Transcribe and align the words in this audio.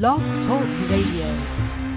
Love 0.00 0.20
Talk 0.46 0.62
Radio. 0.90 1.87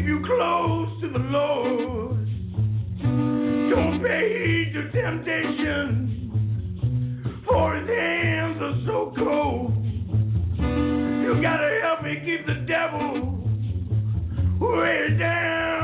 keep 0.00 0.08
you 0.08 0.22
close 0.24 0.88
to 1.00 1.08
the 1.10 1.18
Lord. 1.18 2.26
Don't 3.70 4.02
pay 4.02 4.46
heed 4.46 4.72
to 4.74 4.90
temptation, 4.92 6.06
for 7.46 7.76
his 7.76 7.88
hands 7.88 8.62
are 8.62 8.80
so 8.86 9.12
cold. 9.16 9.84
You 10.56 11.42
gotta 11.42 11.80
help 11.82 12.02
me 12.02 12.16
keep 12.24 12.46
the 12.46 12.64
devil 12.66 13.38
way 14.60 15.16
down. 15.18 15.79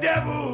devil. 0.00 0.49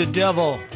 the 0.00 0.06
devil. 0.06 0.69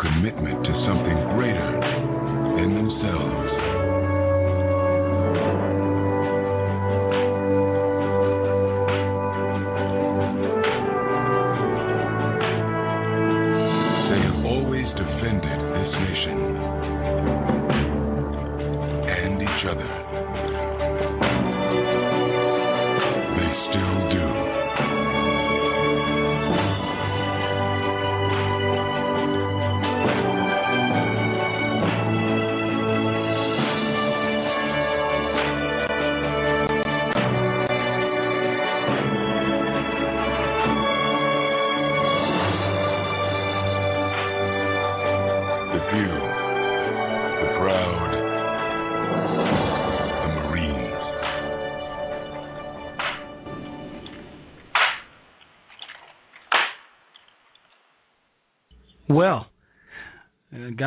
commitment 0.00 0.62
to 0.64 0.72
something 0.86 1.18
greater 1.36 1.70
than 2.56 2.70
themselves. 2.74 3.43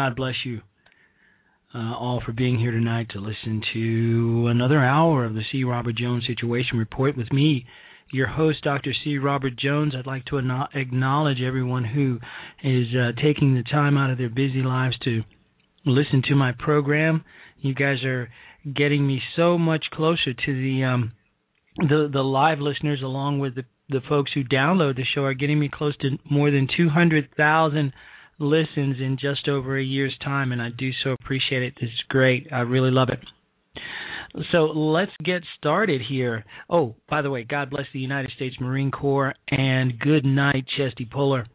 God 0.08 0.16
bless 0.16 0.36
you 0.46 0.62
uh, 1.76 1.94
all 1.94 2.22
for 2.26 2.32
being 2.32 2.58
here 2.58 2.72
tonight 2.72 3.08
to 3.10 3.20
listen 3.20 3.62
to 3.74 4.48
another 4.48 4.80
hour 4.82 5.26
of 5.26 5.34
the 5.34 5.42
C. 5.52 5.66
Robert 5.66 5.98
Jones 5.98 6.24
Situation 6.26 6.78
Report 6.78 7.18
with 7.18 7.30
me, 7.34 7.66
your 8.14 8.28
host, 8.28 8.64
Dr. 8.64 8.94
C. 9.04 9.18
Robert 9.18 9.58
Jones. 9.60 9.94
I'd 9.98 10.08
like 10.08 10.24
to 10.28 10.38
acknowledge 10.74 11.40
everyone 11.46 11.84
who 11.84 12.20
is 12.64 12.88
uh, 12.96 13.22
taking 13.22 13.56
the 13.56 13.64
time 13.64 13.98
out 13.98 14.10
of 14.10 14.18
their 14.18 14.30
busy 14.30 14.62
lives 14.64 14.98
to 15.00 15.24
listen 15.86 16.22
to 16.30 16.36
my 16.36 16.54
program. 16.58 17.26
You 17.60 17.76
guys 17.76 18.02
are 18.06 18.30
getting 18.64 19.06
me 19.06 19.22
so 19.36 19.58
much 19.58 19.88
closer 19.92 20.34
to 20.34 20.54
the 20.54 20.86
um, 20.86 21.12
the 21.80 22.10
the 22.14 22.24
live 22.24 22.60
listeners, 22.60 23.02
along 23.04 23.40
with 23.40 23.56
the 23.56 23.64
the 23.90 24.00
folks 24.08 24.32
who 24.34 24.46
download 24.46 24.96
the 24.96 25.04
show, 25.14 25.24
are 25.24 25.34
getting 25.34 25.60
me 25.60 25.70
close 25.70 25.98
to 25.98 26.12
more 26.32 26.50
than 26.50 26.70
two 26.78 26.88
hundred 26.88 27.28
thousand 27.36 27.92
listens 28.40 28.98
in 29.00 29.18
just 29.20 29.48
over 29.48 29.78
a 29.78 29.84
year's 29.84 30.16
time, 30.24 30.52
and 30.52 30.62
I 30.62 30.70
do 30.70 30.92
so 31.04 31.12
appreciate 31.12 31.64
it. 31.64 31.74
This 31.80 31.90
is 31.90 32.04
great. 32.10 32.48
I 32.52 32.60
really 32.60 32.92
love 32.92 33.10
it. 33.10 33.20
So 34.52 34.66
let's 34.66 35.12
get 35.24 35.42
started 35.58 36.02
here. 36.08 36.46
Oh, 36.70 36.96
by 37.10 37.22
the 37.22 37.30
way, 37.30 37.44
God 37.44 37.70
bless 37.70 37.86
the 37.94 38.00
United 38.00 38.32
States 38.36 38.56
Marine 38.60 38.92
Corps 38.92 39.34
and 39.50 39.98
good 40.00 40.26
night, 40.26 40.66
Chesty 40.78 41.06
Puller, 41.06 41.48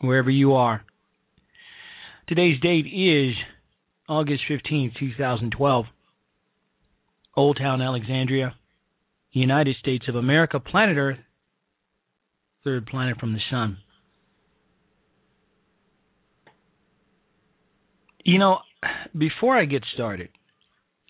wherever 0.00 0.30
you 0.30 0.54
are. 0.54 0.84
Today's 2.28 2.60
date 2.60 2.86
is 2.86 3.34
August 4.08 4.42
15, 4.48 4.92
2012. 4.98 5.86
Old 7.34 7.56
Town 7.56 7.80
Alexandria, 7.80 8.54
United 9.32 9.76
States 9.80 10.04
of 10.06 10.16
America, 10.16 10.60
planet 10.60 10.98
Earth, 10.98 11.18
third 12.62 12.86
planet 12.86 13.18
from 13.18 13.32
the 13.32 13.40
sun. 13.50 13.78
You 18.24 18.38
know, 18.38 18.58
before 19.16 19.56
I 19.56 19.64
get 19.64 19.82
started, 19.94 20.28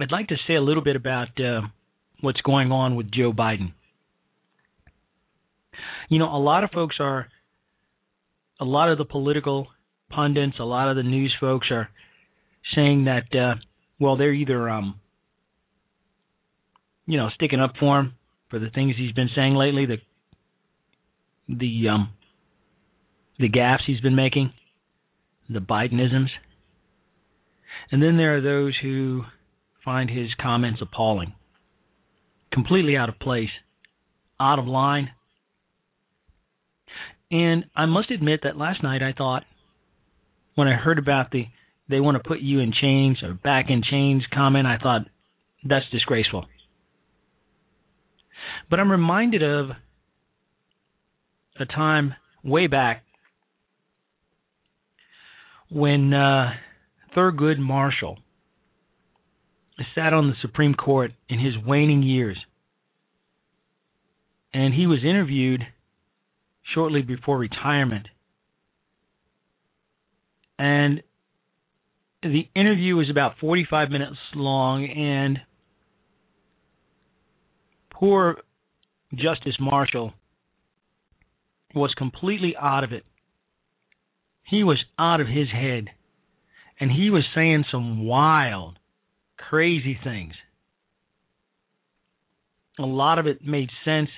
I'd 0.00 0.12
like 0.12 0.28
to 0.28 0.36
say 0.46 0.54
a 0.54 0.60
little 0.60 0.82
bit 0.82 0.96
about 0.96 1.28
uh, 1.38 1.62
what's 2.20 2.40
going 2.40 2.72
on 2.72 2.96
with 2.96 3.10
Joe 3.12 3.32
Biden. 3.32 3.72
You 6.08 6.18
know, 6.18 6.34
a 6.34 6.38
lot 6.38 6.64
of 6.64 6.70
folks 6.70 6.96
are, 7.00 7.28
a 8.60 8.64
lot 8.64 8.90
of 8.90 8.98
the 8.98 9.04
political 9.04 9.68
pundits, 10.10 10.56
a 10.58 10.64
lot 10.64 10.88
of 10.88 10.96
the 10.96 11.02
news 11.02 11.34
folks 11.40 11.68
are 11.70 11.88
saying 12.74 13.04
that, 13.04 13.38
uh, 13.38 13.54
well, 13.98 14.16
they're 14.16 14.32
either, 14.32 14.68
um, 14.68 15.00
you 17.06 17.18
know, 17.18 17.28
sticking 17.34 17.60
up 17.60 17.74
for 17.78 18.00
him 18.00 18.14
for 18.50 18.58
the 18.58 18.70
things 18.70 18.94
he's 18.96 19.12
been 19.12 19.30
saying 19.34 19.54
lately, 19.54 19.86
the 19.86 19.96
the 21.48 21.88
um, 21.88 22.10
the 23.38 23.48
gaffes 23.48 23.84
he's 23.86 24.00
been 24.00 24.14
making, 24.14 24.52
the 25.48 25.58
Bidenisms. 25.58 26.28
And 27.90 28.02
then 28.02 28.16
there 28.16 28.36
are 28.36 28.40
those 28.40 28.76
who 28.82 29.22
find 29.84 30.10
his 30.10 30.28
comments 30.40 30.80
appalling, 30.80 31.34
completely 32.52 32.96
out 32.96 33.08
of 33.08 33.18
place, 33.18 33.50
out 34.40 34.58
of 34.58 34.66
line. 34.66 35.10
And 37.30 37.64
I 37.74 37.86
must 37.86 38.10
admit 38.10 38.40
that 38.44 38.56
last 38.56 38.82
night 38.82 39.02
I 39.02 39.12
thought, 39.12 39.44
when 40.54 40.68
I 40.68 40.74
heard 40.74 40.98
about 40.98 41.30
the 41.30 41.46
they 41.88 42.00
want 42.00 42.16
to 42.16 42.26
put 42.26 42.40
you 42.40 42.60
in 42.60 42.72
chains 42.72 43.22
or 43.22 43.34
back 43.34 43.66
in 43.68 43.82
chains 43.82 44.22
comment, 44.32 44.66
I 44.66 44.78
thought, 44.78 45.02
that's 45.64 45.84
disgraceful. 45.90 46.46
But 48.70 48.80
I'm 48.80 48.90
reminded 48.90 49.42
of 49.42 49.70
a 51.60 51.66
time 51.66 52.14
way 52.42 52.66
back 52.66 53.04
when 55.70 56.12
uh, 56.12 56.52
Thurgood 57.14 57.58
Marshall 57.58 58.18
sat 59.94 60.12
on 60.12 60.28
the 60.28 60.34
Supreme 60.40 60.74
Court 60.74 61.12
in 61.28 61.38
his 61.38 61.54
waning 61.66 62.02
years. 62.02 62.38
And 64.54 64.74
he 64.74 64.86
was 64.86 65.00
interviewed 65.02 65.62
shortly 66.74 67.02
before 67.02 67.38
retirement. 67.38 68.06
And 70.58 71.02
the 72.22 72.48
interview 72.54 72.96
was 72.96 73.10
about 73.10 73.38
45 73.40 73.90
minutes 73.90 74.16
long, 74.34 74.84
and 74.86 75.40
poor 77.90 78.36
Justice 79.14 79.56
Marshall 79.58 80.12
was 81.74 81.92
completely 81.96 82.54
out 82.60 82.84
of 82.84 82.92
it. 82.92 83.04
He 84.44 84.62
was 84.62 84.78
out 84.98 85.20
of 85.20 85.26
his 85.26 85.48
head 85.50 85.88
and 86.82 86.90
he 86.90 87.10
was 87.10 87.22
saying 87.32 87.64
some 87.70 88.04
wild, 88.04 88.76
crazy 89.38 89.96
things. 90.02 90.34
A 92.76 92.82
lot 92.82 93.20
of 93.20 93.28
it 93.28 93.46
made 93.46 93.68
sense, 93.84 94.08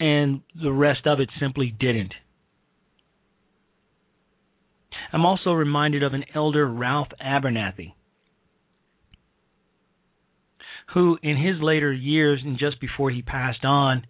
and 0.00 0.40
the 0.58 0.72
rest 0.72 1.06
of 1.06 1.20
it 1.20 1.28
simply 1.38 1.66
didn't. 1.78 2.14
I'm 5.12 5.26
also 5.26 5.52
reminded 5.52 6.02
of 6.02 6.14
an 6.14 6.24
elder, 6.34 6.66
Ralph 6.66 7.08
Abernathy, 7.22 7.92
who, 10.94 11.18
in 11.22 11.36
his 11.36 11.60
later 11.60 11.92
years 11.92 12.40
and 12.42 12.58
just 12.58 12.80
before 12.80 13.10
he 13.10 13.20
passed 13.20 13.66
on, 13.66 14.06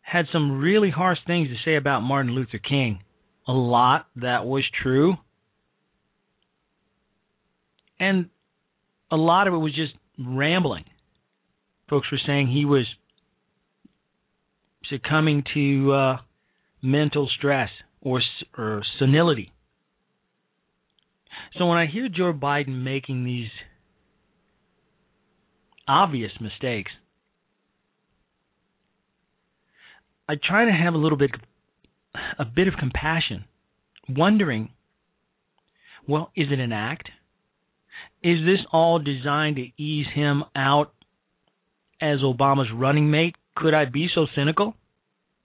had 0.00 0.24
some 0.32 0.58
really 0.58 0.88
harsh 0.88 1.18
things 1.26 1.48
to 1.48 1.56
say 1.66 1.76
about 1.76 2.00
Martin 2.00 2.34
Luther 2.34 2.56
King. 2.66 3.00
A 3.46 3.52
lot 3.52 4.06
that 4.16 4.46
was 4.46 4.64
true, 4.82 5.16
and 7.98 8.28
a 9.10 9.16
lot 9.16 9.46
of 9.46 9.54
it 9.54 9.58
was 9.58 9.74
just 9.74 9.94
rambling. 10.18 10.84
Folks 11.88 12.08
were 12.10 12.20
saying 12.26 12.48
he 12.48 12.64
was 12.64 12.86
succumbing 14.90 15.44
to 15.54 15.92
uh, 15.92 16.16
mental 16.82 17.28
stress 17.36 17.70
or, 18.00 18.20
or 18.56 18.82
senility. 18.98 19.52
So 21.58 21.66
when 21.66 21.78
I 21.78 21.86
hear 21.86 22.08
Joe 22.08 22.32
Biden 22.32 22.82
making 22.82 23.24
these 23.24 23.48
obvious 25.86 26.32
mistakes, 26.40 26.90
I 30.28 30.34
try 30.42 30.64
to 30.64 30.72
have 30.72 30.94
a 30.94 30.98
little 30.98 31.18
bit 31.18 31.30
a 32.38 32.44
bit 32.44 32.68
of 32.68 32.74
compassion, 32.78 33.44
wondering, 34.08 34.70
well, 36.06 36.30
is 36.36 36.46
it 36.50 36.60
an 36.60 36.72
act? 36.72 37.08
Is 38.24 38.38
this 38.46 38.64
all 38.72 38.98
designed 38.98 39.56
to 39.56 39.82
ease 39.82 40.06
him 40.14 40.44
out 40.56 40.94
as 42.00 42.20
Obama's 42.20 42.70
running 42.74 43.10
mate? 43.10 43.36
Could 43.54 43.74
I 43.74 43.84
be 43.84 44.08
so 44.14 44.26
cynical? 44.34 44.74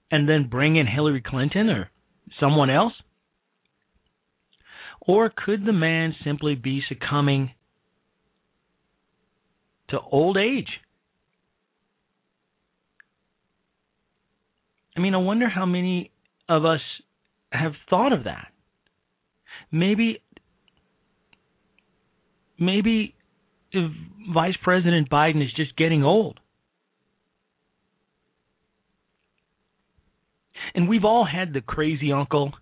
And 0.10 0.30
then 0.30 0.48
bring 0.50 0.78
in 0.78 0.88
Hillary 0.88 1.22
Clinton 1.22 1.70
or 1.70 1.90
someone 2.40 2.70
else? 2.70 2.94
Or 5.02 5.30
could 5.30 5.66
the 5.66 5.74
man 5.74 6.16
simply 6.24 6.56
be 6.56 6.82
succumbing 6.88 7.52
to 9.90 10.00
old 10.00 10.38
age? 10.38 10.70
I 14.96 15.02
mean, 15.02 15.14
I 15.14 15.18
wonder 15.18 15.50
how 15.50 15.66
many 15.66 16.12
of 16.48 16.64
us 16.64 16.82
have 17.52 17.74
thought 17.90 18.14
of 18.14 18.24
that. 18.24 18.48
Maybe 19.70 20.22
maybe 22.60 23.16
Vice 24.34 24.56
President 24.64 25.10
Biden 25.10 25.44
is 25.44 25.52
just 25.56 25.76
getting 25.76 26.04
old. 26.04 26.40
And 30.76 30.88
we've 30.88 31.06
all 31.06 31.26
had 31.26 31.54
the 31.54 31.62
crazy 31.62 32.12
uncle, 32.12 32.54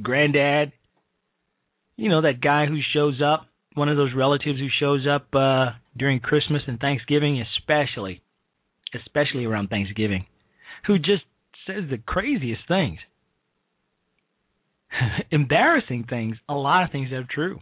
granddad, 0.00 0.72
you 1.96 2.08
know, 2.08 2.22
that 2.22 2.40
guy 2.40 2.66
who 2.66 2.78
shows 2.92 3.20
up, 3.24 3.46
one 3.74 3.88
of 3.88 3.96
those 3.96 4.14
relatives 4.14 4.58
who 4.58 4.68
shows 4.78 5.06
up 5.06 5.26
uh, 5.34 5.70
during 5.96 6.20
Christmas 6.20 6.62
and 6.66 6.78
Thanksgiving, 6.78 7.42
especially, 7.58 8.22
especially 8.94 9.44
around 9.46 9.68
Thanksgiving, 9.68 10.26
who 10.86 10.98
just 10.98 11.24
says 11.66 11.84
the 11.90 11.98
craziest 11.98 12.62
things. 12.68 12.98
Embarrassing 15.30 16.06
things, 16.08 16.36
a 16.48 16.54
lot 16.54 16.84
of 16.84 16.92
things 16.92 17.10
that 17.10 17.16
are 17.16 17.28
true 17.28 17.60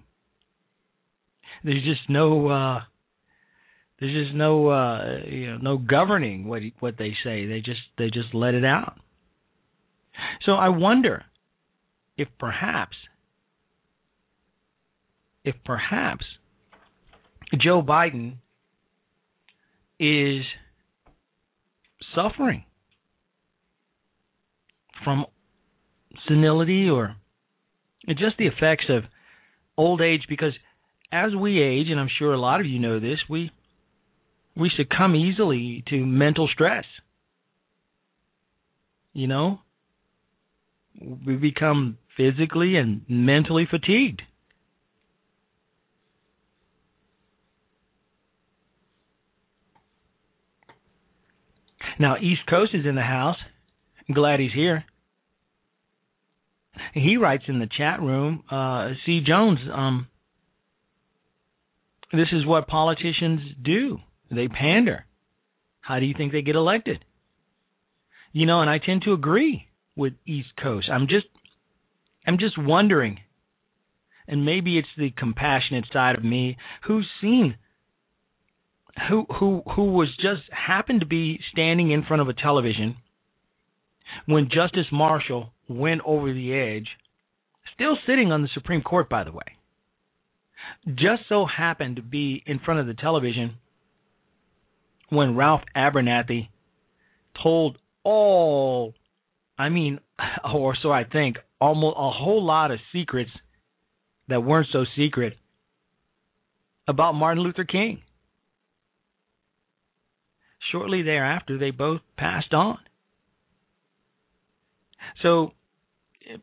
there's 1.62 1.84
just 1.84 2.08
no 2.08 2.48
uh 2.48 2.80
there's 4.00 4.26
just 4.26 4.34
no 4.34 4.68
uh 4.68 5.20
you 5.26 5.52
know 5.52 5.58
no 5.58 5.78
governing 5.78 6.46
what 6.46 6.62
what 6.80 6.96
they 6.98 7.12
say. 7.24 7.46
They 7.46 7.60
just 7.60 7.80
they 7.98 8.06
just 8.06 8.34
let 8.34 8.54
it 8.54 8.64
out. 8.64 8.98
So 10.44 10.52
i 10.52 10.68
wonder 10.68 11.24
if 12.16 12.28
perhaps 12.38 12.96
if 15.44 15.56
perhaps 15.64 16.24
joe 17.60 17.82
biden 17.82 18.34
is 19.98 20.44
suffering 22.14 22.64
from 25.02 25.26
senility 26.28 26.88
or 26.88 27.16
just 28.08 28.36
the 28.38 28.46
effects 28.46 28.84
of 28.88 29.04
old 29.76 30.00
age 30.00 30.22
because 30.28 30.52
as 31.14 31.34
we 31.34 31.62
age, 31.62 31.86
and 31.88 32.00
I'm 32.00 32.10
sure 32.18 32.32
a 32.32 32.40
lot 32.40 32.60
of 32.60 32.66
you 32.66 32.80
know 32.80 32.98
this, 32.98 33.18
we 33.30 33.52
we 34.56 34.70
succumb 34.76 35.14
easily 35.14 35.84
to 35.88 36.04
mental 36.04 36.48
stress. 36.52 36.84
You 39.12 39.28
know, 39.28 39.60
we 41.00 41.36
become 41.36 41.98
physically 42.16 42.76
and 42.76 43.02
mentally 43.08 43.66
fatigued. 43.70 44.22
Now, 52.00 52.16
East 52.16 52.40
Coast 52.50 52.72
is 52.74 52.86
in 52.86 52.96
the 52.96 53.02
house. 53.02 53.36
I'm 54.08 54.16
glad 54.16 54.40
he's 54.40 54.52
here. 54.52 54.84
He 56.92 57.16
writes 57.16 57.44
in 57.46 57.60
the 57.60 57.68
chat 57.78 58.00
room, 58.02 58.42
uh, 58.50 58.94
C. 59.06 59.20
Jones, 59.24 59.60
um, 59.72 60.08
this 62.12 62.28
is 62.32 62.46
what 62.46 62.66
politicians 62.66 63.40
do. 63.62 63.98
They 64.30 64.48
pander. 64.48 65.06
How 65.80 65.98
do 65.98 66.06
you 66.06 66.14
think 66.16 66.32
they 66.32 66.42
get 66.42 66.56
elected? 66.56 67.04
You 68.32 68.46
know, 68.46 68.60
and 68.60 68.70
I 68.70 68.78
tend 68.78 69.02
to 69.02 69.12
agree 69.12 69.68
with 69.96 70.14
East 70.26 70.48
Coast. 70.60 70.88
I'm 70.92 71.06
just 71.06 71.26
I'm 72.26 72.38
just 72.38 72.56
wondering 72.58 73.20
and 74.26 74.44
maybe 74.44 74.78
it's 74.78 74.88
the 74.96 75.10
compassionate 75.10 75.84
side 75.92 76.16
of 76.16 76.24
me 76.24 76.56
who's 76.86 77.08
seen 77.20 77.56
who 79.08 79.26
who 79.38 79.62
who 79.74 79.92
was 79.92 80.08
just 80.16 80.42
happened 80.50 81.00
to 81.00 81.06
be 81.06 81.40
standing 81.52 81.90
in 81.90 82.04
front 82.04 82.22
of 82.22 82.28
a 82.28 82.34
television 82.34 82.96
when 84.26 84.48
Justice 84.48 84.86
Marshall 84.92 85.50
went 85.68 86.00
over 86.04 86.32
the 86.32 86.54
edge, 86.54 86.88
still 87.74 87.96
sitting 88.06 88.30
on 88.30 88.42
the 88.42 88.48
Supreme 88.54 88.82
Court 88.82 89.08
by 89.08 89.24
the 89.24 89.32
way. 89.32 89.58
Just 90.86 91.22
so 91.28 91.46
happened 91.46 91.96
to 91.96 92.02
be 92.02 92.42
in 92.46 92.58
front 92.58 92.80
of 92.80 92.86
the 92.86 92.94
television 92.94 93.56
when 95.08 95.36
Ralph 95.36 95.62
Abernathy 95.74 96.48
told 97.42 97.78
all 98.02 98.94
I 99.58 99.70
mean 99.70 100.00
or 100.54 100.76
so 100.80 100.92
I 100.92 101.04
think 101.04 101.36
almost 101.60 101.96
a 101.98 102.10
whole 102.10 102.44
lot 102.44 102.70
of 102.70 102.78
secrets 102.92 103.30
that 104.28 104.42
weren't 104.42 104.68
so 104.72 104.84
secret 104.96 105.36
about 106.86 107.14
Martin 107.14 107.42
Luther 107.42 107.64
King. 107.64 108.02
Shortly 110.70 111.02
thereafter, 111.02 111.58
they 111.58 111.70
both 111.70 112.00
passed 112.16 112.52
on. 112.52 112.78
So 115.22 115.52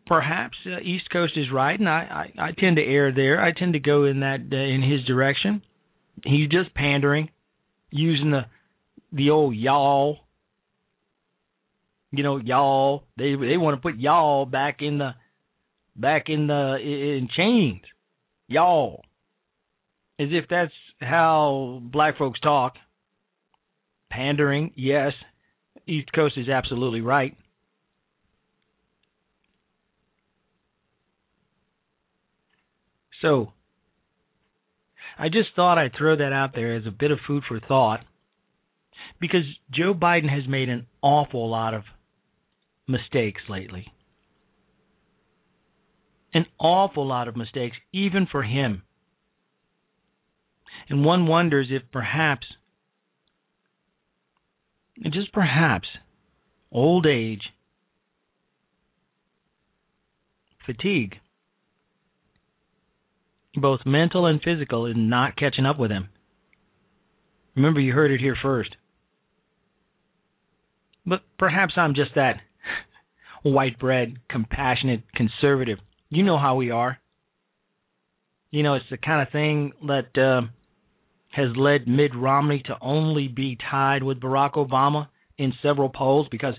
perhaps 0.05 0.57
uh, 0.65 0.79
East 0.81 1.09
Coast 1.11 1.33
is 1.35 1.51
right, 1.51 1.79
and 1.79 1.89
I, 1.89 2.29
I, 2.37 2.47
I 2.47 2.51
tend 2.57 2.77
to 2.77 2.83
err 2.83 3.11
there. 3.13 3.43
I 3.43 3.51
tend 3.51 3.73
to 3.73 3.79
go 3.79 4.05
in 4.05 4.21
that 4.21 4.39
uh, 4.51 4.55
in 4.55 4.81
his 4.81 5.05
direction. 5.05 5.61
He's 6.23 6.49
just 6.49 6.73
pandering, 6.73 7.29
using 7.89 8.31
the 8.31 8.45
the 9.11 9.29
old 9.29 9.55
y'all. 9.55 10.17
You 12.11 12.23
know, 12.23 12.37
y'all. 12.37 13.03
They 13.17 13.35
they 13.35 13.57
want 13.57 13.77
to 13.77 13.81
put 13.81 13.99
y'all 13.99 14.45
back 14.45 14.77
in 14.81 14.97
the 14.97 15.11
back 15.95 16.25
in 16.27 16.47
the 16.47 16.77
in 16.81 17.29
chains. 17.35 17.81
Y'all, 18.47 19.03
as 20.19 20.27
if 20.31 20.45
that's 20.49 20.73
how 20.99 21.79
black 21.81 22.17
folks 22.17 22.39
talk 22.39 22.75
pandering, 24.11 24.71
yes. 24.75 25.13
East 25.87 26.11
Coast 26.13 26.37
is 26.37 26.49
absolutely 26.49 27.01
right. 27.01 27.35
So, 33.21 33.53
I 35.17 35.29
just 35.29 35.49
thought 35.55 35.77
I'd 35.77 35.95
throw 35.97 36.15
that 36.15 36.33
out 36.33 36.55
there 36.55 36.75
as 36.75 36.85
a 36.85 36.91
bit 36.91 37.11
of 37.11 37.19
food 37.27 37.43
for 37.47 37.59
thought 37.59 38.01
because 39.19 39.43
Joe 39.71 39.93
Biden 39.93 40.29
has 40.29 40.47
made 40.47 40.69
an 40.69 40.87
awful 41.01 41.49
lot 41.49 41.73
of 41.73 41.83
mistakes 42.87 43.41
lately. 43.49 43.87
An 46.33 46.45
awful 46.59 47.05
lot 47.05 47.27
of 47.27 47.35
mistakes, 47.35 47.77
even 47.91 48.25
for 48.31 48.43
him. 48.43 48.83
And 50.89 51.05
one 51.05 51.27
wonders 51.27 51.67
if 51.69 51.83
perhaps 51.91 52.47
just 55.03 55.33
perhaps 55.33 55.87
old 56.71 57.05
age, 57.05 57.41
fatigue, 60.65 61.15
both 63.55 63.81
mental 63.85 64.25
and 64.25 64.41
physical, 64.41 64.85
is 64.85 64.95
not 64.97 65.35
catching 65.35 65.65
up 65.65 65.77
with 65.77 65.91
him. 65.91 66.09
Remember, 67.55 67.79
you 67.79 67.93
heard 67.93 68.11
it 68.11 68.21
here 68.21 68.37
first. 68.41 68.75
But 71.05 71.21
perhaps 71.37 71.73
I'm 71.77 71.95
just 71.95 72.11
that 72.15 72.35
white 73.43 73.79
bread, 73.79 74.15
compassionate 74.29 75.03
conservative. 75.15 75.79
You 76.09 76.23
know 76.23 76.37
how 76.37 76.55
we 76.55 76.71
are. 76.71 76.97
You 78.51 78.63
know, 78.63 78.75
it's 78.75 78.85
the 78.89 78.97
kind 78.97 79.21
of 79.25 79.31
thing 79.31 79.71
that 79.87 80.17
uh, 80.17 80.47
has 81.31 81.55
led 81.55 81.87
Mitt 81.87 82.11
Romney 82.15 82.61
to 82.65 82.75
only 82.81 83.27
be 83.27 83.57
tied 83.69 84.03
with 84.03 84.19
Barack 84.19 84.53
Obama 84.53 85.07
in 85.37 85.53
several 85.63 85.89
polls 85.89 86.27
because, 86.29 86.53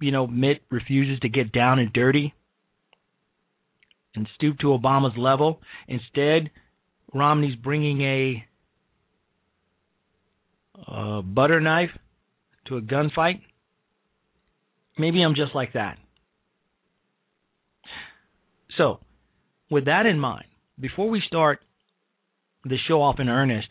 you 0.00 0.10
know, 0.10 0.26
Mitt 0.26 0.62
refuses 0.70 1.20
to 1.20 1.28
get 1.28 1.52
down 1.52 1.78
and 1.78 1.92
dirty 1.92 2.34
and 4.14 4.28
stoop 4.36 4.58
to 4.58 4.66
Obama's 4.66 5.16
level. 5.16 5.60
Instead, 5.88 6.50
Romney's 7.14 7.56
bringing 7.56 8.02
a, 8.02 8.44
butter 11.22 11.60
knife 11.60 11.90
to 12.66 12.76
a 12.76 12.80
gunfight. 12.80 13.40
Maybe 14.98 15.22
I'm 15.22 15.34
just 15.34 15.54
like 15.54 15.74
that. 15.74 15.96
So, 18.76 18.98
with 19.70 19.86
that 19.86 20.06
in 20.06 20.18
mind, 20.18 20.46
before 20.78 21.08
we 21.08 21.22
start 21.26 21.60
the 22.64 22.76
show 22.88 23.02
off 23.02 23.20
in 23.20 23.28
earnest, 23.28 23.68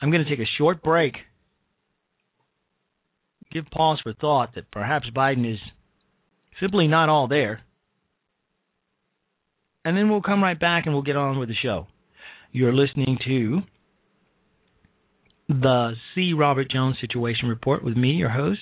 I'm 0.00 0.10
going 0.10 0.24
to 0.24 0.30
take 0.30 0.40
a 0.44 0.50
short 0.58 0.82
break, 0.82 1.14
give 3.52 3.64
pause 3.70 3.98
for 4.02 4.12
thought 4.12 4.54
that 4.54 4.70
perhaps 4.70 5.06
Biden 5.14 5.50
is 5.50 5.58
simply 6.60 6.86
not 6.86 7.08
all 7.08 7.28
there, 7.28 7.60
and 9.86 9.96
then 9.96 10.10
we'll 10.10 10.20
come 10.20 10.42
right 10.42 10.58
back 10.58 10.84
and 10.84 10.94
we'll 10.94 11.04
get 11.04 11.14
on 11.14 11.38
with 11.38 11.48
the 11.48 11.54
show. 11.54 11.86
You're 12.50 12.74
listening 12.74 13.18
to 13.24 13.60
the 15.48 15.92
C. 16.12 16.32
Robert 16.32 16.68
Jones 16.68 16.96
Situation 17.00 17.48
Report 17.48 17.84
with 17.84 17.96
me, 17.96 18.10
your 18.10 18.30
host, 18.30 18.58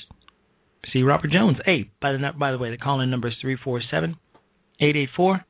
C. 0.93 1.01
Robert 1.03 1.31
Jones. 1.31 1.57
Hey, 1.65 1.91
by 2.03 2.13
the 2.13 2.19
by 2.39 2.53
the 2.53 2.59
way, 2.59 2.71
the 2.71 2.77
call-in 2.77 3.11
number 3.11 3.29
is 3.29 3.35
347 3.41 4.17
884 4.81 5.41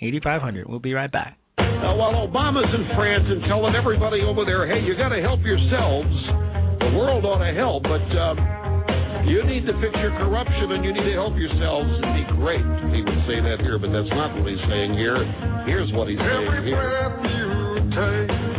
8500. 0.00 0.68
We'll 0.68 0.78
be 0.78 0.94
right 0.94 1.10
back. 1.10 1.36
Uh, 1.58 1.98
while 1.98 2.14
Obama's 2.22 2.72
in 2.72 2.86
France 2.94 3.24
and 3.26 3.42
telling 3.48 3.74
everybody 3.74 4.20
over 4.22 4.44
there, 4.44 4.68
hey, 4.70 4.86
you 4.86 4.96
got 4.96 5.08
to 5.08 5.20
help 5.20 5.40
yourselves, 5.40 6.14
the 6.78 6.94
world 6.94 7.24
ought 7.24 7.42
to 7.42 7.52
help, 7.58 7.82
but 7.82 8.06
um, 8.14 8.65
you 9.28 9.42
need 9.44 9.66
to 9.66 9.74
fix 9.82 9.92
your 9.98 10.14
corruption 10.22 10.72
and 10.72 10.84
you 10.84 10.92
need 10.92 11.04
to 11.04 11.16
help 11.18 11.34
yourselves. 11.36 11.90
It'd 11.98 12.14
be 12.14 12.26
great 12.38 12.64
he 12.94 13.02
would 13.02 13.22
say 13.26 13.42
that 13.42 13.58
here, 13.60 13.78
but 13.78 13.90
that's 13.92 14.08
not 14.10 14.34
what 14.38 14.46
he's 14.48 14.62
saying 14.70 14.94
here. 14.94 15.18
Here's 15.66 15.92
what 15.92 16.08
he's 16.08 16.18
Every 16.18 16.64
saying 16.64 16.64
here. 16.64 18.55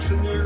Jackson. 0.00 0.39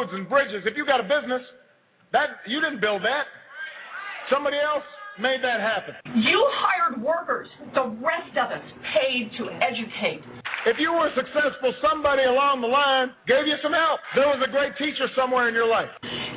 Roads 0.00 0.12
and 0.16 0.28
bridges. 0.28 0.64
If 0.64 0.76
you 0.76 0.86
got 0.86 1.00
a 1.00 1.04
business, 1.04 1.44
that 2.12 2.40
you 2.48 2.60
didn't 2.60 2.80
build 2.80 3.04
that. 3.04 3.28
Somebody 4.32 4.56
else 4.56 4.84
made 5.20 5.44
that 5.44 5.60
happen. 5.60 5.92
You 6.16 6.40
hired 6.56 7.02
workers. 7.02 7.48
The 7.76 7.92
rest 8.00 8.32
of 8.40 8.48
us 8.48 8.64
paid 8.96 9.28
to 9.36 9.52
educate. 9.60 10.24
If 10.64 10.80
you 10.80 10.92
were 10.92 11.12
successful, 11.12 11.76
somebody 11.84 12.24
along 12.24 12.64
the 12.64 12.72
line 12.72 13.12
gave 13.28 13.44
you 13.44 13.56
some 13.60 13.76
help. 13.76 14.00
There 14.16 14.28
was 14.28 14.40
a 14.40 14.50
great 14.50 14.72
teacher 14.80 15.08
somewhere 15.12 15.48
in 15.48 15.54
your 15.54 15.68
life. 15.68 15.88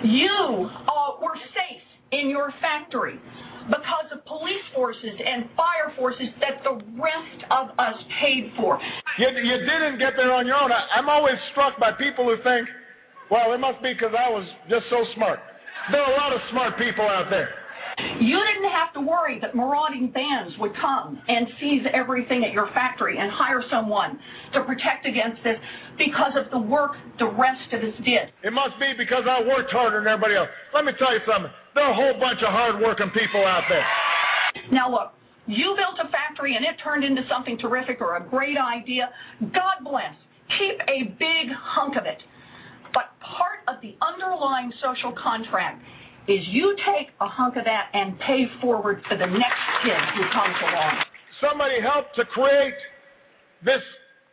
You 0.04 0.68
uh, 0.68 1.24
were 1.24 1.40
safe 1.56 1.86
in 2.12 2.28
your 2.28 2.52
factory 2.60 3.20
because 3.68 4.08
of 4.12 4.20
police 4.28 4.68
forces 4.76 5.16
and 5.16 5.48
fire 5.56 5.96
forces 5.96 6.28
that 6.44 6.60
the 6.68 6.76
rest 7.00 7.40
of 7.48 7.72
us 7.80 7.96
paid 8.20 8.52
for. 8.60 8.76
You, 9.20 9.32
you 9.32 9.58
didn't 9.64 10.00
get 10.00 10.20
there 10.20 10.36
on 10.36 10.48
your 10.48 10.60
own. 10.60 10.72
I, 10.72 11.00
I'm 11.00 11.08
always 11.08 11.40
struck 11.56 11.80
by 11.80 11.96
people 11.96 12.28
who 12.28 12.36
think, 12.44 12.68
well, 13.34 13.50
it 13.50 13.58
must 13.58 13.82
be 13.82 13.98
because 13.98 14.14
I 14.14 14.30
was 14.30 14.46
just 14.70 14.86
so 14.94 15.02
smart. 15.18 15.42
There 15.90 15.98
are 15.98 16.14
a 16.14 16.18
lot 16.22 16.30
of 16.38 16.40
smart 16.54 16.78
people 16.78 17.02
out 17.02 17.34
there. 17.34 17.50
You 18.22 18.38
didn't 18.38 18.70
have 18.70 18.94
to 18.94 19.02
worry 19.02 19.42
that 19.42 19.58
marauding 19.58 20.14
bands 20.14 20.54
would 20.62 20.74
come 20.78 21.18
and 21.18 21.50
seize 21.58 21.82
everything 21.94 22.46
at 22.46 22.54
your 22.54 22.70
factory 22.78 23.18
and 23.18 23.30
hire 23.34 23.66
someone 23.74 24.22
to 24.54 24.62
protect 24.70 25.10
against 25.10 25.42
this 25.42 25.58
because 25.98 26.38
of 26.38 26.50
the 26.54 26.62
work 26.62 26.94
the 27.18 27.26
rest 27.26 27.74
of 27.74 27.82
us 27.82 27.98
did. 28.06 28.30
It 28.46 28.54
must 28.54 28.78
be 28.78 28.94
because 28.98 29.26
I 29.26 29.42
worked 29.46 29.74
harder 29.74 30.02
than 30.02 30.14
everybody 30.14 30.38
else. 30.38 30.50
Let 30.74 30.86
me 30.86 30.94
tell 31.02 31.14
you 31.14 31.22
something. 31.26 31.50
There 31.74 31.86
are 31.86 31.94
a 31.94 31.98
whole 31.98 32.18
bunch 32.22 32.38
of 32.46 32.54
hard-working 32.54 33.18
people 33.18 33.46
out 33.46 33.66
there. 33.66 33.86
Now 34.70 34.90
look, 34.90 35.18
you 35.50 35.74
built 35.74 35.98
a 36.02 36.10
factory 36.14 36.54
and 36.54 36.66
it 36.66 36.78
turned 36.86 37.02
into 37.02 37.26
something 37.30 37.58
terrific 37.58 37.98
or 38.02 38.18
a 38.18 38.24
great 38.26 38.58
idea. 38.58 39.10
God 39.42 39.82
bless. 39.86 40.14
Keep 40.58 40.82
a 40.86 41.14
big 41.18 41.50
hunk 41.54 41.98
of 41.98 42.06
it. 42.06 42.22
But 42.94 43.12
part 43.20 43.66
of 43.68 43.82
the 43.82 43.98
underlying 44.00 44.72
social 44.80 45.14
contract 45.18 45.82
is 46.28 46.40
you 46.54 46.76
take 46.88 47.10
a 47.20 47.28
hunk 47.28 47.58
of 47.58 47.66
that 47.66 47.92
and 47.94 48.18
pay 48.20 48.48
forward 48.62 49.04
for 49.10 49.18
the 49.18 49.26
next 49.26 49.64
kid 49.84 50.02
who 50.16 50.24
comes 50.32 50.56
along. 50.62 50.94
Somebody 51.42 51.82
helped 51.84 52.16
to 52.16 52.24
create 52.32 52.78
this 53.66 53.84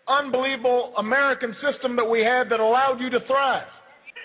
unbelievable 0.06 0.94
American 0.98 1.54
system 1.58 1.96
that 1.96 2.04
we 2.04 2.20
had 2.20 2.50
that 2.50 2.60
allowed 2.60 3.00
you 3.00 3.10
to 3.10 3.18
thrive. 3.26 3.66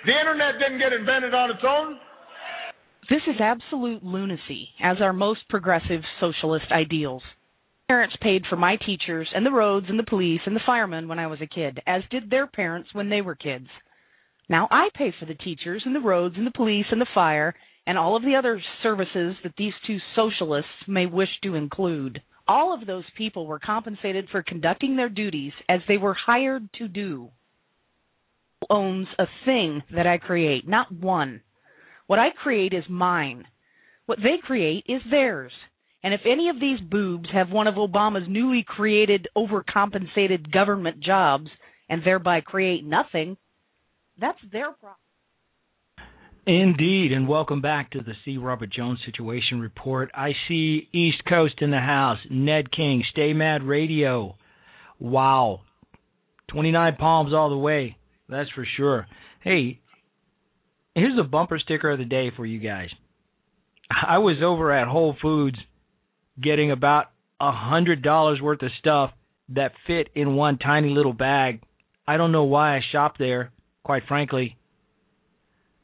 The 0.06 0.14
internet 0.14 0.60
didn't 0.60 0.80
get 0.80 0.94
invented 0.94 1.34
on 1.34 1.50
its 1.50 1.64
own. 1.66 1.98
This 3.10 3.22
is 3.28 3.40
absolute 3.40 4.04
lunacy, 4.04 4.70
as 4.82 4.98
are 5.00 5.14
most 5.14 5.42
progressive 5.50 6.02
socialist 6.20 6.66
ideals. 6.72 7.22
Parents 7.88 8.16
paid 8.22 8.44
for 8.50 8.56
my 8.56 8.78
teachers 8.78 9.28
and 9.34 9.46
the 9.46 9.52
roads 9.52 9.86
and 9.90 9.98
the 9.98 10.04
police 10.04 10.42
and 10.46 10.56
the 10.56 10.66
firemen 10.66 11.08
when 11.08 11.20
I 11.20 11.28
was 11.28 11.40
a 11.42 11.48
kid, 11.48 11.80
as 11.86 12.02
did 12.10 12.30
their 12.30 12.48
parents 12.48 12.90
when 12.94 13.10
they 13.10 13.22
were 13.22 13.36
kids. 13.36 13.68
Now 14.50 14.68
I 14.70 14.90
pay 14.96 15.14
for 15.20 15.26
the 15.26 15.34
teachers 15.34 15.84
and 15.86 15.96
the 15.96 16.00
roads 16.00 16.36
and 16.38 16.46
the 16.46 16.52
police 16.52 16.86
and 16.92 17.02
the 17.02 17.08
fire 17.14 17.56
and 17.88 17.98
all 17.98 18.16
of 18.16 18.24
the 18.24 18.36
other 18.36 18.62
services 18.84 19.36
that 19.44 19.54
these 19.58 19.74
two 19.86 19.98
socialists 20.16 20.70
may 20.88 21.06
wish 21.06 21.30
to 21.44 21.56
include. 21.56 22.22
All 22.48 22.74
of 22.74 22.86
those 22.86 23.06
people 23.18 23.48
were 23.48 23.60
compensated 23.60 24.28
for 24.32 24.44
conducting 24.44 24.96
their 24.96 25.10
duties 25.10 25.54
as 25.68 25.82
they 25.88 25.98
were 25.98 26.14
hired 26.14 26.70
to 26.74 26.88
do. 26.88 27.30
Owns 28.70 29.08
a 29.20 29.26
thing 29.46 29.84
that 29.94 30.08
I 30.08 30.18
create, 30.18 30.68
not 30.68 30.92
one. 30.92 31.42
What 32.08 32.20
I 32.20 32.30
create 32.32 32.74
is 32.74 32.84
mine. 32.90 33.46
What 34.06 34.20
they 34.20 34.38
create 34.44 34.86
is 34.88 35.02
theirs. 35.10 35.52
And 36.04 36.14
if 36.14 36.22
any 36.26 36.50
of 36.50 36.60
these 36.60 36.80
boobs 36.80 37.30
have 37.34 37.50
one 37.50 37.66
of 37.66 37.76
Obama's 37.76 38.28
newly 38.30 38.64
created 38.68 39.28
overcompensated 39.36 40.52
government 40.52 41.00
jobs 41.00 41.50
and 41.90 42.04
thereby 42.04 42.42
create 42.42 42.86
nothing, 42.86 43.38
that's 44.20 44.40
their 44.52 44.72
problem. 44.72 44.96
Indeed, 46.48 47.12
and 47.12 47.28
welcome 47.28 47.60
back 47.60 47.92
to 47.92 48.02
the 48.02 48.14
C. 48.24 48.38
Robert 48.38 48.72
Jones 48.72 49.00
Situation 49.04 49.60
Report. 49.60 50.12
I 50.14 50.34
see 50.48 50.88
East 50.94 51.24
Coast 51.28 51.56
in 51.60 51.72
the 51.72 51.80
house. 51.80 52.20
Ned 52.30 52.72
King, 52.72 53.04
Stay 53.12 53.34
Mad 53.34 53.64
Radio. 53.64 54.36
Wow. 55.00 55.62
29 56.50 56.98
palms 57.00 57.34
all 57.34 57.50
the 57.50 57.58
way. 57.58 57.98
That's 58.30 58.50
for 58.52 58.66
sure. 58.78 59.08
Hey, 59.42 59.80
here's 60.94 61.18
a 61.20 61.24
bumper 61.24 61.58
sticker 61.58 61.90
of 61.92 61.98
the 61.98 62.06
day 62.06 62.30
for 62.36 62.46
you 62.46 62.60
guys. 62.60 62.90
I 63.90 64.20
was 64.20 64.38
over 64.44 64.72
at 64.72 64.88
Whole 64.88 65.16
Foods 65.20 65.58
getting 66.42 66.70
about 66.70 67.08
a 67.42 67.52
hundred 67.52 68.04
dollars 68.04 68.40
worth 68.40 68.62
of 68.62 68.70
stuff 68.80 69.12
that 69.50 69.72
fit 69.88 70.10
in 70.14 70.36
one 70.36 70.60
tiny 70.60 70.90
little 70.90 71.14
bag. 71.14 71.62
I 72.08 72.18
don't 72.18 72.32
know 72.32 72.44
why 72.44 72.78
I 72.78 72.82
shopped 72.92 73.18
there 73.18 73.52
quite 73.86 74.04
frankly. 74.08 74.58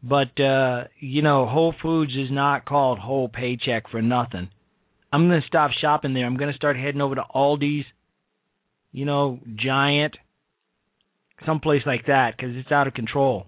But 0.04 0.38
uh, 0.42 0.86
you 1.00 1.22
know, 1.22 1.48
Whole 1.48 1.74
Foods 1.82 2.12
is 2.12 2.32
not 2.32 2.66
called 2.66 2.98
whole 2.98 3.30
paycheck 3.30 3.90
for 3.90 4.02
nothing. 4.02 4.50
I'm 5.14 5.28
gonna 5.28 5.42
stop 5.48 5.72
shopping 5.80 6.14
there. 6.14 6.26
I'm 6.26 6.36
gonna 6.36 6.54
start 6.54 6.76
heading 6.76 7.02
over 7.02 7.16
to 7.16 7.24
Aldi's, 7.34 7.86
you 8.92 9.06
know, 9.06 9.40
Giant, 9.56 10.16
someplace 11.46 11.84
like 11.86 12.08
that, 12.08 12.32
because 12.36 12.56
it's 12.56 12.72
out 12.72 12.88
of 12.88 12.96
control. 12.96 13.46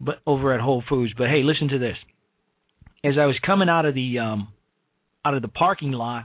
But 0.00 0.16
over 0.26 0.52
at 0.52 0.60
Whole 0.60 0.82
Foods. 0.88 1.12
But 1.16 1.28
hey, 1.28 1.42
listen 1.44 1.68
to 1.68 1.78
this. 1.78 1.96
As 3.04 3.14
I 3.18 3.26
was 3.26 3.36
coming 3.46 3.68
out 3.68 3.86
of 3.86 3.94
the 3.94 4.18
um, 4.18 4.48
out 5.24 5.34
of 5.34 5.42
the 5.42 5.48
parking 5.48 5.92
lot, 5.92 6.24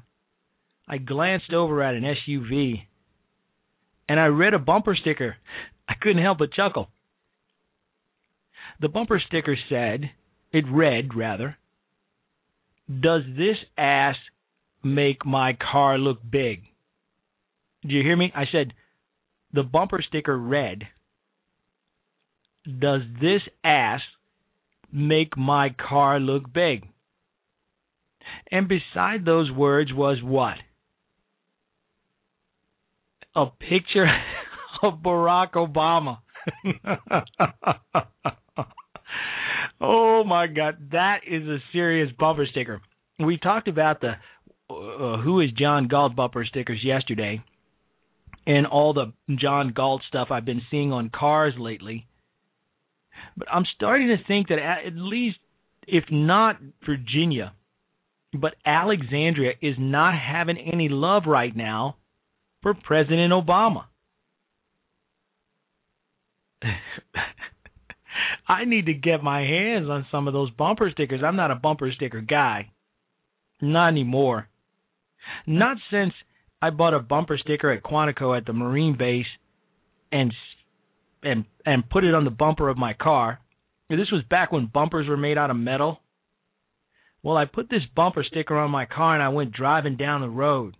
I 0.87 0.97
glanced 0.97 1.53
over 1.53 1.83
at 1.83 1.93
an 1.93 2.03
SUV, 2.03 2.81
and 4.07 4.19
I 4.19 4.25
read 4.25 4.55
a 4.55 4.59
bumper 4.59 4.97
sticker. 4.99 5.35
I 5.87 5.93
couldn't 6.01 6.23
help 6.23 6.39
but 6.39 6.53
chuckle. 6.53 6.89
The 8.79 8.87
bumper 8.87 9.21
sticker 9.25 9.57
said, 9.67 10.11
it 10.51 10.65
read 10.71 11.15
rather, 11.15 11.57
Does 12.87 13.23
this 13.27 13.57
ass 13.77 14.15
make 14.83 15.25
my 15.25 15.57
car 15.71 15.97
look 15.97 16.19
big? 16.29 16.63
Did 17.81 17.91
you 17.91 18.01
hear 18.03 18.15
me? 18.15 18.31
I 18.35 18.45
said, 18.51 18.73
the 19.53 19.63
bumper 19.63 20.01
sticker 20.07 20.37
read, 20.37 20.83
Does 22.65 23.01
this 23.21 23.41
ass 23.63 24.01
make 24.91 25.37
my 25.37 25.69
car 25.69 26.19
look 26.19 26.51
big? 26.51 26.87
And 28.51 28.67
beside 28.67 29.25
those 29.25 29.51
words 29.51 29.91
was 29.93 30.17
what? 30.23 30.57
A 33.35 33.47
picture 33.47 34.07
of 34.83 34.99
Barack 34.99 35.53
Obama. 35.53 36.19
oh 39.81 40.23
my 40.23 40.47
God, 40.47 40.89
that 40.91 41.19
is 41.27 41.43
a 41.47 41.57
serious 41.71 42.11
bumper 42.17 42.45
sticker. 42.49 42.81
We 43.19 43.37
talked 43.37 43.67
about 43.67 44.01
the 44.01 44.13
uh, 44.69 45.17
who 45.21 45.41
is 45.41 45.49
John 45.57 45.87
Galt 45.87 46.15
bumper 46.15 46.45
stickers 46.45 46.81
yesterday, 46.83 47.43
and 48.45 48.67
all 48.67 48.93
the 48.93 49.13
John 49.35 49.73
Galt 49.75 50.01
stuff 50.07 50.29
I've 50.31 50.45
been 50.45 50.61
seeing 50.69 50.93
on 50.93 51.09
cars 51.09 51.53
lately. 51.57 52.05
But 53.35 53.47
I'm 53.51 53.65
starting 53.75 54.07
to 54.09 54.17
think 54.27 54.49
that 54.49 54.59
at 54.59 54.93
least, 54.93 55.37
if 55.87 56.05
not 56.11 56.57
Virginia, 56.85 57.53
but 58.33 58.55
Alexandria 58.65 59.53
is 59.61 59.75
not 59.79 60.13
having 60.13 60.57
any 60.57 60.87
love 60.89 61.23
right 61.25 61.55
now 61.55 61.97
for 62.61 62.73
President 62.73 63.33
Obama. 63.33 63.85
I 68.47 68.65
need 68.65 68.87
to 68.87 68.93
get 68.93 69.23
my 69.23 69.41
hands 69.41 69.89
on 69.89 70.05
some 70.11 70.27
of 70.27 70.33
those 70.33 70.51
bumper 70.51 70.89
stickers. 70.91 71.21
I'm 71.23 71.35
not 71.35 71.51
a 71.51 71.55
bumper 71.55 71.91
sticker 71.91 72.21
guy. 72.21 72.71
Not 73.61 73.89
anymore. 73.89 74.47
Not 75.45 75.77
since 75.91 76.13
I 76.61 76.69
bought 76.69 76.93
a 76.93 76.99
bumper 76.99 77.37
sticker 77.37 77.71
at 77.71 77.83
Quantico 77.83 78.37
at 78.37 78.45
the 78.45 78.53
Marine 78.53 78.97
base 78.97 79.27
and 80.11 80.33
and 81.23 81.45
and 81.65 81.89
put 81.89 82.03
it 82.03 82.13
on 82.13 82.23
the 82.23 82.31
bumper 82.31 82.69
of 82.69 82.77
my 82.77 82.93
car. 82.93 83.39
This 83.89 84.11
was 84.11 84.23
back 84.29 84.51
when 84.51 84.69
bumpers 84.71 85.07
were 85.07 85.17
made 85.17 85.37
out 85.37 85.51
of 85.51 85.57
metal. 85.57 85.99
Well, 87.23 87.37
I 87.37 87.45
put 87.45 87.69
this 87.69 87.81
bumper 87.95 88.23
sticker 88.23 88.57
on 88.57 88.71
my 88.71 88.85
car 88.85 89.13
and 89.13 89.23
I 89.23 89.29
went 89.29 89.51
driving 89.51 89.97
down 89.97 90.21
the 90.21 90.29
road. 90.29 90.75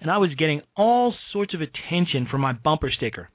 And 0.00 0.10
I 0.10 0.18
was 0.18 0.34
getting 0.34 0.62
all 0.76 1.14
sorts 1.32 1.52
of 1.54 1.60
attention 1.60 2.26
for 2.30 2.38
my 2.38 2.52
bumper 2.52 2.90
sticker. 2.90 3.28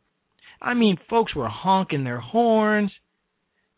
I 0.66 0.74
mean, 0.74 0.98
folks 1.10 1.36
were 1.36 1.48
honking 1.48 2.04
their 2.04 2.20
horns. 2.20 2.92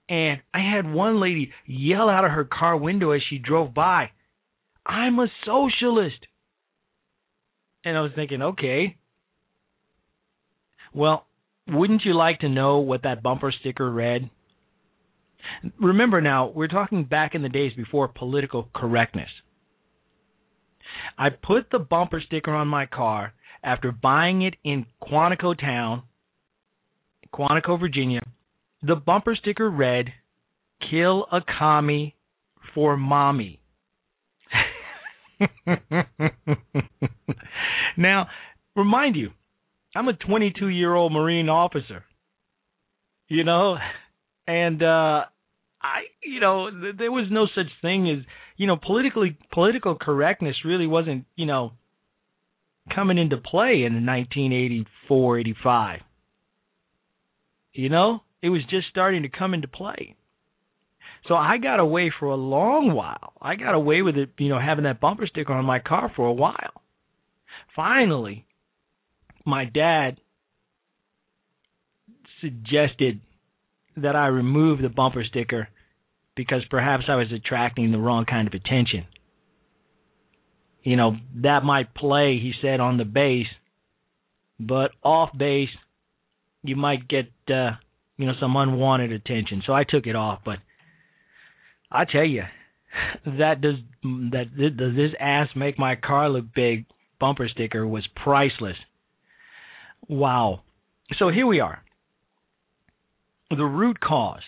And 0.09 0.39
I 0.53 0.59
had 0.59 0.89
one 0.89 1.19
lady 1.19 1.51
yell 1.65 2.09
out 2.09 2.23
of 2.23 2.31
her 2.31 2.45
car 2.45 2.77
window 2.77 3.11
as 3.11 3.21
she 3.29 3.37
drove 3.37 3.73
by, 3.73 4.11
I'm 4.85 5.19
a 5.19 5.27
socialist. 5.45 6.25
And 7.83 7.97
I 7.97 8.01
was 8.01 8.11
thinking, 8.15 8.41
okay. 8.41 8.95
Well, 10.93 11.27
wouldn't 11.67 12.03
you 12.05 12.13
like 12.13 12.39
to 12.39 12.49
know 12.49 12.79
what 12.79 13.03
that 13.03 13.21
bumper 13.21 13.53
sticker 13.59 13.91
read? 13.91 14.29
Remember 15.79 16.21
now, 16.21 16.47
we're 16.47 16.69
talking 16.69 17.03
back 17.03 17.35
in 17.35 17.41
the 17.41 17.49
days 17.49 17.73
before 17.75 18.07
political 18.07 18.69
correctness. 18.73 19.29
I 21.17 21.29
put 21.29 21.69
the 21.69 21.79
bumper 21.79 22.21
sticker 22.25 22.53
on 22.53 22.69
my 22.69 22.85
car 22.85 23.33
after 23.61 23.91
buying 23.91 24.41
it 24.41 24.55
in 24.63 24.85
Quantico 25.01 25.57
Town, 25.59 26.03
Quantico, 27.33 27.79
Virginia. 27.79 28.21
The 28.81 28.95
bumper 28.95 29.35
sticker 29.35 29.69
read, 29.69 30.07
Kill 30.89 31.25
a 31.31 31.39
commie 31.41 32.15
for 32.73 32.95
mommy. 32.97 33.59
now, 37.97 38.27
remind 38.75 39.15
you, 39.15 39.31
I'm 39.95 40.07
a 40.07 40.13
22 40.13 40.67
year 40.67 40.93
old 40.93 41.11
Marine 41.11 41.49
officer. 41.49 42.03
You 43.27 43.43
know, 43.43 43.77
and 44.47 44.81
uh 44.81 45.25
I, 45.81 46.01
you 46.23 46.39
know, 46.39 46.69
th- 46.71 46.95
there 46.97 47.11
was 47.11 47.27
no 47.29 47.45
such 47.53 47.67
thing 47.81 48.09
as, 48.09 48.25
you 48.57 48.65
know, 48.67 48.77
politically 48.77 49.37
political 49.51 49.95
correctness 49.95 50.55
really 50.65 50.87
wasn't, 50.87 51.25
you 51.35 51.45
know, 51.45 51.73
coming 52.93 53.17
into 53.17 53.37
play 53.37 53.83
in 53.85 54.05
1984, 54.05 55.39
85. 55.39 55.99
You 57.77 57.89
know, 57.89 58.23
it 58.41 58.49
was 58.49 58.61
just 58.71 58.87
starting 58.89 59.21
to 59.21 59.29
come 59.29 59.53
into 59.53 59.67
play. 59.67 60.15
So 61.27 61.35
I 61.35 61.59
got 61.59 61.79
away 61.79 62.11
for 62.19 62.25
a 62.29 62.35
long 62.35 62.93
while. 62.95 63.33
I 63.39 63.55
got 63.55 63.75
away 63.75 64.01
with 64.01 64.17
it, 64.17 64.31
you 64.39 64.49
know, 64.49 64.59
having 64.59 64.85
that 64.85 64.99
bumper 64.99 65.27
sticker 65.27 65.53
on 65.53 65.63
my 65.63 65.77
car 65.77 66.11
for 66.15 66.25
a 66.25 66.33
while. 66.33 66.81
Finally, 67.75 68.47
my 69.45 69.65
dad 69.65 70.19
suggested 72.41 73.21
that 73.95 74.15
I 74.15 74.27
remove 74.27 74.81
the 74.81 74.89
bumper 74.89 75.23
sticker 75.23 75.67
because 76.35 76.63
perhaps 76.71 77.03
I 77.07 77.15
was 77.15 77.31
attracting 77.31 77.91
the 77.91 77.99
wrong 77.99 78.25
kind 78.25 78.47
of 78.47 78.55
attention. 78.55 79.05
You 80.81 80.95
know, 80.95 81.15
that 81.43 81.63
might 81.63 81.93
play, 81.93 82.39
he 82.41 82.53
said, 82.59 82.79
on 82.79 82.97
the 82.97 83.05
base, 83.05 83.45
but 84.59 84.89
off 85.03 85.29
base, 85.37 85.69
you 86.67 86.75
might 86.75 87.07
get, 87.07 87.25
uh, 87.49 87.71
you 88.17 88.25
know, 88.25 88.33
some 88.39 88.55
unwanted 88.55 89.11
attention. 89.11 89.63
So 89.65 89.73
I 89.73 89.83
took 89.83 90.07
it 90.07 90.15
off, 90.15 90.39
but 90.45 90.59
I 91.91 92.05
tell 92.05 92.25
you, 92.25 92.43
that 93.25 93.61
does 93.61 93.75
that 94.03 94.75
does 94.77 94.95
this 94.95 95.11
ass 95.19 95.49
make 95.55 95.77
my 95.77 95.95
car 95.95 96.29
look 96.29 96.45
big? 96.53 96.85
Bumper 97.19 97.47
sticker 97.47 97.87
was 97.87 98.07
priceless. 98.15 98.77
Wow. 100.07 100.61
So 101.17 101.29
here 101.29 101.47
we 101.47 101.59
are. 101.59 101.83
The 103.49 103.63
root 103.63 103.99
cause. 103.99 104.41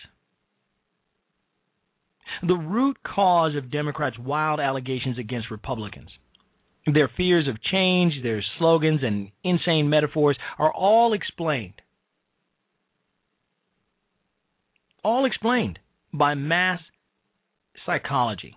The 2.46 2.54
root 2.54 2.96
cause 3.02 3.56
of 3.56 3.72
Democrats' 3.72 4.18
wild 4.18 4.60
allegations 4.60 5.18
against 5.18 5.50
Republicans. 5.50 6.10
Their 6.86 7.10
fears 7.16 7.48
of 7.48 7.62
change, 7.62 8.14
their 8.22 8.42
slogans, 8.58 9.00
and 9.02 9.30
insane 9.42 9.90
metaphors 9.90 10.38
are 10.58 10.72
all 10.72 11.12
explained. 11.12 11.74
All 15.02 15.24
explained 15.24 15.78
by 16.12 16.34
mass 16.34 16.80
psychology, 17.86 18.56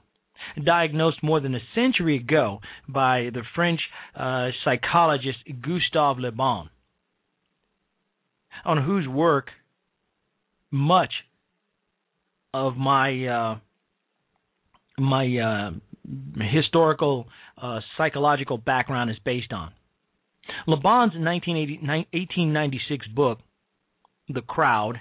diagnosed 0.63 1.23
more 1.23 1.39
than 1.39 1.55
a 1.55 1.59
century 1.75 2.17
ago 2.17 2.59
by 2.87 3.29
the 3.33 3.43
French 3.55 3.79
uh, 4.15 4.49
psychologist 4.63 5.39
Gustave 5.61 6.21
Le 6.21 6.31
Bon, 6.31 6.69
on 8.65 8.83
whose 8.83 9.07
work 9.07 9.47
much 10.71 11.11
of 12.53 12.75
my 12.75 13.25
uh, 13.25 13.57
my 14.97 15.37
uh, 15.37 15.71
historical 16.51 17.27
uh, 17.61 17.79
psychological 17.97 18.57
background 18.57 19.09
is 19.09 19.17
based 19.23 19.53
on. 19.53 19.71
Le 20.67 20.75
Bon's 20.77 21.13
1896 21.13 23.07
book, 23.07 23.39
The 24.27 24.41
Crowd, 24.41 24.99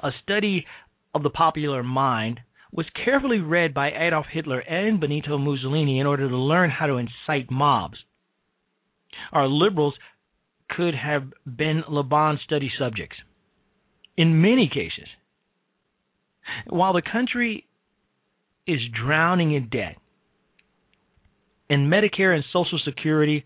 a 0.00 0.10
study 0.22 0.66
of 1.14 1.22
the 1.22 1.30
popular 1.30 1.82
mind, 1.82 2.40
was 2.72 2.86
carefully 3.04 3.38
read 3.38 3.74
by 3.74 3.90
Adolf 3.90 4.26
Hitler 4.30 4.60
and 4.60 5.00
Benito 5.00 5.36
Mussolini 5.38 5.98
in 5.98 6.06
order 6.06 6.28
to 6.28 6.36
learn 6.36 6.70
how 6.70 6.86
to 6.86 6.98
incite 6.98 7.50
mobs. 7.50 7.98
Our 9.32 9.48
liberals 9.48 9.94
could 10.68 10.94
have 10.94 11.24
been 11.44 11.82
Le 11.88 12.04
Bon 12.04 12.38
study 12.44 12.70
subjects. 12.78 13.16
In 14.16 14.40
many 14.40 14.68
cases, 14.68 15.08
while 16.68 16.92
the 16.92 17.02
country 17.02 17.66
is 18.66 18.80
drowning 18.92 19.52
in 19.52 19.68
debt, 19.68 19.96
and 21.68 21.90
Medicare 21.90 22.34
and 22.34 22.44
Social 22.52 22.80
Security 22.84 23.44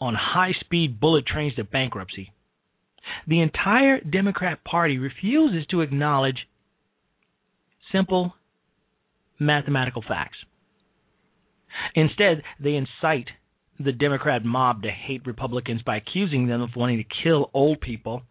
on 0.00 0.14
high 0.14 0.52
speed 0.60 1.00
bullet 1.00 1.26
trains 1.26 1.54
to 1.54 1.64
bankruptcy, 1.64 2.32
the 3.26 3.40
entire 3.40 4.00
Democrat 4.00 4.64
Party 4.64 4.98
refuses 4.98 5.66
to 5.70 5.80
acknowledge 5.80 6.46
simple 7.92 8.34
mathematical 9.38 10.02
facts. 10.06 10.38
Instead, 11.94 12.42
they 12.62 12.74
incite 12.74 13.28
the 13.78 13.92
Democrat 13.92 14.44
mob 14.44 14.82
to 14.82 14.90
hate 14.90 15.26
Republicans 15.26 15.82
by 15.82 15.96
accusing 15.96 16.46
them 16.46 16.62
of 16.62 16.70
wanting 16.74 16.98
to 16.98 17.22
kill 17.22 17.50
old 17.52 17.80
people, 17.80 18.22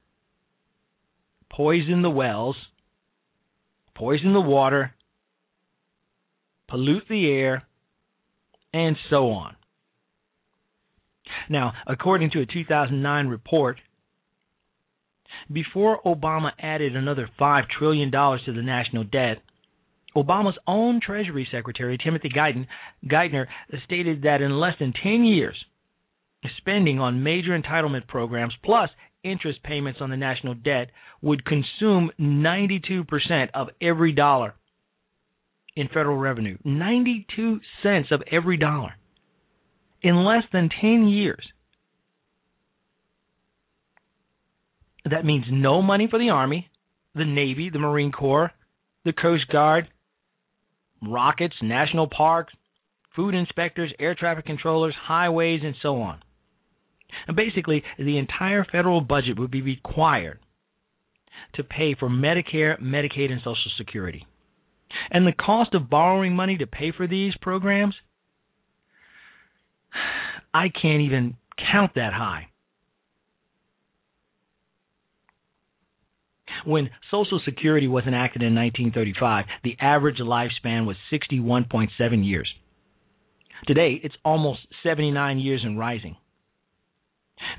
poison 1.52 2.02
the 2.02 2.10
wells, 2.10 2.56
poison 3.96 4.34
the 4.34 4.42
water, 4.42 4.94
pollute 6.68 7.04
the 7.08 7.30
air, 7.30 7.64
and 8.74 8.98
so 9.10 9.30
on. 9.30 9.56
Now, 11.50 11.74
according 11.88 12.32
to 12.32 12.42
a 12.42 12.46
2009 12.46 13.28
report, 13.28 13.80
before 15.52 16.02
Obama 16.06 16.52
added 16.60 16.96
another 16.96 17.30
$5 17.40 17.64
trillion 17.78 18.12
to 18.12 18.54
the 18.54 18.62
national 18.62 19.04
debt, 19.04 19.38
Obama's 20.16 20.58
own 20.66 21.02
Treasury 21.06 21.48
Secretary, 21.52 21.98
Timothy 21.98 22.30
Geithner, 22.30 23.46
stated 23.84 24.24
that 24.24 24.42
in 24.42 24.60
less 24.60 24.76
than 24.80 24.94
10 25.04 25.26
years, 25.26 25.56
spending 26.58 27.00
on 27.00 27.24
major 27.24 27.58
entitlement 27.58 28.08
programs 28.08 28.54
plus 28.64 28.90
interest 29.24 29.62
payments 29.64 30.00
on 30.02 30.10
the 30.10 30.18
national 30.18 30.54
debt 30.54 30.90
would 31.22 31.44
consume 31.46 32.12
92% 32.20 33.50
of 33.54 33.68
every 33.82 34.14
dollar 34.14 34.54
in 35.76 35.88
federal 35.88 36.18
revenue. 36.18 36.58
92 36.64 37.60
cents 37.84 38.10
of 38.12 38.22
every 38.32 38.58
dollar 38.58 38.94
in 40.02 40.24
less 40.24 40.44
than 40.54 40.70
10 40.82 41.08
years. 41.08 41.44
That 45.10 45.26
means 45.26 45.46
no 45.50 45.82
money 45.82 46.08
for 46.10 46.18
the 46.18 46.30
Army, 46.30 46.70
the 47.14 47.26
Navy, 47.26 47.70
the 47.70 47.80
Marine 47.80 48.12
Corps, 48.12 48.52
the 49.04 49.14
Coast 49.14 49.48
Guard, 49.52 49.88
rockets, 51.02 51.56
national 51.62 52.08
parks, 52.08 52.54
food 53.16 53.36
inspectors, 53.36 53.94
air 54.00 54.16
traffic 54.16 54.46
controllers, 54.46 54.96
highways, 55.00 55.62
and 55.64 55.76
so 55.82 56.02
on. 56.02 56.20
And 57.28 57.36
basically, 57.36 57.84
the 57.98 58.18
entire 58.18 58.66
federal 58.66 59.00
budget 59.02 59.40
would 59.40 59.52
be 59.52 59.62
required 59.62 60.40
to 61.54 61.64
pay 61.64 61.96
for 61.98 62.10
Medicare, 62.10 62.82
Medicaid, 62.82 63.32
and 63.32 63.40
Social 63.42 63.72
Security. 63.78 64.26
And 65.12 65.26
the 65.26 65.34
cost 65.34 65.74
of 65.74 65.90
borrowing 65.90 66.36
money 66.36 66.58
to 66.58 66.68
pay 66.68 66.92
for 66.96 67.08
these 67.08 67.34
programs, 67.42 67.96
I 70.54 70.70
can't 70.70 71.02
even 71.02 71.38
count 71.72 71.92
that 71.96 72.14
high. 72.14 72.48
When 76.66 76.90
Social 77.12 77.40
Security 77.46 77.88
was 77.88 78.06
enacted 78.08 78.42
in 78.42 78.56
1935, 78.56 79.46
the 79.64 79.78
average 79.80 80.18
lifespan 80.18 80.86
was 80.86 80.98
61.7 81.12 81.90
years. 82.26 82.52
Today, 83.68 84.00
it's 84.04 84.16
almost 84.24 84.62
79 84.84 85.40
years 85.40 85.62
and 85.64 85.80
rising. 85.80 86.18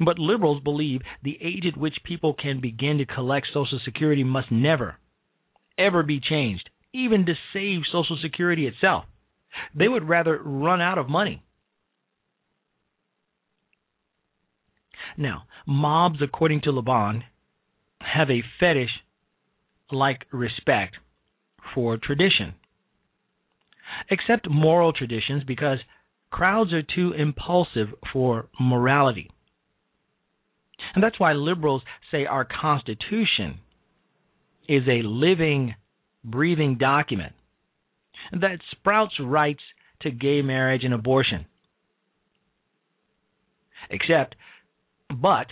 But 0.04 0.18
liberals 0.18 0.62
believe 0.62 1.02
the 1.22 1.38
age 1.40 1.64
at 1.66 1.78
which 1.78 1.96
people 2.04 2.34
can 2.34 2.60
begin 2.60 2.98
to 2.98 3.06
collect 3.06 3.48
Social 3.52 3.80
Security 3.84 4.24
must 4.24 4.50
never, 4.50 4.96
ever 5.78 6.02
be 6.02 6.20
changed, 6.20 6.70
even 6.92 7.26
to 7.26 7.34
save 7.52 7.82
Social 7.92 8.18
Security 8.22 8.66
itself. 8.66 9.04
They 9.74 9.88
would 9.88 10.08
rather 10.08 10.40
run 10.42 10.80
out 10.80 10.98
of 10.98 11.08
money. 11.08 11.42
Now, 15.16 15.44
mobs, 15.66 16.20
according 16.22 16.62
to 16.62 16.72
Le 16.72 16.82
Bon, 16.82 17.24
have 18.00 18.30
a 18.30 18.42
fetish 18.60 18.90
like 19.90 20.26
respect 20.32 20.96
for 21.74 21.96
tradition. 21.96 22.54
Accept 24.10 24.48
moral 24.50 24.92
traditions 24.92 25.44
because 25.44 25.78
crowds 26.30 26.72
are 26.72 26.82
too 26.82 27.12
impulsive 27.12 27.88
for 28.12 28.48
morality. 28.60 29.30
And 30.94 31.02
that's 31.02 31.20
why 31.20 31.32
liberals 31.32 31.82
say 32.10 32.26
our 32.26 32.44
Constitution 32.44 33.58
is 34.68 34.82
a 34.88 35.02
living, 35.06 35.74
breathing 36.24 36.76
document 36.78 37.32
that 38.32 38.58
sprouts 38.72 39.14
rights 39.20 39.62
to 40.02 40.10
gay 40.10 40.42
marriage 40.42 40.84
and 40.84 40.92
abortion. 40.92 41.46
Except, 43.90 44.34
but, 45.08 45.46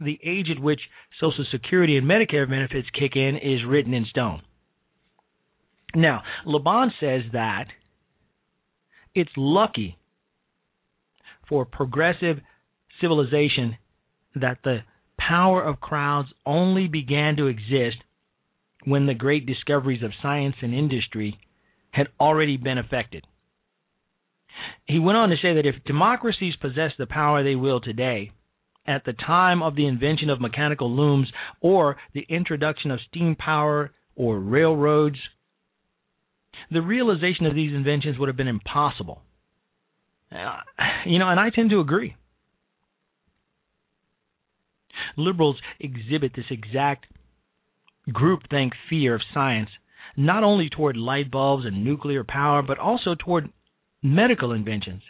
the 0.00 0.18
age 0.24 0.46
at 0.50 0.62
which 0.62 0.80
Social 1.20 1.44
Security 1.50 1.96
and 1.96 2.06
Medicare 2.06 2.48
benefits 2.48 2.88
kick 2.98 3.16
in 3.16 3.36
is 3.36 3.64
written 3.66 3.94
in 3.94 4.06
stone. 4.06 4.42
Now, 5.94 6.22
Le 6.44 6.60
Bon 6.60 6.92
says 7.00 7.22
that 7.32 7.66
it's 9.14 9.30
lucky 9.36 9.98
for 11.48 11.64
progressive 11.64 12.38
civilization 13.00 13.76
that 14.34 14.58
the 14.62 14.80
power 15.18 15.62
of 15.62 15.80
crowds 15.80 16.28
only 16.46 16.86
began 16.86 17.36
to 17.36 17.46
exist 17.46 17.96
when 18.84 19.06
the 19.06 19.14
great 19.14 19.46
discoveries 19.46 20.02
of 20.02 20.12
science 20.22 20.56
and 20.62 20.74
industry 20.74 21.38
had 21.90 22.08
already 22.20 22.56
been 22.56 22.78
effected. 22.78 23.26
He 24.86 24.98
went 24.98 25.18
on 25.18 25.30
to 25.30 25.36
say 25.36 25.54
that 25.54 25.66
if 25.66 25.84
democracies 25.84 26.54
possess 26.60 26.92
the 26.98 27.06
power 27.06 27.42
they 27.42 27.54
will 27.54 27.80
today, 27.80 28.32
at 28.88 29.04
the 29.04 29.12
time 29.12 29.62
of 29.62 29.76
the 29.76 29.86
invention 29.86 30.30
of 30.30 30.40
mechanical 30.40 30.90
looms 30.90 31.30
or 31.60 31.96
the 32.14 32.24
introduction 32.28 32.90
of 32.90 32.98
steam 33.08 33.36
power 33.36 33.92
or 34.16 34.40
railroads, 34.40 35.18
the 36.70 36.80
realization 36.80 37.46
of 37.46 37.54
these 37.54 37.74
inventions 37.74 38.18
would 38.18 38.28
have 38.28 38.36
been 38.36 38.48
impossible. 38.48 39.22
Uh, 40.32 40.56
you 41.06 41.18
know, 41.18 41.28
and 41.28 41.38
I 41.38 41.50
tend 41.50 41.70
to 41.70 41.80
agree. 41.80 42.16
Liberals 45.16 45.56
exhibit 45.78 46.32
this 46.34 46.46
exact 46.50 47.06
groupthink 48.08 48.70
fear 48.88 49.14
of 49.14 49.20
science, 49.34 49.70
not 50.16 50.42
only 50.42 50.68
toward 50.68 50.96
light 50.96 51.30
bulbs 51.30 51.66
and 51.66 51.84
nuclear 51.84 52.24
power, 52.24 52.62
but 52.62 52.78
also 52.78 53.14
toward 53.14 53.50
medical 54.02 54.52
inventions, 54.52 55.02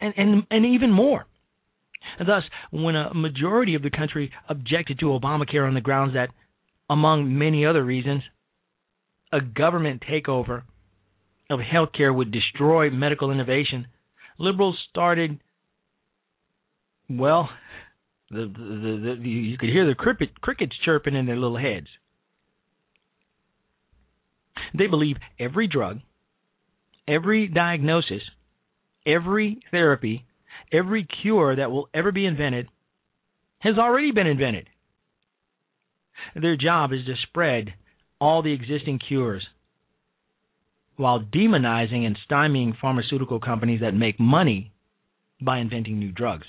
and 0.00 0.14
and 0.16 0.42
and 0.50 0.66
even 0.66 0.92
more. 0.92 1.26
Thus, 2.18 2.42
when 2.70 2.96
a 2.96 3.14
majority 3.14 3.74
of 3.74 3.82
the 3.82 3.90
country 3.90 4.32
objected 4.48 4.98
to 5.00 5.06
Obamacare 5.06 5.66
on 5.66 5.74
the 5.74 5.80
grounds 5.80 6.14
that, 6.14 6.30
among 6.88 7.36
many 7.38 7.66
other 7.66 7.84
reasons, 7.84 8.22
a 9.32 9.40
government 9.40 10.02
takeover 10.08 10.62
of 11.50 11.60
healthcare 11.60 12.14
would 12.14 12.32
destroy 12.32 12.90
medical 12.90 13.30
innovation, 13.30 13.86
liberals 14.38 14.78
started, 14.90 15.38
well, 17.08 17.48
the, 18.30 18.46
the, 18.46 19.16
the, 19.20 19.28
you 19.28 19.58
could 19.58 19.68
hear 19.68 19.86
the 19.86 19.94
cricket, 19.94 20.40
crickets 20.40 20.74
chirping 20.84 21.14
in 21.14 21.26
their 21.26 21.36
little 21.36 21.58
heads. 21.58 21.86
They 24.76 24.86
believe 24.86 25.16
every 25.38 25.68
drug, 25.68 26.00
every 27.06 27.46
diagnosis, 27.46 28.22
every 29.06 29.60
therapy, 29.70 30.24
every 30.72 31.06
cure 31.22 31.56
that 31.56 31.70
will 31.70 31.88
ever 31.94 32.12
be 32.12 32.26
invented 32.26 32.68
has 33.58 33.78
already 33.78 34.12
been 34.12 34.26
invented. 34.26 34.68
Their 36.34 36.56
job 36.56 36.92
is 36.92 37.04
to 37.06 37.14
spread 37.28 37.74
all 38.20 38.42
the 38.42 38.52
existing 38.52 39.00
cures 39.06 39.46
while 40.96 41.20
demonizing 41.20 42.06
and 42.06 42.18
stymieing 42.28 42.72
pharmaceutical 42.80 43.38
companies 43.38 43.80
that 43.80 43.92
make 43.94 44.18
money 44.18 44.72
by 45.40 45.58
inventing 45.58 45.98
new 45.98 46.10
drugs. 46.10 46.46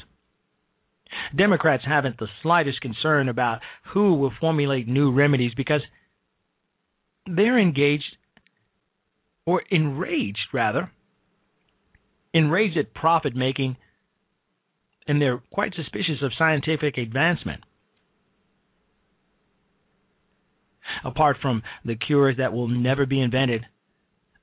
Democrats 1.35 1.83
haven't 1.85 2.17
the 2.17 2.27
slightest 2.41 2.81
concern 2.81 3.29
about 3.29 3.59
who 3.93 4.15
will 4.15 4.31
formulate 4.39 4.87
new 4.87 5.11
remedies 5.11 5.53
because 5.55 5.81
they're 7.25 7.59
engaged, 7.59 8.15
or 9.45 9.63
enraged 9.69 10.47
rather, 10.53 10.91
enraged 12.33 12.77
at 12.77 12.93
profit 12.93 13.35
making, 13.35 13.75
and 15.07 15.21
they're 15.21 15.41
quite 15.51 15.73
suspicious 15.75 16.21
of 16.21 16.31
scientific 16.37 16.97
advancement. 16.97 17.63
Apart 21.03 21.37
from 21.41 21.63
the 21.85 21.95
cures 21.95 22.37
that 22.37 22.53
will 22.53 22.67
never 22.67 23.05
be 23.05 23.21
invented, 23.21 23.65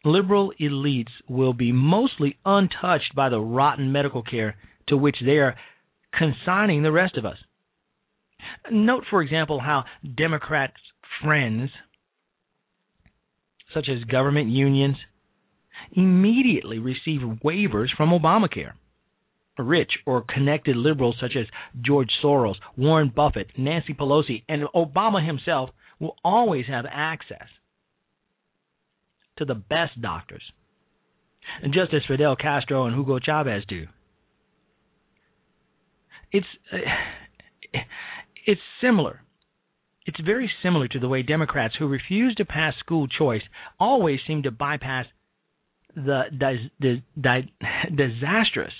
liberal 0.05 0.53
elites 0.61 1.13
will 1.29 1.53
be 1.53 1.73
mostly 1.73 2.37
untouched 2.45 3.15
by 3.15 3.29
the 3.29 3.41
rotten 3.41 3.93
medical 3.93 4.23
care 4.23 4.57
to 4.89 4.97
which 4.97 5.17
they 5.25 5.39
are 5.39 5.57
consigning 6.17 6.83
the 6.83 6.93
rest 6.93 7.17
of 7.17 7.25
us. 7.25 7.39
Note, 8.71 9.05
for 9.11 9.23
example, 9.23 9.61
how 9.61 9.85
Democrats' 10.17 10.75
friends, 11.23 11.71
such 13.73 13.89
as 13.89 14.05
government 14.05 14.49
unions, 14.51 14.97
immediately 15.93 16.79
receive 16.79 17.21
waivers 17.43 17.89
from 17.97 18.11
Obamacare. 18.11 18.73
Rich 19.59 19.93
or 20.07 20.23
connected 20.23 20.77
liberals 20.77 21.17
such 21.21 21.37
as 21.39 21.47
George 21.81 22.11
Soros, 22.23 22.57
Warren 22.77 23.13
Buffett, 23.15 23.49
Nancy 23.57 23.95
Pelosi, 23.95 24.43
and 24.49 24.65
Obama 24.75 25.25
himself 25.25 25.71
will 26.01 26.17
always 26.25 26.67
have 26.67 26.85
access 26.91 27.49
to 29.37 29.45
the 29.45 29.55
best 29.55 30.01
doctors, 30.01 30.43
just 31.65 31.95
as 31.95 32.03
Fidel 32.09 32.37
Castro 32.37 32.87
and 32.87 32.97
Hugo 32.97 33.19
Chavez 33.19 33.65
do 33.69 33.87
it's 36.35 36.47
uh, 36.73 36.77
it's 38.47 38.61
similar. 38.83 39.21
It's 40.07 40.21
very 40.21 40.51
similar 40.63 40.87
to 40.89 40.99
the 40.99 41.09
way 41.09 41.23
Democrats 41.23 41.77
who 41.79 41.87
refuse 41.87 42.35
to 42.35 42.45
pass 42.45 42.75
school 42.79 43.09
choice 43.09 43.41
always 43.81 44.21
seem 44.27 44.43
to 44.43 44.51
bypass 44.51 45.07
the 45.97 46.25
di- 46.37 47.51
disastrous 47.97 48.73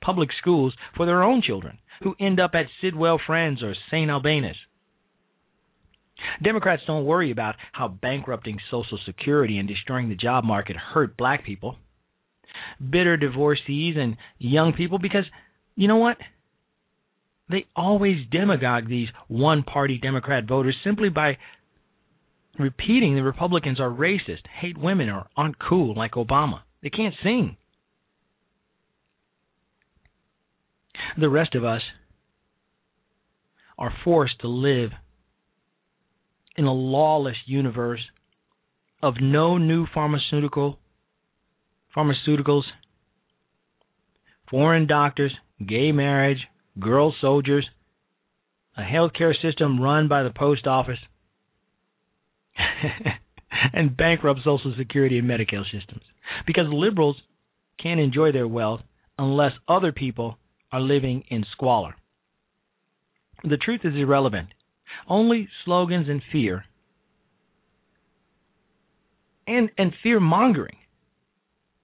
public 0.00 0.30
schools 0.38 0.74
for 0.96 1.06
their 1.06 1.22
own 1.22 1.42
children, 1.42 1.78
who 2.02 2.14
end 2.20 2.40
up 2.40 2.52
at 2.54 2.66
Sidwell 2.80 3.20
Friends 3.26 3.62
or 3.62 3.74
St. 3.90 4.10
Albans. 4.10 4.56
Democrats 6.42 6.82
don't 6.86 7.06
worry 7.06 7.30
about 7.30 7.54
how 7.72 7.88
bankrupting 7.88 8.58
Social 8.70 8.98
Security 9.06 9.58
and 9.58 9.66
destroying 9.66 10.08
the 10.08 10.14
job 10.14 10.44
market 10.44 10.76
hurt 10.76 11.16
black 11.16 11.44
people, 11.44 11.76
bitter 12.90 13.16
divorcees, 13.16 13.96
and 13.98 14.16
young 14.38 14.74
people 14.74 14.98
because, 14.98 15.24
you 15.76 15.88
know 15.88 15.96
what? 15.96 16.18
they 17.50 17.66
always 17.74 18.26
demagogue 18.30 18.88
these 18.88 19.08
one 19.28 19.62
party 19.62 19.98
Democrat 19.98 20.44
voters 20.46 20.76
simply 20.84 21.08
by 21.08 21.36
repeating 22.58 23.14
the 23.14 23.22
Republicans 23.22 23.80
are 23.80 23.90
racist, 23.90 24.46
hate 24.60 24.78
women, 24.78 25.08
or 25.08 25.26
aren't 25.36 25.58
cool 25.58 25.94
like 25.96 26.12
Obama. 26.12 26.60
They 26.82 26.90
can't 26.90 27.14
sing. 27.22 27.56
The 31.18 31.28
rest 31.28 31.54
of 31.54 31.64
us 31.64 31.82
are 33.78 33.92
forced 34.04 34.40
to 34.40 34.48
live 34.48 34.90
in 36.56 36.64
a 36.66 36.72
lawless 36.72 37.36
universe 37.46 38.02
of 39.02 39.14
no 39.20 39.56
new 39.56 39.86
pharmaceutical 39.92 40.78
pharmaceuticals, 41.96 42.64
foreign 44.50 44.86
doctors, 44.86 45.32
gay 45.66 45.92
marriage, 45.92 46.46
girl 46.78 47.14
soldiers, 47.20 47.66
a 48.76 48.82
healthcare 48.82 49.34
system 49.40 49.80
run 49.80 50.06
by 50.08 50.22
the 50.22 50.30
post 50.30 50.66
office, 50.66 50.98
and 53.72 53.96
bankrupt 53.96 54.40
Social 54.44 54.74
Security 54.76 55.18
and 55.18 55.28
Medicare 55.28 55.64
systems. 55.64 56.02
Because 56.46 56.66
liberals 56.68 57.16
can't 57.82 58.00
enjoy 58.00 58.32
their 58.32 58.46
wealth 58.48 58.82
unless 59.18 59.52
other 59.66 59.92
people 59.92 60.38
are 60.72 60.80
living 60.80 61.24
in 61.28 61.44
squalor. 61.52 61.94
The 63.42 63.56
truth 63.56 63.80
is 63.84 63.94
irrelevant. 63.94 64.48
Only 65.08 65.48
slogans 65.64 66.08
and 66.08 66.22
fear 66.30 66.64
and, 69.46 69.70
and 69.78 69.92
fear 70.02 70.20
mongering 70.20 70.76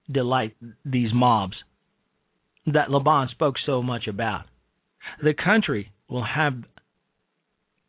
delight 0.09 0.55
these 0.85 1.09
mobs 1.13 1.55
that 2.65 2.89
Le 2.89 2.99
Bon 2.99 3.27
spoke 3.29 3.55
so 3.65 3.81
much 3.81 4.07
about 4.07 4.45
the 5.21 5.33
country 5.33 5.91
will 6.09 6.23
have 6.23 6.53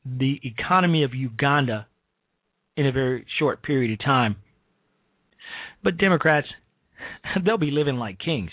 the 0.05 0.41
economy 0.43 1.05
of 1.05 1.15
Uganda 1.15 1.87
in 2.77 2.87
a 2.87 2.93
very 2.93 3.27
short 3.39 3.63
period 3.63 3.93
of 3.93 4.05
time. 4.05 4.37
But 5.83 5.99
Democrats, 5.99 6.47
they'll 7.45 7.59
be 7.59 7.71
living 7.71 7.97
like 7.97 8.19
kings. 8.19 8.51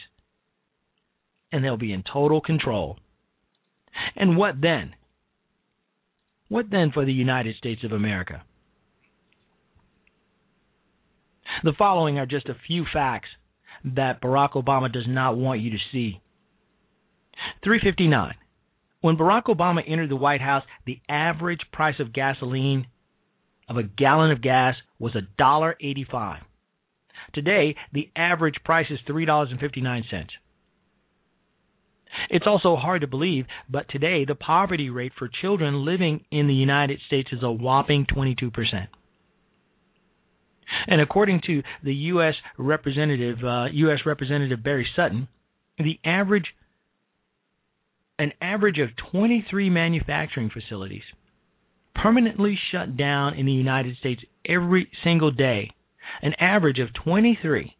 And 1.55 1.63
they'll 1.63 1.77
be 1.77 1.93
in 1.93 2.03
total 2.03 2.41
control. 2.41 2.99
And 4.13 4.35
what 4.35 4.55
then? 4.61 4.93
What 6.49 6.65
then 6.69 6.91
for 6.93 7.05
the 7.05 7.13
United 7.13 7.55
States 7.55 7.81
of 7.85 7.93
America? 7.93 8.43
The 11.63 11.71
following 11.77 12.19
are 12.19 12.25
just 12.25 12.49
a 12.49 12.57
few 12.67 12.83
facts 12.91 13.29
that 13.85 14.21
Barack 14.21 14.61
Obama 14.61 14.91
does 14.91 15.05
not 15.07 15.37
want 15.37 15.61
you 15.61 15.71
to 15.71 15.77
see. 15.93 16.19
359. 17.63 18.33
When 18.99 19.15
Barack 19.15 19.45
Obama 19.45 19.79
entered 19.87 20.09
the 20.09 20.17
White 20.17 20.41
House, 20.41 20.63
the 20.85 20.99
average 21.07 21.61
price 21.71 22.01
of 22.01 22.11
gasoline 22.11 22.87
of 23.69 23.77
a 23.77 23.83
gallon 23.83 24.31
of 24.31 24.41
gas 24.41 24.75
was 24.99 25.13
$1.85. 25.39 26.39
Today, 27.33 27.77
the 27.93 28.09
average 28.13 28.55
price 28.65 28.87
is 28.89 28.99
$3.59. 29.07 30.03
It's 32.29 32.47
also 32.47 32.75
hard 32.75 33.01
to 33.01 33.07
believe, 33.07 33.45
but 33.69 33.89
today 33.89 34.25
the 34.25 34.35
poverty 34.35 34.89
rate 34.89 35.13
for 35.17 35.29
children 35.41 35.85
living 35.85 36.25
in 36.31 36.47
the 36.47 36.53
United 36.53 36.99
States 37.07 37.29
is 37.31 37.43
a 37.43 37.51
whopping 37.51 38.05
22%. 38.05 38.51
And 40.87 41.01
according 41.01 41.41
to 41.47 41.61
the 41.83 41.93
U.S. 41.93 42.33
Representative 42.57 43.37
uh, 43.43 43.65
U.S. 43.71 43.99
Representative 44.05 44.63
Betty 44.63 44.85
Sutton, 44.95 45.27
the 45.77 45.99
average 46.03 46.45
an 48.17 48.31
average 48.41 48.79
of 48.79 48.89
23 49.11 49.69
manufacturing 49.69 50.49
facilities 50.49 51.03
permanently 51.93 52.57
shut 52.71 52.95
down 52.95 53.33
in 53.33 53.45
the 53.45 53.51
United 53.51 53.97
States 53.97 54.21
every 54.47 54.89
single 55.03 55.31
day. 55.31 55.71
An 56.21 56.33
average 56.39 56.79
of 56.79 56.93
23 56.93 57.75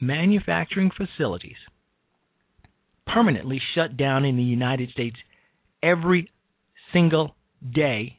manufacturing 0.00 0.90
facilities 0.90 1.56
permanently 3.06 3.60
shut 3.74 3.96
down 3.96 4.24
in 4.24 4.36
the 4.36 4.42
United 4.42 4.90
States 4.90 5.16
every 5.82 6.30
single 6.92 7.34
day 7.74 8.18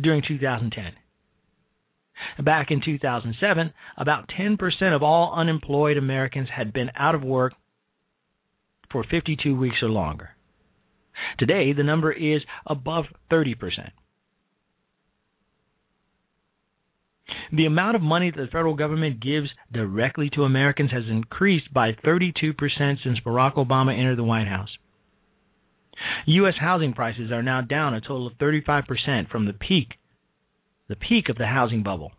during 0.00 0.22
2010. 0.26 0.84
Back 2.44 2.70
in 2.70 2.82
2007, 2.84 3.72
about 3.96 4.28
10% 4.38 4.94
of 4.94 5.02
all 5.02 5.32
unemployed 5.34 5.96
Americans 5.96 6.48
had 6.54 6.72
been 6.72 6.90
out 6.94 7.14
of 7.14 7.22
work 7.22 7.54
for 8.92 9.04
52 9.10 9.56
weeks 9.56 9.76
or 9.82 9.88
longer. 9.88 10.30
Today, 11.38 11.72
the 11.72 11.82
number 11.82 12.12
is 12.12 12.42
above 12.66 13.06
30%. 13.30 13.54
The 17.52 17.66
amount 17.66 17.96
of 17.96 18.02
money 18.02 18.30
that 18.30 18.40
the 18.40 18.46
federal 18.46 18.76
government 18.76 19.20
gives 19.20 19.48
directly 19.72 20.30
to 20.34 20.44
Americans 20.44 20.92
has 20.92 21.04
increased 21.08 21.72
by 21.72 21.92
32% 21.92 22.54
since 23.02 23.18
Barack 23.26 23.54
Obama 23.54 23.98
entered 23.98 24.18
the 24.18 24.24
White 24.24 24.46
House. 24.46 24.70
U.S. 26.26 26.54
housing 26.60 26.92
prices 26.92 27.32
are 27.32 27.42
now 27.42 27.60
down 27.60 27.94
a 27.94 28.00
total 28.00 28.28
of 28.28 28.34
35% 28.34 29.28
from 29.30 29.46
the 29.46 29.52
peak, 29.52 29.88
the 30.88 30.96
peak 30.96 31.28
of 31.28 31.36
the 31.36 31.46
housing 31.46 31.82
bubble. 31.82 32.12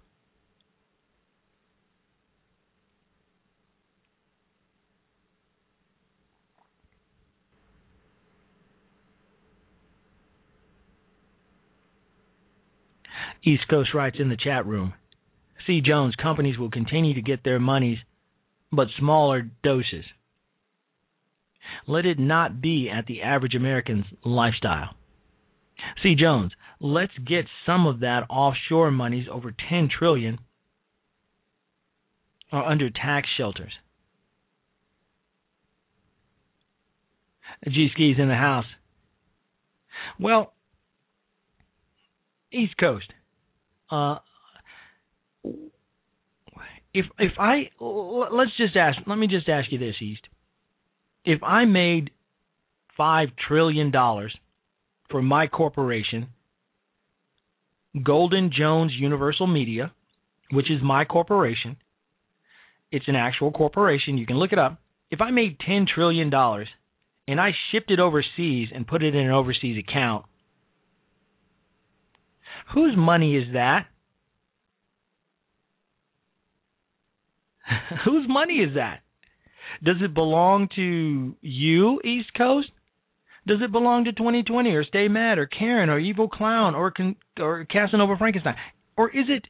East 13.44 13.64
Coast 13.70 13.94
writes 13.96 14.18
in 14.20 14.30
the 14.30 14.38
chat 14.38 14.68
room 14.68 14.94
C. 15.66 15.82
Jones, 15.82 16.16
companies 16.22 16.58
will 16.58 16.72
continue 16.72 17.14
to 17.14 17.22
get 17.22 17.44
their 17.44 17.60
monies, 17.60 17.98
but 18.72 18.88
smaller 18.98 19.50
doses. 19.64 20.06
Let 21.88 22.06
it 22.06 22.20
not 22.20 22.62
be 22.62 22.90
at 22.90 23.06
the 23.06 23.22
average 23.22 23.56
American's 23.56 24.06
lifestyle. 24.24 24.96
C. 26.04 26.16
Jones, 26.16 26.52
let's 26.80 27.18
get 27.26 27.46
some 27.66 27.88
of 27.88 28.02
that 28.02 28.26
offshore 28.30 28.92
monies 28.92 29.28
over 29.32 29.54
10 29.70 29.90
trillion 29.98 30.40
or 32.52 32.64
under 32.64 32.90
tax 32.90 33.28
shelters. 33.38 33.74
G 37.66 37.90
skis 37.94 38.16
in 38.18 38.28
the 38.28 38.36
house. 38.36 38.66
Well, 40.20 40.54
East 42.52 42.76
Coast. 42.80 43.12
Uh, 43.90 44.18
if 46.94 47.06
if 47.20 47.34
I 47.40 47.70
let's 47.80 48.56
just 48.58 48.76
ask, 48.76 48.98
let 49.08 49.18
me 49.18 49.28
just 49.28 49.50
ask 49.50 49.72
you 49.72 49.78
this, 49.78 49.96
East. 50.02 50.22
If 51.24 51.44
I 51.44 51.66
made 51.66 52.12
five 52.98 53.30
trillion 53.48 53.92
dollars 53.92 54.36
for 55.10 55.22
my 55.22 55.48
corporation, 55.48 56.28
Golden 58.04 58.52
Jones 58.56 58.94
Universal 58.98 59.48
Media, 59.48 59.92
which 60.52 60.72
is 60.72 60.82
my 60.84 61.06
corporation, 61.06 61.78
it's 62.92 63.08
an 63.08 63.16
actual 63.16 63.52
corporation. 63.52 64.18
You 64.18 64.26
can 64.26 64.38
look 64.38 64.52
it 64.52 64.60
up. 64.60 64.80
If 65.10 65.22
I 65.22 65.32
made 65.32 65.60
ten 65.60 65.86
trillion 65.94 66.30
dollars 66.30 66.68
and 67.28 67.40
I 67.40 67.52
shipped 67.72 67.92
it 67.92 68.00
overseas 68.00 68.70
and 68.74 68.88
put 68.88 69.04
it 69.04 69.16
in 69.16 69.26
an 69.26 69.32
overseas 69.32 69.78
account, 69.78 70.26
Whose 72.74 72.96
money 72.96 73.36
is 73.36 73.54
that? 73.54 73.88
Whose 78.06 78.28
money 78.28 78.56
is 78.56 78.76
that? 78.76 79.02
Does 79.84 79.98
it 80.02 80.14
belong 80.14 80.68
to 80.76 81.36
you, 81.42 82.02
East 82.04 82.34
Coast? 82.38 82.70
Does 83.48 83.60
it 83.62 83.72
belong 83.72 84.06
to 84.06 84.12
2020 84.12 84.70
or 84.72 84.84
Stay 84.84 85.08
Mad 85.08 85.38
or 85.38 85.48
Karen 85.48 85.90
or 85.90 86.00
Evil 86.00 86.28
Clown 86.28 86.76
or 86.76 86.94
or 87.40 87.66
Casanova 87.66 88.16
Frankenstein? 88.18 88.56
Or 88.96 89.10
is 89.10 89.26
it 89.30 89.48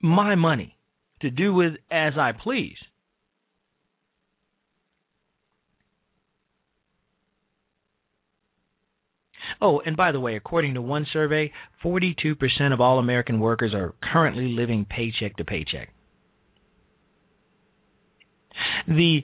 my 0.00 0.36
money 0.36 0.76
to 1.20 1.30
do 1.30 1.52
with 1.52 1.74
as 1.90 2.12
I 2.16 2.32
please? 2.32 2.76
Oh, 9.60 9.82
and 9.84 9.96
by 9.96 10.12
the 10.12 10.20
way, 10.20 10.36
according 10.36 10.74
to 10.74 10.82
one 10.82 11.06
survey, 11.12 11.52
42% 11.84 12.72
of 12.72 12.80
all 12.80 12.98
American 12.98 13.40
workers 13.40 13.74
are 13.74 13.94
currently 14.12 14.48
living 14.48 14.86
paycheck 14.88 15.36
to 15.36 15.44
paycheck. 15.44 15.90
The 18.86 19.20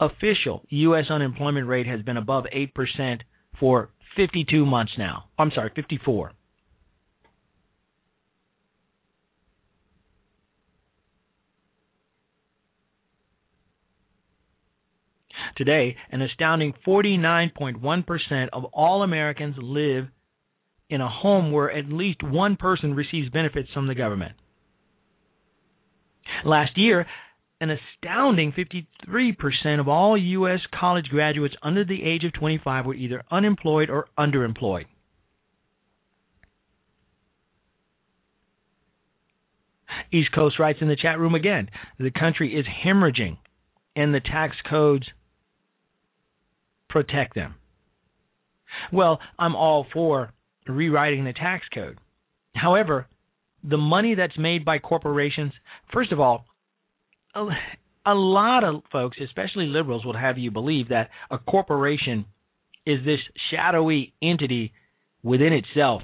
official 0.00 0.64
U.S. 0.68 1.04
unemployment 1.10 1.66
rate 1.68 1.86
has 1.86 2.02
been 2.02 2.16
above 2.16 2.44
8% 2.54 3.20
for 3.58 3.90
52 4.16 4.66
months 4.66 4.92
now. 4.98 5.24
I'm 5.38 5.50
sorry, 5.54 5.70
54. 5.74 6.32
Today, 15.56 15.96
an 16.10 16.22
astounding 16.22 16.72
49.1% 16.86 18.48
of 18.52 18.64
all 18.72 19.02
Americans 19.02 19.54
live 19.58 20.06
in 20.88 21.00
a 21.00 21.08
home 21.08 21.52
where 21.52 21.70
at 21.70 21.88
least 21.88 22.22
one 22.22 22.56
person 22.56 22.94
receives 22.94 23.28
benefits 23.30 23.68
from 23.72 23.86
the 23.86 23.94
government. 23.94 24.32
Last 26.44 26.72
year, 26.76 27.06
an 27.62 27.70
astounding 27.70 28.52
53% 28.52 29.78
of 29.78 29.86
all 29.86 30.18
U.S. 30.18 30.58
college 30.78 31.06
graduates 31.06 31.54
under 31.62 31.84
the 31.84 32.02
age 32.02 32.24
of 32.24 32.32
25 32.32 32.86
were 32.86 32.94
either 32.94 33.22
unemployed 33.30 33.88
or 33.88 34.08
underemployed. 34.18 34.86
East 40.12 40.30
Coast 40.34 40.58
writes 40.58 40.80
in 40.82 40.88
the 40.88 40.96
chat 40.96 41.20
room 41.20 41.36
again 41.36 41.70
the 42.00 42.10
country 42.10 42.52
is 42.52 42.66
hemorrhaging 42.84 43.38
and 43.94 44.12
the 44.12 44.20
tax 44.20 44.56
codes 44.68 45.06
protect 46.88 47.36
them. 47.36 47.54
Well, 48.92 49.20
I'm 49.38 49.54
all 49.54 49.86
for 49.92 50.32
rewriting 50.66 51.24
the 51.24 51.32
tax 51.32 51.64
code. 51.72 51.98
However, 52.56 53.06
the 53.62 53.78
money 53.78 54.16
that's 54.16 54.36
made 54.36 54.64
by 54.64 54.80
corporations, 54.80 55.52
first 55.92 56.10
of 56.10 56.18
all, 56.18 56.46
a, 57.34 57.48
a 58.06 58.14
lot 58.14 58.64
of 58.64 58.82
folks, 58.90 59.18
especially 59.22 59.66
liberals, 59.66 60.04
will 60.04 60.16
have 60.16 60.38
you 60.38 60.50
believe 60.50 60.88
that 60.88 61.10
a 61.30 61.38
corporation 61.38 62.26
is 62.86 63.04
this 63.04 63.20
shadowy 63.50 64.12
entity 64.22 64.72
within 65.22 65.52
itself 65.52 66.02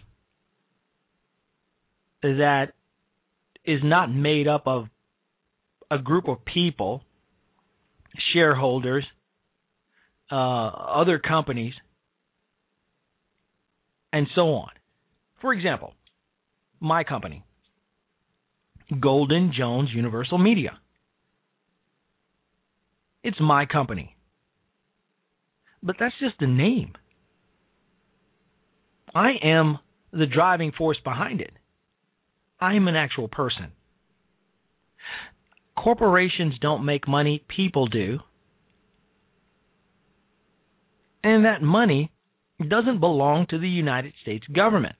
that 2.23 2.73
is 3.65 3.81
not 3.83 4.13
made 4.13 4.49
up 4.49 4.63
of 4.67 4.87
a 5.91 5.99
group 5.99 6.29
of 6.29 6.45
people, 6.45 7.03
shareholders, 8.33 9.05
uh, 10.31 10.35
other 10.35 11.19
companies, 11.19 11.75
and 14.13 14.27
so 14.35 14.55
on. 14.55 14.71
For 15.41 15.53
example, 15.53 15.95
my 16.81 17.05
company, 17.05 17.45
Golden 19.01 19.53
Jones 19.57 19.91
Universal 19.95 20.39
Media. 20.39 20.79
It's 23.23 23.41
my 23.41 23.67
company. 23.67 24.17
But 25.83 25.97
that's 25.99 26.15
just 26.21 26.41
a 26.41 26.47
name. 26.47 26.93
I 29.15 29.33
am 29.43 29.79
the 30.13 30.27
driving 30.27 30.73
force 30.73 30.99
behind 31.05 31.41
it. 31.41 31.53
I 32.61 32.75
am 32.75 32.89
an 32.89 32.97
actual 32.97 33.29
person. 33.29 33.73
corporations 35.77 36.55
don't 36.61 36.85
make 36.85 37.07
money, 37.07 37.45
people 37.49 37.87
do. 37.87 38.19
And 41.23 41.45
that 41.45 41.63
money 41.63 42.11
doesn't 42.67 43.01
belong 43.01 43.47
to 43.51 43.59
the 43.59 43.69
United 43.69 44.13
States 44.23 44.47
government. 44.49 44.97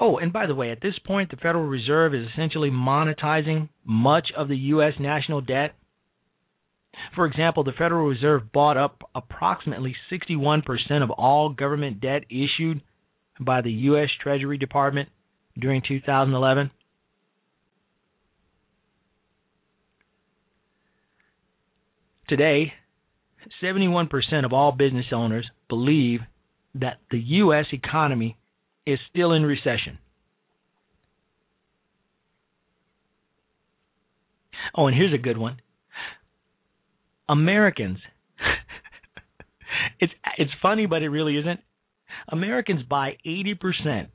Oh, 0.00 0.18
and 0.18 0.32
by 0.32 0.46
the 0.46 0.54
way, 0.54 0.70
at 0.70 0.80
this 0.80 0.98
point, 1.04 1.30
the 1.30 1.36
Federal 1.36 1.66
Reserve 1.66 2.14
is 2.14 2.26
essentially 2.32 2.70
monetizing 2.70 3.68
much 3.84 4.28
of 4.36 4.48
the 4.48 4.56
U.S. 4.56 4.94
national 4.98 5.40
debt. 5.40 5.74
For 7.14 7.26
example, 7.26 7.64
the 7.64 7.72
Federal 7.72 8.06
Reserve 8.06 8.52
bought 8.52 8.76
up 8.76 9.02
approximately 9.14 9.94
61% 10.12 10.62
of 11.02 11.10
all 11.10 11.50
government 11.50 12.00
debt 12.00 12.24
issued 12.30 12.82
by 13.40 13.60
the 13.60 13.70
U.S. 13.70 14.08
Treasury 14.22 14.58
Department 14.58 15.08
during 15.58 15.82
2011. 15.86 16.70
Today, 22.28 22.72
71% 23.62 24.08
of 24.44 24.52
all 24.52 24.72
business 24.72 25.06
owners 25.12 25.46
believe 25.68 26.20
that 26.74 26.98
the 27.10 27.18
U.S. 27.18 27.66
economy 27.72 28.36
is 28.86 28.98
still 29.10 29.32
in 29.32 29.42
recession. 29.44 29.98
Oh, 34.76 34.86
and 34.86 34.96
here's 34.96 35.14
a 35.14 35.18
good 35.18 35.38
one. 35.38 35.58
Americans 37.28 37.98
it's 40.00 40.12
it's 40.36 40.50
funny 40.60 40.86
but 40.86 41.02
it 41.02 41.08
really 41.08 41.38
isn't. 41.38 41.60
Americans 42.28 42.82
buy 42.88 43.16
80% 43.26 44.08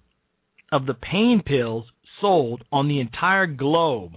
of 0.71 0.85
the 0.85 0.93
pain 0.93 1.41
pills 1.45 1.85
sold 2.21 2.63
on 2.71 2.87
the 2.87 2.99
entire 2.99 3.47
globe 3.47 4.13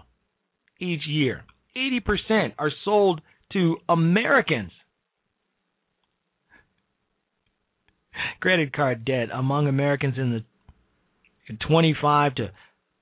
each 0.81 1.07
year. 1.07 1.45
80% 1.77 2.55
are 2.59 2.71
sold 2.85 3.21
to 3.53 3.77
Americans. 3.89 4.73
Credit 8.41 8.73
card 8.73 9.05
debt 9.05 9.29
among 9.33 9.67
Americans 9.67 10.15
in 10.17 10.31
the 10.33 10.45
25 11.67 12.35
to 12.37 12.51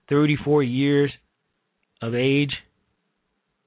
34 0.08 0.62
years 0.62 1.12
of 2.02 2.14
age 2.14 2.52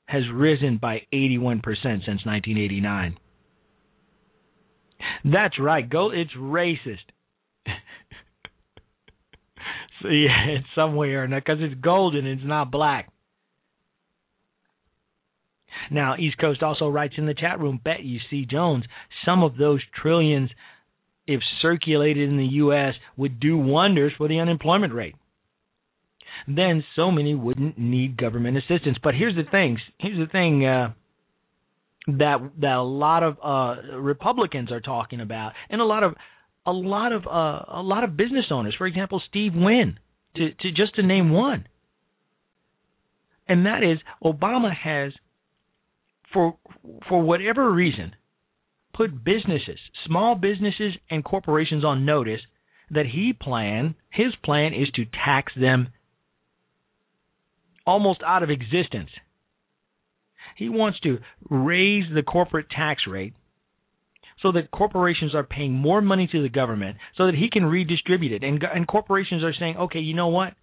has 0.06 0.24
risen 0.34 0.78
by 0.78 1.02
81% 1.14 1.62
since 1.64 2.26
1989. 2.26 3.18
That's 5.26 5.60
right. 5.60 5.90
Go. 5.90 6.12
It's 6.12 6.34
racist. 6.38 7.06
so 10.02 10.10
yeah, 10.10 10.46
it's 10.48 10.68
some 10.76 10.96
way 10.96 11.10
or 11.10 11.24
another 11.24 11.42
because 11.42 11.62
it's 11.62 11.80
golden. 11.82 12.26
It's 12.28 12.42
not 12.44 12.72
black. 12.72 13.10
Now, 15.92 16.16
East 16.18 16.38
Coast 16.38 16.64
also 16.64 16.88
writes 16.88 17.16
in 17.18 17.26
the 17.26 17.34
chat 17.34 17.60
room, 17.60 17.80
bet 17.84 18.04
you 18.04 18.20
see 18.30 18.46
Jones, 18.46 18.86
some 19.26 19.44
of 19.44 19.58
those 19.58 19.82
trillions, 20.02 20.50
if 21.28 21.42
circulated 21.62 22.30
in 22.30 22.38
the 22.38 22.46
U.S., 22.46 22.94
would 23.18 23.40
do 23.40 23.58
wonders 23.58 24.14
for 24.18 24.28
the 24.28 24.40
unemployment 24.40 24.94
rate. 24.94 25.16
Then 26.48 26.84
so 26.96 27.12
many 27.12 27.36
wouldn't 27.36 27.78
need 27.78 28.18
government 28.18 28.58
assistance. 28.58 28.98
But 29.02 29.16
here's 29.16 29.36
the 29.36 29.50
thing. 29.50 29.78
Here's 30.00 30.18
the 30.18 30.32
thing. 30.32 30.66
Uh, 30.66 30.94
that 32.08 32.38
that 32.60 32.76
a 32.76 32.84
lot 32.84 33.24
of 33.24 33.38
uh, 33.44 33.98
Republicans 33.98 34.72
are 34.72 34.82
talking 34.82 35.22
about, 35.22 35.54
and 35.70 35.80
a 35.80 35.86
lot 35.86 36.04
of 36.04 36.16
a 36.66 36.72
lot 36.72 37.14
of 37.14 37.26
uh, 37.26 37.80
a 37.80 37.82
lot 37.82 38.04
of 38.04 38.18
business 38.18 38.46
owners. 38.52 38.76
For 38.78 38.88
example, 38.88 39.22
Steve 39.30 39.54
Wynn, 39.56 40.00
to, 40.36 40.52
to 40.52 40.72
just 40.72 40.96
to 40.96 41.04
name 41.04 41.30
one, 41.30 41.68
and 43.48 43.66
that 43.66 43.84
is 43.84 44.00
Obama 44.24 44.76
has, 44.76 45.14
for 46.34 46.58
for 47.08 47.22
whatever 47.22 47.72
reason, 47.72 48.16
put 48.94 49.24
businesses, 49.24 49.80
small 50.06 50.36
businesses 50.36 50.94
and 51.10 51.24
corporations 51.24 51.84
on 51.84 52.06
notice 52.06 52.42
that 52.92 53.06
he 53.08 53.34
plan 53.34 53.96
his 54.12 54.36
plan 54.44 54.74
is 54.74 54.90
to 54.96 55.06
tax 55.06 55.52
them 55.60 55.88
almost 57.86 58.22
out 58.26 58.44
of 58.44 58.50
existence 58.50 59.10
he 60.56 60.70
wants 60.70 61.00
to 61.02 61.20
raise 61.50 62.06
the 62.14 62.24
corporate 62.24 62.70
tax 62.70 63.04
rate 63.08 63.34
so 64.42 64.52
that 64.52 64.72
corporations 64.72 65.34
are 65.34 65.44
paying 65.44 65.74
more 65.74 66.02
money 66.02 66.28
to 66.32 66.42
the 66.42 66.50
government 66.50 66.98
so 67.18 67.28
that 67.28 67.36
he 67.36 67.50
can 67.52 67.66
redistribute 67.66 68.32
it. 68.32 68.44
And, 68.44 68.62
and 68.64 68.88
corporations 68.88 69.44
are 69.44 69.54
saying, 69.58 69.78
okay, 69.78 70.00
you 70.00 70.14
know 70.14 70.28
what? 70.28 70.54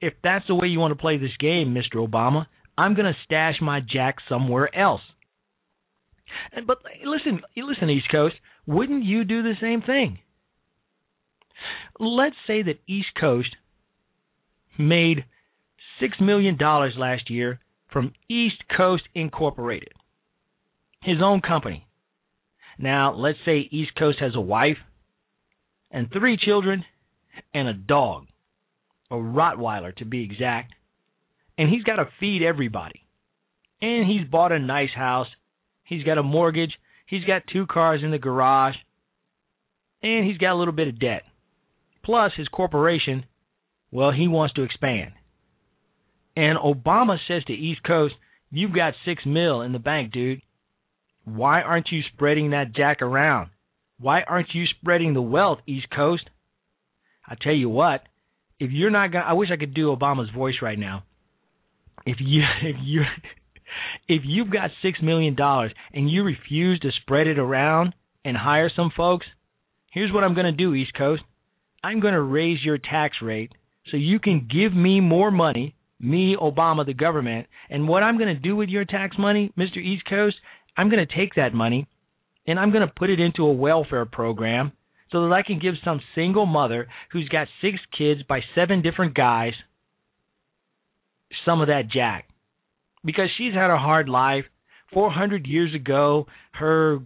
If 0.00 0.14
that's 0.24 0.46
the 0.46 0.54
way 0.54 0.68
you 0.68 0.78
want 0.78 0.92
to 0.92 1.00
play 1.00 1.18
this 1.18 1.36
game, 1.38 1.74
Mr. 1.74 2.06
Obama, 2.06 2.46
I'm 2.76 2.94
going 2.94 3.06
to 3.12 3.18
stash 3.24 3.56
my 3.60 3.80
jack 3.80 4.16
somewhere 4.28 4.74
else. 4.74 5.02
And, 6.52 6.66
but 6.66 6.78
listen, 7.04 7.40
listen, 7.56 7.90
East 7.90 8.10
Coast, 8.10 8.34
wouldn't 8.66 9.04
you 9.04 9.24
do 9.24 9.42
the 9.42 9.54
same 9.60 9.82
thing? 9.82 10.18
Let's 11.98 12.36
say 12.46 12.62
that 12.62 12.80
East 12.86 13.08
Coast 13.18 13.54
made 14.78 15.24
six 16.00 16.16
million 16.20 16.56
dollars 16.56 16.94
last 16.96 17.30
year 17.30 17.60
from 17.92 18.12
East 18.28 18.62
Coast 18.76 19.02
Incorporated, 19.14 19.92
his 21.02 21.18
own 21.22 21.40
company. 21.40 21.86
Now, 22.78 23.12
let's 23.14 23.38
say 23.44 23.68
East 23.70 23.90
Coast 23.98 24.18
has 24.20 24.34
a 24.34 24.40
wife 24.40 24.78
and 25.90 26.10
three 26.10 26.38
children 26.38 26.84
and 27.52 27.68
a 27.68 27.74
dog, 27.74 28.26
a 29.10 29.16
Rottweiler 29.16 29.94
to 29.96 30.04
be 30.04 30.24
exact, 30.24 30.72
and 31.58 31.68
he's 31.68 31.84
got 31.84 31.96
to 31.96 32.08
feed 32.18 32.42
everybody. 32.42 33.06
And 33.82 34.06
he's 34.06 34.28
bought 34.28 34.52
a 34.52 34.58
nice 34.58 34.94
house, 34.94 35.26
he's 35.90 36.04
got 36.04 36.16
a 36.16 36.22
mortgage, 36.22 36.72
he's 37.06 37.24
got 37.24 37.42
two 37.52 37.66
cars 37.66 38.00
in 38.02 38.10
the 38.10 38.18
garage, 38.18 38.76
and 40.02 40.26
he's 40.26 40.38
got 40.38 40.54
a 40.54 40.58
little 40.58 40.72
bit 40.72 40.88
of 40.88 40.98
debt. 40.98 41.22
Plus, 42.02 42.32
his 42.36 42.48
corporation, 42.48 43.26
well, 43.90 44.10
he 44.10 44.26
wants 44.28 44.54
to 44.54 44.62
expand. 44.62 45.10
And 46.34 46.56
Obama 46.56 47.18
says 47.28 47.44
to 47.44 47.52
East 47.52 47.82
Coast, 47.86 48.14
You've 48.50 48.74
got 48.74 48.94
six 49.04 49.24
mil 49.26 49.60
in 49.60 49.72
the 49.72 49.78
bank, 49.78 50.12
dude. 50.12 50.40
Why 51.24 51.60
aren't 51.60 51.88
you 51.92 52.00
spreading 52.14 52.50
that 52.50 52.74
jack 52.74 53.02
around? 53.02 53.50
Why 53.98 54.22
aren't 54.22 54.54
you 54.54 54.64
spreading 54.80 55.12
the 55.12 55.22
wealth, 55.22 55.58
East 55.66 55.86
Coast? 55.94 56.24
I 57.28 57.36
tell 57.40 57.52
you 57.52 57.68
what, 57.68 58.02
if 58.58 58.70
you're 58.72 58.90
not 58.90 59.12
gonna 59.12 59.24
I 59.24 59.34
wish 59.34 59.50
I 59.52 59.56
could 59.56 59.74
do 59.74 59.94
Obama's 59.94 60.30
voice 60.30 60.56
right 60.62 60.78
now. 60.78 61.04
If 62.06 62.16
you 62.20 62.42
if 62.62 62.76
you 62.82 63.02
if 64.08 64.22
you've 64.24 64.50
got 64.50 64.70
six 64.82 65.00
million 65.02 65.34
dollars 65.34 65.72
and 65.92 66.10
you 66.10 66.22
refuse 66.22 66.80
to 66.80 66.90
spread 67.02 67.26
it 67.26 67.38
around 67.38 67.94
and 68.24 68.36
hire 68.36 68.70
some 68.74 68.90
folks, 68.96 69.26
here's 69.92 70.12
what 70.12 70.24
I'm 70.24 70.34
gonna 70.34 70.52
do, 70.52 70.74
East 70.74 70.94
Coast. 70.94 71.22
I'm 71.82 72.00
gonna 72.00 72.22
raise 72.22 72.62
your 72.64 72.78
tax 72.78 73.16
rate 73.22 73.52
so 73.90 73.96
you 73.96 74.18
can 74.18 74.48
give 74.50 74.74
me 74.74 75.00
more 75.00 75.30
money 75.30 75.74
me, 76.00 76.34
Obama, 76.40 76.84
the 76.84 76.94
government. 76.94 77.46
And 77.68 77.86
what 77.86 78.02
I'm 78.02 78.16
going 78.16 78.34
to 78.34 78.40
do 78.40 78.56
with 78.56 78.68
your 78.68 78.84
tax 78.84 79.16
money, 79.18 79.52
Mr. 79.56 79.76
East 79.76 80.04
Coast, 80.08 80.36
I'm 80.76 80.88
going 80.88 81.06
to 81.06 81.14
take 81.14 81.34
that 81.34 81.54
money 81.54 81.86
and 82.46 82.58
I'm 82.58 82.72
going 82.72 82.86
to 82.86 82.92
put 82.94 83.10
it 83.10 83.20
into 83.20 83.44
a 83.44 83.52
welfare 83.52 84.06
program 84.06 84.72
so 85.12 85.28
that 85.28 85.34
I 85.34 85.42
can 85.42 85.58
give 85.58 85.74
some 85.84 86.00
single 86.14 86.46
mother 86.46 86.88
who's 87.12 87.28
got 87.28 87.48
six 87.60 87.78
kids 87.96 88.22
by 88.22 88.40
seven 88.54 88.80
different 88.80 89.14
guys 89.14 89.52
some 91.44 91.60
of 91.60 91.68
that 91.68 91.88
jack. 91.92 92.29
Because 93.04 93.28
she's 93.38 93.54
had 93.54 93.70
a 93.70 93.78
hard 93.78 94.08
life. 94.08 94.44
400 94.92 95.46
years 95.46 95.74
ago, 95.74 96.26
her 96.52 96.98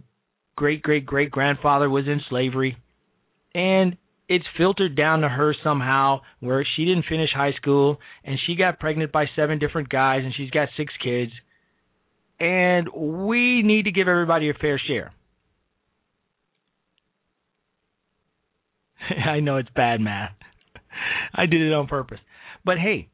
great 0.55 0.81
great 0.81 1.05
great 1.05 1.29
grandfather 1.29 1.89
was 1.89 2.07
in 2.07 2.19
slavery. 2.29 2.77
And 3.53 3.97
it's 4.27 4.45
filtered 4.57 4.95
down 4.95 5.21
to 5.21 5.29
her 5.29 5.55
somehow 5.63 6.21
where 6.39 6.65
she 6.75 6.85
didn't 6.85 7.05
finish 7.07 7.29
high 7.33 7.53
school 7.53 7.99
and 8.23 8.39
she 8.45 8.55
got 8.55 8.79
pregnant 8.79 9.11
by 9.11 9.25
seven 9.35 9.59
different 9.59 9.89
guys 9.89 10.21
and 10.23 10.33
she's 10.35 10.49
got 10.49 10.69
six 10.77 10.93
kids 11.03 11.31
and 12.39 12.89
we 12.91 13.61
need 13.61 13.83
to 13.83 13.91
give 13.91 14.07
everybody 14.07 14.49
a 14.49 14.53
fair 14.53 14.81
share 14.87 15.13
i 19.27 19.39
know 19.39 19.57
it's 19.57 19.69
bad 19.75 20.01
math 20.01 20.33
i 21.35 21.45
did 21.45 21.61
it 21.61 21.73
on 21.73 21.87
purpose 21.87 22.19
but 22.63 22.77
hey 22.79 23.07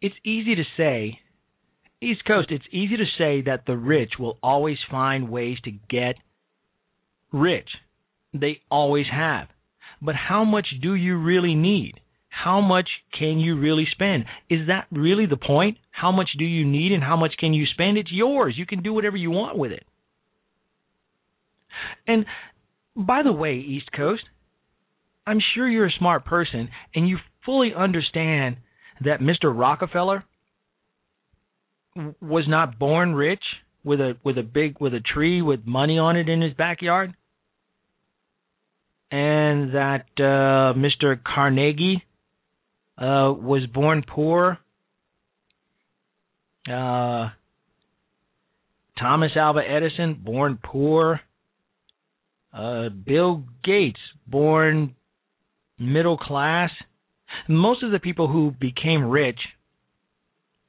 it's 0.00 0.14
easy 0.24 0.54
to 0.54 0.64
say 0.76 1.20
east 2.00 2.24
coast 2.26 2.48
it's 2.50 2.66
easy 2.70 2.96
to 2.96 3.04
say 3.18 3.42
that 3.42 3.64
the 3.66 3.76
rich 3.76 4.12
will 4.18 4.38
always 4.42 4.78
find 4.90 5.30
ways 5.30 5.58
to 5.64 5.70
get 5.88 6.16
rich. 7.34 7.68
They 8.32 8.60
always 8.70 9.06
have. 9.12 9.48
But 10.00 10.14
how 10.14 10.44
much 10.44 10.66
do 10.82 10.94
you 10.94 11.16
really 11.16 11.54
need? 11.54 11.94
How 12.28 12.60
much 12.60 12.88
can 13.18 13.38
you 13.38 13.58
really 13.58 13.86
spend? 13.90 14.24
Is 14.50 14.66
that 14.68 14.86
really 14.90 15.26
the 15.26 15.36
point? 15.36 15.78
How 15.90 16.10
much 16.10 16.30
do 16.38 16.44
you 16.44 16.64
need 16.64 16.92
and 16.92 17.02
how 17.02 17.16
much 17.16 17.34
can 17.38 17.54
you 17.54 17.64
spend? 17.66 17.96
It's 17.96 18.12
yours. 18.12 18.54
You 18.56 18.66
can 18.66 18.82
do 18.82 18.92
whatever 18.92 19.16
you 19.16 19.30
want 19.30 19.56
with 19.56 19.72
it. 19.72 19.84
And 22.06 22.26
by 22.96 23.22
the 23.22 23.32
way, 23.32 23.56
East 23.56 23.90
Coast, 23.96 24.22
I'm 25.26 25.40
sure 25.54 25.68
you're 25.68 25.86
a 25.86 25.98
smart 25.98 26.24
person 26.24 26.68
and 26.94 27.08
you 27.08 27.18
fully 27.44 27.72
understand 27.76 28.56
that 29.02 29.20
Mr. 29.20 29.56
Rockefeller 29.56 30.24
was 32.20 32.44
not 32.48 32.78
born 32.78 33.14
rich 33.14 33.42
with 33.84 34.00
a 34.00 34.16
with 34.24 34.38
a 34.38 34.42
big 34.42 34.80
with 34.80 34.94
a 34.94 35.00
tree 35.00 35.42
with 35.42 35.66
money 35.66 35.98
on 35.98 36.16
it 36.16 36.28
in 36.28 36.40
his 36.40 36.54
backyard 36.54 37.14
and 39.10 39.74
that 39.74 40.06
uh 40.18 40.74
Mr. 40.74 41.18
Carnegie 41.22 42.02
uh 42.98 43.32
was 43.36 43.66
born 43.72 44.02
poor 44.06 44.58
uh 46.68 47.28
Thomas 48.98 49.32
Alva 49.36 49.60
Edison 49.68 50.14
born 50.14 50.58
poor 50.62 51.20
uh 52.52 52.88
Bill 52.88 53.44
Gates 53.62 54.00
born 54.26 54.96
middle 55.78 56.16
class 56.16 56.70
most 57.48 57.82
of 57.82 57.92
the 57.92 57.98
people 57.98 58.28
who 58.28 58.52
became 58.60 59.04
rich 59.04 59.38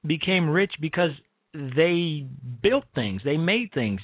became 0.05 0.49
rich 0.49 0.73
because 0.79 1.11
they 1.53 2.25
built 2.61 2.83
things, 2.93 3.21
they 3.23 3.37
made 3.37 3.71
things. 3.73 4.01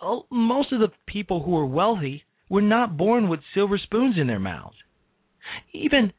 Oh, 0.00 0.26
most 0.30 0.72
of 0.72 0.80
the 0.80 0.90
people 1.06 1.42
who 1.42 1.52
were 1.52 1.66
wealthy 1.66 2.24
were 2.48 2.62
not 2.62 2.96
born 2.96 3.28
with 3.28 3.40
silver 3.54 3.78
spoons 3.78 4.16
in 4.18 4.26
their 4.26 4.40
mouths. 4.40 4.76
Even 5.72 6.12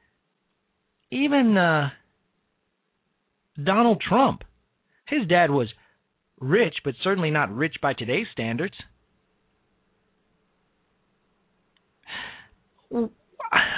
even 1.12 1.56
uh, 1.58 1.90
Donald 3.62 4.02
Trump, 4.02 4.44
his 5.08 5.28
dad 5.28 5.52
was 5.52 5.68
rich, 6.40 6.76
but 6.84 6.96
certainly 7.04 7.30
not 7.30 7.54
rich 7.56 7.76
by 7.82 7.94
today's 7.94 8.28
standards. 8.32 8.74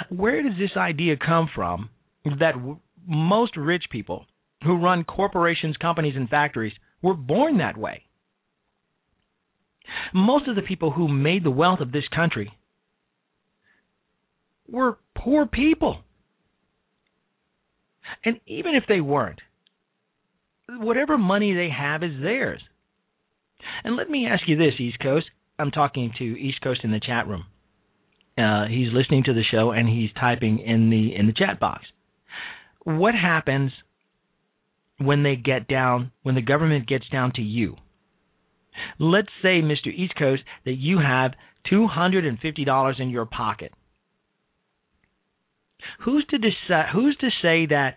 Where 0.08 0.42
does 0.42 0.58
this 0.58 0.76
idea 0.76 1.16
come 1.16 1.48
from 1.54 1.90
that 2.38 2.54
most 3.06 3.56
rich 3.56 3.84
people 3.90 4.26
who 4.64 4.82
run 4.82 5.04
corporations, 5.04 5.76
companies, 5.76 6.14
and 6.16 6.28
factories 6.28 6.72
were 7.02 7.14
born 7.14 7.58
that 7.58 7.76
way. 7.76 8.02
Most 10.12 10.48
of 10.48 10.56
the 10.56 10.62
people 10.62 10.90
who 10.90 11.08
made 11.08 11.44
the 11.44 11.50
wealth 11.50 11.80
of 11.80 11.92
this 11.92 12.08
country 12.14 12.52
were 14.68 14.98
poor 15.16 15.46
people. 15.46 16.00
And 18.24 18.40
even 18.46 18.74
if 18.74 18.84
they 18.88 19.00
weren't, 19.00 19.40
whatever 20.68 21.16
money 21.16 21.54
they 21.54 21.70
have 21.70 22.02
is 22.02 22.20
theirs. 22.20 22.60
And 23.84 23.96
let 23.96 24.10
me 24.10 24.26
ask 24.26 24.42
you 24.46 24.56
this, 24.56 24.74
East 24.78 24.98
Coast. 25.00 25.26
I'm 25.58 25.70
talking 25.70 26.12
to 26.18 26.24
East 26.24 26.60
Coast 26.62 26.80
in 26.84 26.90
the 26.90 27.00
chat 27.00 27.26
room. 27.26 27.44
Uh, 28.36 28.66
he's 28.66 28.92
listening 28.92 29.24
to 29.24 29.32
the 29.32 29.42
show 29.50 29.70
and 29.70 29.88
he's 29.88 30.10
typing 30.18 30.58
in 30.58 30.90
the 30.90 31.14
in 31.14 31.26
the 31.26 31.32
chat 31.32 31.58
box. 31.58 31.86
What 32.86 33.14
happens 33.14 33.72
when 34.98 35.22
they 35.22 35.36
get 35.36 35.66
down, 35.68 36.12
when 36.22 36.36
the 36.36 36.40
government 36.40 36.86
gets 36.88 37.08
down 37.08 37.32
to 37.34 37.42
you. 37.42 37.76
Let's 38.98 39.28
say, 39.42 39.60
Mr. 39.60 39.88
East 39.94 40.14
Coast, 40.16 40.42
that 40.64 40.76
you 40.76 40.98
have 40.98 41.32
$250 41.70 43.00
in 43.00 43.10
your 43.10 43.26
pocket. 43.26 43.72
Who's 46.04 46.24
to 46.30 46.38
decide, 46.38 46.86
who's 46.92 47.16
to 47.20 47.28
say 47.42 47.66
that 47.66 47.96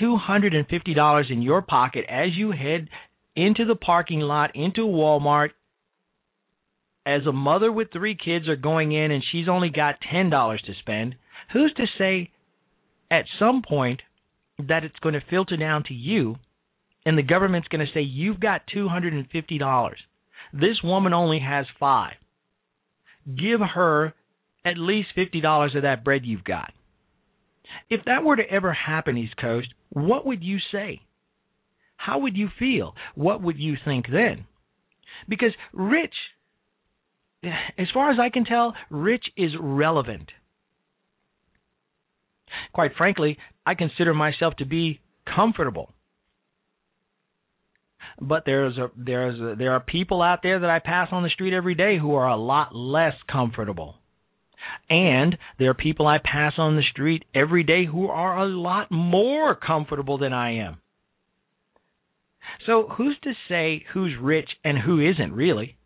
$250 0.00 1.30
in 1.30 1.42
your 1.42 1.62
pocket 1.62 2.04
as 2.08 2.30
you 2.34 2.52
head 2.52 2.88
into 3.34 3.64
the 3.64 3.76
parking 3.76 4.20
lot 4.20 4.56
into 4.56 4.80
Walmart 4.80 5.50
as 7.04 7.26
a 7.26 7.32
mother 7.32 7.70
with 7.70 7.92
three 7.92 8.16
kids 8.16 8.48
are 8.48 8.56
going 8.56 8.92
in 8.92 9.10
and 9.10 9.22
she's 9.30 9.48
only 9.48 9.68
got 9.68 9.96
$10 10.12 10.30
to 10.30 10.72
spend, 10.80 11.14
who's 11.52 11.72
to 11.74 11.84
say 11.98 12.30
at 13.10 13.24
some 13.38 13.62
point 13.66 14.00
that 14.58 14.84
it's 14.84 14.98
going 15.00 15.14
to 15.14 15.22
filter 15.28 15.56
down 15.56 15.84
to 15.84 15.94
you 15.94 16.36
and 17.04 17.16
the 17.16 17.22
government's 17.22 17.68
going 17.68 17.86
to 17.86 17.92
say 17.92 18.00
you've 18.00 18.40
got 18.40 18.62
$250. 18.74 19.92
This 20.52 20.82
woman 20.82 21.12
only 21.12 21.38
has 21.38 21.66
5. 21.78 22.14
Give 23.26 23.60
her 23.60 24.14
at 24.64 24.76
least 24.76 25.08
$50 25.16 25.76
of 25.76 25.82
that 25.82 26.04
bread 26.04 26.22
you've 26.24 26.44
got. 26.44 26.72
If 27.90 28.04
that 28.06 28.24
were 28.24 28.36
to 28.36 28.50
ever 28.50 28.72
happen 28.72 29.16
East 29.16 29.36
Coast, 29.36 29.68
what 29.90 30.26
would 30.26 30.42
you 30.42 30.58
say? 30.72 31.00
How 31.96 32.18
would 32.18 32.36
you 32.36 32.48
feel? 32.58 32.94
What 33.14 33.42
would 33.42 33.58
you 33.58 33.76
think 33.84 34.06
then? 34.10 34.46
Because 35.28 35.52
rich 35.72 36.14
as 37.78 37.86
far 37.92 38.10
as 38.10 38.18
I 38.20 38.30
can 38.30 38.44
tell, 38.44 38.74
rich 38.90 39.24
is 39.36 39.52
relevant. 39.60 40.30
Quite 42.72 42.92
frankly, 42.96 43.38
I 43.64 43.74
consider 43.74 44.14
myself 44.14 44.54
to 44.56 44.64
be 44.64 45.00
comfortable. 45.34 45.92
But 48.20 48.44
there's 48.46 48.78
a 48.78 48.90
there's 48.96 49.38
a, 49.40 49.56
there 49.56 49.72
are 49.72 49.80
people 49.80 50.22
out 50.22 50.40
there 50.42 50.60
that 50.60 50.70
I 50.70 50.78
pass 50.78 51.08
on 51.12 51.22
the 51.22 51.28
street 51.30 51.52
every 51.52 51.74
day 51.74 51.98
who 51.98 52.14
are 52.14 52.28
a 52.28 52.36
lot 52.36 52.74
less 52.74 53.14
comfortable. 53.30 53.96
And 54.88 55.36
there 55.58 55.70
are 55.70 55.74
people 55.74 56.06
I 56.06 56.18
pass 56.18 56.54
on 56.58 56.76
the 56.76 56.82
street 56.90 57.24
every 57.34 57.62
day 57.62 57.84
who 57.84 58.08
are 58.08 58.38
a 58.38 58.46
lot 58.46 58.90
more 58.90 59.54
comfortable 59.54 60.18
than 60.18 60.32
I 60.32 60.56
am. 60.56 60.78
So 62.66 62.88
who's 62.96 63.16
to 63.22 63.32
say 63.48 63.84
who's 63.92 64.16
rich 64.20 64.48
and 64.64 64.78
who 64.78 65.00
isn't 65.00 65.32
really? 65.32 65.76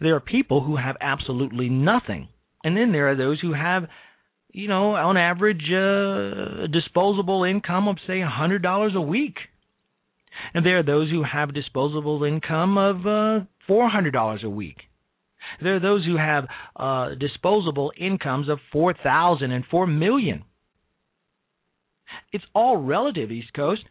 There 0.00 0.14
are 0.14 0.20
people 0.20 0.62
who 0.62 0.76
have 0.76 0.96
absolutely 1.00 1.68
nothing. 1.68 2.28
And 2.62 2.76
then 2.76 2.92
there 2.92 3.10
are 3.10 3.16
those 3.16 3.40
who 3.40 3.52
have 3.52 3.84
you 4.54 4.68
know, 4.68 4.94
on 4.94 5.16
average, 5.16 5.64
uh, 5.68 6.68
disposable 6.68 7.42
income 7.42 7.88
of 7.88 7.96
say 8.06 8.20
hundred 8.22 8.62
dollars 8.62 8.92
a 8.94 9.00
week, 9.00 9.34
and 10.54 10.64
there 10.64 10.78
are 10.78 10.84
those 10.84 11.10
who 11.10 11.24
have 11.24 11.52
disposable 11.52 12.22
income 12.22 12.78
of 12.78 13.04
uh, 13.04 13.44
four 13.66 13.88
hundred 13.88 14.12
dollars 14.12 14.42
a 14.44 14.48
week. 14.48 14.76
There 15.60 15.74
are 15.74 15.80
those 15.80 16.06
who 16.06 16.16
have 16.16 16.44
uh, 16.76 17.16
disposable 17.18 17.92
incomes 17.98 18.48
of 18.48 18.60
four 18.72 18.94
thousand 18.94 19.50
and 19.50 19.64
four 19.68 19.88
million. 19.88 20.44
It's 22.32 22.44
all 22.54 22.76
relative, 22.76 23.32
East 23.32 23.52
Coast. 23.54 23.82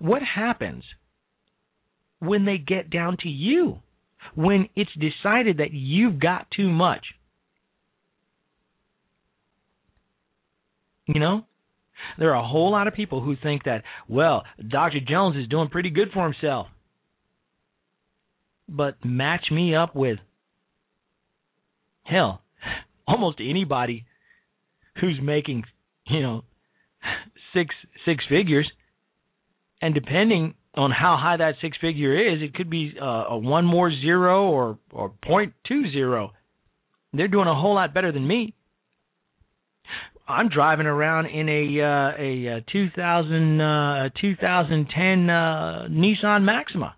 What 0.00 0.22
happens 0.22 0.82
when 2.18 2.46
they 2.46 2.58
get 2.58 2.90
down 2.90 3.16
to 3.22 3.28
you? 3.28 3.78
When 4.34 4.68
it's 4.74 4.90
decided 4.94 5.58
that 5.58 5.72
you've 5.72 6.18
got 6.18 6.48
too 6.50 6.68
much? 6.68 7.04
You 11.06 11.20
know? 11.20 11.44
There 12.18 12.34
are 12.34 12.42
a 12.42 12.46
whole 12.46 12.72
lot 12.72 12.88
of 12.88 12.94
people 12.94 13.20
who 13.20 13.36
think 13.40 13.64
that, 13.64 13.82
well, 14.08 14.44
Dr. 14.66 14.98
Jones 15.06 15.36
is 15.36 15.48
doing 15.48 15.68
pretty 15.68 15.90
good 15.90 16.08
for 16.12 16.24
himself. 16.24 16.66
But 18.68 19.04
match 19.04 19.46
me 19.50 19.74
up 19.74 19.94
with, 19.94 20.18
hell, 22.02 22.42
almost 23.06 23.38
anybody 23.40 24.06
who's 25.00 25.18
making, 25.22 25.64
you 26.06 26.22
know, 26.22 26.44
six 27.54 27.74
six 28.04 28.24
figures, 28.28 28.70
and 29.82 29.94
depending 29.94 30.54
on 30.76 30.90
how 30.90 31.16
high 31.20 31.36
that 31.36 31.54
six 31.60 31.76
figure 31.80 32.16
is, 32.16 32.42
it 32.42 32.54
could 32.54 32.70
be 32.70 32.94
uh, 33.00 33.24
a 33.28 33.38
one 33.38 33.64
more 33.64 33.90
zero 33.90 34.48
or 34.48 34.78
or 34.92 35.12
point 35.22 35.52
two 35.68 35.90
zero. 35.92 36.32
They're 37.12 37.28
doing 37.28 37.48
a 37.48 37.54
whole 37.54 37.74
lot 37.74 37.94
better 37.94 38.12
than 38.12 38.26
me. 38.26 38.54
I'm 40.26 40.48
driving 40.48 40.86
around 40.86 41.26
in 41.26 41.48
a 41.48 41.82
uh, 41.82 42.12
a, 42.18 42.58
a 42.58 42.64
2000 42.72 43.60
uh, 43.60 44.08
2010 44.18 45.30
uh, 45.30 45.88
Nissan 45.90 46.44
Maxima. 46.44 46.96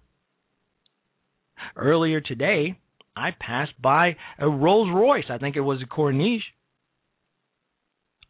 Earlier 1.74 2.20
today, 2.20 2.78
I 3.16 3.30
passed 3.38 3.80
by 3.80 4.16
a 4.38 4.48
Rolls 4.48 4.88
Royce. 4.94 5.24
I 5.28 5.38
think 5.38 5.56
it 5.56 5.60
was 5.60 5.82
a 5.82 5.86
Corniche. 5.86 6.40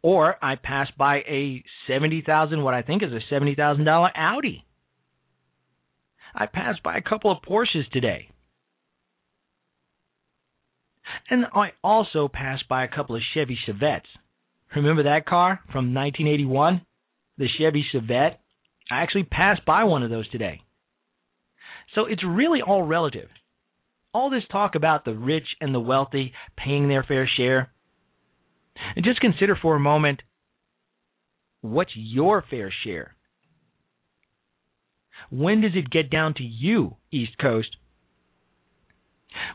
Or 0.01 0.35
I 0.43 0.55
passed 0.55 0.97
by 0.97 1.17
a 1.17 1.63
seventy 1.87 2.23
thousand, 2.25 2.63
what 2.63 2.73
I 2.73 2.81
think 2.81 3.03
is 3.03 3.11
a 3.11 3.19
seventy 3.29 3.53
thousand 3.53 3.85
dollar 3.85 4.09
Audi. 4.15 4.65
I 6.33 6.45
passed 6.47 6.81
by 6.81 6.97
a 6.97 7.01
couple 7.01 7.31
of 7.31 7.39
Porsches 7.47 7.89
today. 7.91 8.29
And 11.29 11.45
I 11.53 11.69
also 11.83 12.27
passed 12.27 12.67
by 12.67 12.83
a 12.83 12.87
couple 12.87 13.15
of 13.15 13.21
Chevy 13.33 13.57
Chevettes. 13.67 14.01
Remember 14.75 15.03
that 15.03 15.25
car 15.25 15.59
from 15.71 15.93
1981? 15.93 16.81
The 17.37 17.47
Chevy 17.57 17.85
Chevette? 17.93 18.35
I 18.91 19.01
actually 19.01 19.23
passed 19.23 19.65
by 19.65 19.83
one 19.83 20.03
of 20.03 20.09
those 20.09 20.29
today. 20.29 20.61
So 21.95 22.05
it's 22.05 22.23
really 22.23 22.61
all 22.61 22.83
relative. 22.83 23.29
All 24.13 24.29
this 24.29 24.43
talk 24.51 24.75
about 24.75 25.05
the 25.05 25.13
rich 25.13 25.47
and 25.61 25.73
the 25.73 25.79
wealthy 25.79 26.33
paying 26.57 26.87
their 26.87 27.03
fair 27.03 27.29
share. 27.37 27.71
And 28.95 29.05
just 29.05 29.19
consider 29.19 29.55
for 29.55 29.75
a 29.75 29.79
moment 29.79 30.21
what's 31.61 31.91
your 31.95 32.43
fair 32.49 32.73
share? 32.83 33.15
When 35.29 35.61
does 35.61 35.71
it 35.75 35.89
get 35.89 36.09
down 36.09 36.35
to 36.35 36.43
you, 36.43 36.95
East 37.11 37.37
Coast? 37.41 37.75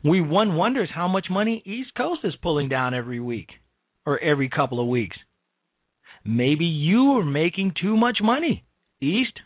We 0.04 0.20
one 0.20 0.56
wonders 0.56 0.90
how 0.94 1.08
much 1.08 1.26
money 1.30 1.62
East 1.64 1.94
Coast 1.96 2.20
is 2.24 2.34
pulling 2.42 2.68
down 2.68 2.94
every 2.94 3.20
week. 3.20 3.48
Or 4.06 4.18
every 4.18 4.48
couple 4.48 4.80
of 4.80 4.88
weeks. 4.88 5.16
Maybe 6.24 6.64
you 6.64 7.18
are 7.18 7.24
making 7.24 7.74
too 7.80 7.96
much 7.96 8.18
money, 8.22 8.64
East. 9.00 9.38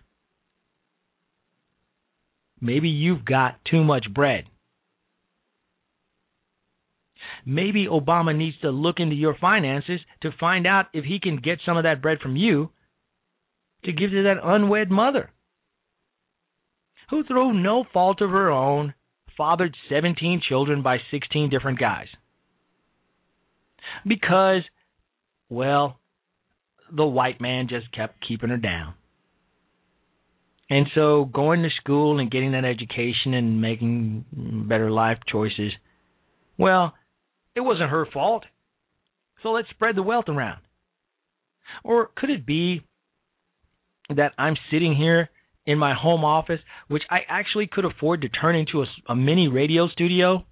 Maybe 2.60 2.88
you've 2.88 3.24
got 3.24 3.58
too 3.70 3.84
much 3.84 4.06
bread. 4.12 4.44
Maybe 7.44 7.86
Obama 7.86 8.36
needs 8.36 8.58
to 8.62 8.70
look 8.70 8.96
into 8.98 9.14
your 9.14 9.36
finances 9.40 10.00
to 10.22 10.30
find 10.38 10.66
out 10.66 10.86
if 10.92 11.04
he 11.04 11.20
can 11.20 11.36
get 11.36 11.60
some 11.64 11.76
of 11.76 11.84
that 11.84 12.02
bread 12.02 12.18
from 12.20 12.36
you 12.36 12.70
to 13.84 13.92
give 13.92 14.10
to 14.10 14.24
that 14.24 14.42
unwed 14.42 14.90
mother 14.90 15.30
who, 17.10 17.22
through 17.24 17.52
no 17.52 17.84
fault 17.92 18.20
of 18.20 18.30
her 18.30 18.50
own, 18.50 18.94
fathered 19.36 19.76
17 19.88 20.42
children 20.48 20.82
by 20.82 20.98
16 21.10 21.50
different 21.50 21.78
guys. 21.78 22.08
Because, 24.06 24.62
well, 25.48 25.98
the 26.94 27.04
white 27.04 27.40
man 27.40 27.68
just 27.68 27.92
kept 27.92 28.26
keeping 28.26 28.50
her 28.50 28.56
down. 28.56 28.94
And 30.68 30.86
so 30.94 31.24
going 31.24 31.62
to 31.62 31.68
school 31.80 32.18
and 32.18 32.30
getting 32.30 32.52
that 32.52 32.64
education 32.64 33.34
and 33.34 33.60
making 33.60 34.24
better 34.68 34.90
life 34.90 35.18
choices, 35.30 35.72
well, 36.58 36.94
it 37.54 37.60
wasn't 37.60 37.90
her 37.90 38.06
fault. 38.12 38.44
So 39.42 39.50
let's 39.50 39.70
spread 39.70 39.96
the 39.96 40.02
wealth 40.02 40.28
around. 40.28 40.60
Or 41.84 42.10
could 42.16 42.30
it 42.30 42.44
be 42.44 42.82
that 44.14 44.32
I'm 44.38 44.56
sitting 44.70 44.94
here 44.94 45.30
in 45.66 45.78
my 45.78 45.94
home 45.94 46.24
office, 46.24 46.60
which 46.88 47.02
I 47.10 47.20
actually 47.28 47.68
could 47.70 47.84
afford 47.84 48.22
to 48.22 48.28
turn 48.28 48.56
into 48.56 48.82
a, 48.82 48.86
a 49.08 49.16
mini 49.16 49.48
radio 49.48 49.88
studio? 49.88 50.44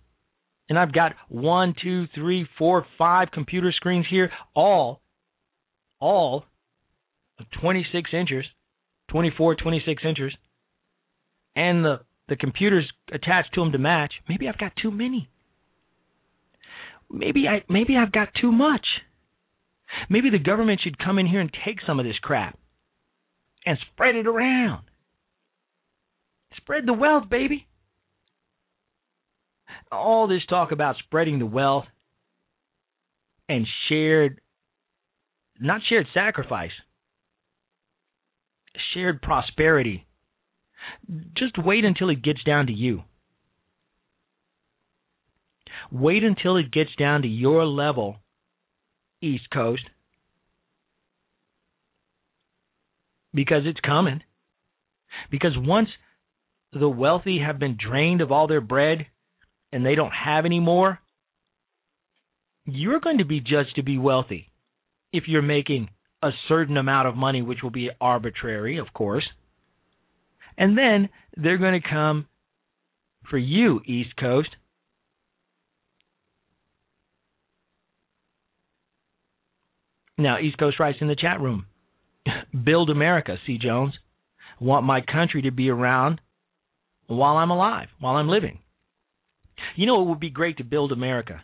And 0.69 0.79
I've 0.79 0.93
got 0.93 1.13
one, 1.29 1.75
two, 1.83 2.07
three, 2.15 2.47
four, 2.59 2.87
five 2.97 3.29
computer 3.33 3.71
screens 3.73 4.07
here, 4.09 4.31
all, 4.55 5.03
all 6.01 6.45
26 7.61 8.11
inches 8.13 8.45
24, 9.11 9.57
26 9.57 10.03
inches, 10.05 10.33
and 11.55 11.85
the 11.85 12.01
the 12.27 12.37
computers 12.37 12.91
attached 13.13 13.53
to 13.55 13.61
them 13.61 13.73
to 13.73 13.79
match, 13.79 14.15
maybe 14.29 14.49
I've 14.49 14.59
got 14.59 14.73
too 14.81 14.91
many. 14.91 15.29
Maybe 17.11 17.47
I 17.47 17.63
maybe 17.69 17.97
I've 17.97 18.13
got 18.13 18.29
too 18.41 18.51
much. 18.51 18.87
Maybe 20.09 20.31
the 20.31 20.39
government 20.39 20.81
should 20.83 20.99
come 20.99 21.19
in 21.19 21.27
here 21.27 21.41
and 21.41 21.51
take 21.65 21.79
some 21.87 22.01
of 22.01 22.07
this 22.07 22.19
crap 22.21 22.59
and 23.67 23.79
spread 23.93 24.17
it 24.17 24.27
around. 24.27 24.85
Spread 26.57 26.87
the 26.87 26.93
wealth, 26.93 27.29
baby. 27.29 27.67
All 29.93 30.27
this 30.27 30.45
talk 30.49 30.73
about 30.73 30.97
spreading 31.05 31.39
the 31.39 31.47
wealth 31.47 31.85
and 33.49 33.67
shared 33.89 34.41
not 35.61 35.83
shared 35.89 36.07
sacrifice, 36.13 36.73
shared 38.93 39.23
prosperity. 39.23 40.07
Just 41.37 41.57
wait 41.59 41.85
until 41.85 42.11
it 42.11 42.23
gets 42.23 42.43
down 42.45 42.67
to 42.67 42.73
you. 42.73 43.03
Wait 45.93 46.25
until 46.25 46.57
it 46.57 46.73
gets 46.73 46.91
down 46.99 47.23
to 47.23 47.29
your 47.29 47.65
level, 47.65 48.17
East 49.23 49.49
Coast. 49.53 49.85
Because 53.33 53.63
it's 53.65 53.81
coming. 53.81 54.23
Because 55.31 55.53
once 55.57 55.89
the 56.73 56.89
wealthy 56.89 57.41
have 57.45 57.59
been 57.59 57.77
drained 57.77 58.21
of 58.21 58.33
all 58.33 58.47
their 58.47 58.61
bread 58.61 59.07
and 59.75 59.85
they 59.85 59.97
don't 59.97 60.13
have 60.13 60.45
any 60.45 60.61
more, 60.61 61.01
you're 62.65 63.01
going 63.01 63.19
to 63.19 63.25
be 63.25 63.41
judged 63.41 63.75
to 63.75 63.83
be 63.83 63.99
wealthy 63.99 64.53
if 65.13 65.25
you're 65.27 65.43
making 65.43 65.89
a 66.23 66.31
certain 66.49 66.77
amount 66.77 67.09
of 67.09 67.17
money, 67.17 67.43
which 67.43 67.59
will 67.61 67.73
be 67.73 67.91
arbitrary, 68.01 68.79
of 68.79 68.87
course. 68.95 69.29
And 70.57 70.79
then 70.79 71.09
they're 71.37 71.59
going 71.59 71.79
to 71.81 71.87
come 71.87 72.27
for 73.29 73.37
you, 73.37 73.81
East 73.85 74.17
Coast. 74.17 74.51
Now, 80.17 80.39
East 80.39 80.57
Coast 80.57 80.79
writes 80.79 80.99
in 81.01 81.09
the 81.09 81.17
chat 81.17 81.41
room 81.41 81.67
Build 82.65 82.91
America, 82.91 83.39
C. 83.45 83.59
Jones. 83.61 83.95
Want 84.61 84.87
my 84.87 85.01
country 85.01 85.43
to 85.43 85.51
be 85.51 85.69
around 85.69 86.21
while 87.09 87.37
I'm 87.37 87.51
alive, 87.51 87.89
while 87.99 88.15
I'm 88.15 88.29
living. 88.29 88.61
You 89.77 89.87
know, 89.87 90.03
it 90.03 90.09
would 90.09 90.21
be 90.21 90.31
great 90.31 90.59
to 90.59 90.65
build 90.65 90.93
America 90.93 91.43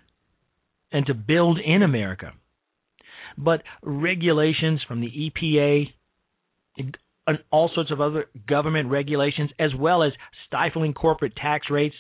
and 0.92 1.06
to 1.06 1.14
build 1.14 1.58
in 1.58 1.82
America 1.82 2.32
but 3.36 3.62
regulations 3.82 4.80
from 4.86 5.00
the 5.00 5.08
EPA 5.08 5.92
and 6.76 6.96
all 7.50 7.70
sorts 7.74 7.90
of 7.90 8.00
other 8.00 8.26
government 8.48 8.88
regulations, 8.88 9.50
as 9.58 9.70
well 9.76 10.02
as 10.02 10.12
stifling 10.46 10.94
corporate 10.94 11.36
tax 11.36 11.66
rates, 11.70 11.94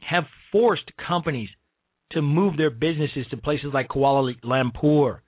have 0.00 0.24
forced 0.50 0.90
companies 1.06 1.48
to 2.12 2.22
move 2.22 2.56
their 2.56 2.70
businesses 2.70 3.26
to 3.30 3.36
places 3.36 3.70
like 3.72 3.88
Kuala 3.88 4.34
Lumpur 4.42 5.20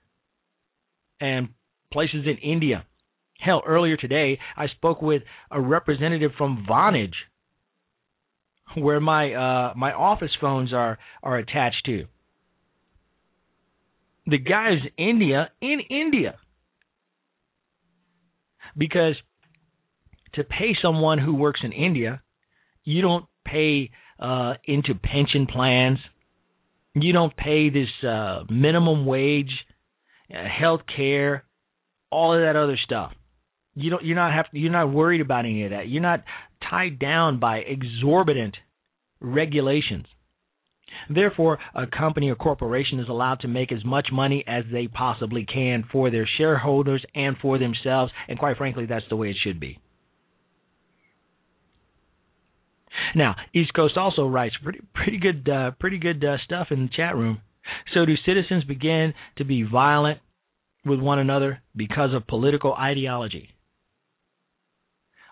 and 1.21 1.49
places 1.93 2.27
in 2.27 2.37
India. 2.39 2.85
Hell, 3.39 3.63
earlier 3.67 3.97
today, 3.97 4.39
I 4.57 4.69
spoke 4.69 5.03
with 5.03 5.23
a 5.51 5.61
representative 5.61 6.33
from 6.37 6.67
Vonage, 6.69 7.15
where 8.77 9.01
my 9.01 9.33
uh, 9.33 9.75
my 9.77 9.93
office 9.93 10.33
phones 10.41 10.73
are 10.73 10.99
are 11.23 11.39
attached 11.39 11.85
to 11.87 12.07
the 14.27 14.39
guy's 14.39 14.81
India 14.97 15.51
in 15.61 15.81
India. 15.91 16.37
Because 18.77 19.15
to 20.35 20.45
pay 20.45 20.77
someone 20.81 21.19
who 21.19 21.35
works 21.35 21.61
in 21.63 21.73
India, 21.73 22.23
you 22.83 23.03
don't 23.03 23.27
pay 23.45 23.91
uh, 24.19 24.55
into 24.65 24.95
pension 24.95 25.47
plans. 25.47 25.99
You 26.95 27.13
don't 27.13 27.37
pay 27.37 27.71
this 27.71 27.89
uh, 28.09 28.45
minimum 28.49 29.05
wage, 29.07 29.53
uh, 30.33 30.45
health 30.49 30.83
care, 30.97 31.45
all 32.11 32.35
of 32.35 32.41
that 32.41 32.57
other 32.57 32.79
stuff. 32.85 33.13
You 33.75 33.91
don't. 33.91 34.05
You're 34.05 34.17
not 34.17 34.33
have. 34.33 34.47
You're 34.53 34.73
not 34.73 34.93
worried 34.93 35.21
about 35.21 35.45
any 35.45 35.65
of 35.65 35.71
that. 35.71 35.89
You're 35.89 36.03
not 36.03 36.23
tied 36.69 36.99
down 36.99 37.41
by 37.41 37.59
exorbitant 37.59 38.57
regulations. 39.21 40.07
Therefore, 41.11 41.59
a 41.75 41.87
company 41.87 42.31
or 42.31 42.37
corporation 42.37 43.01
is 43.01 43.09
allowed 43.09 43.41
to 43.41 43.49
make 43.49 43.73
as 43.73 43.85
much 43.85 44.09
money 44.13 44.45
as 44.47 44.65
they 44.73 44.87
possibly 44.87 45.45
can 45.45 45.85
for 45.91 46.11
their 46.11 46.29
shareholders 46.39 47.05
and 47.15 47.37
for 47.43 47.59
themselves, 47.59 48.13
and 48.29 48.39
quite 48.39 48.57
frankly, 48.57 48.87
that's 48.87 49.05
the 49.09 49.17
way 49.17 49.31
it 49.31 49.37
should 49.43 49.59
be. 49.59 49.81
Now, 53.15 53.35
East 53.53 53.75
Coast 53.75 53.97
also 53.97 54.27
writes 54.27 54.57
pretty 54.63 54.81
pretty 54.95 55.19
good 55.19 55.49
uh, 55.49 55.73
pretty 55.73 55.99
good 55.99 56.25
uh, 56.25 56.37
stuff 56.45 56.69
in 56.71 56.83
the 56.83 56.91
chat 56.95 57.17
room. 57.17 57.41
So, 57.93 58.05
do 58.05 58.15
citizens 58.25 58.65
begin 58.65 59.15
to 59.39 59.45
be 59.45 59.63
violent 59.63 60.21
with 60.85 61.01
one 61.01 61.19
another 61.19 61.63
because 61.75 62.15
of 62.15 62.27
political 62.27 62.75
ideology? 62.75 63.51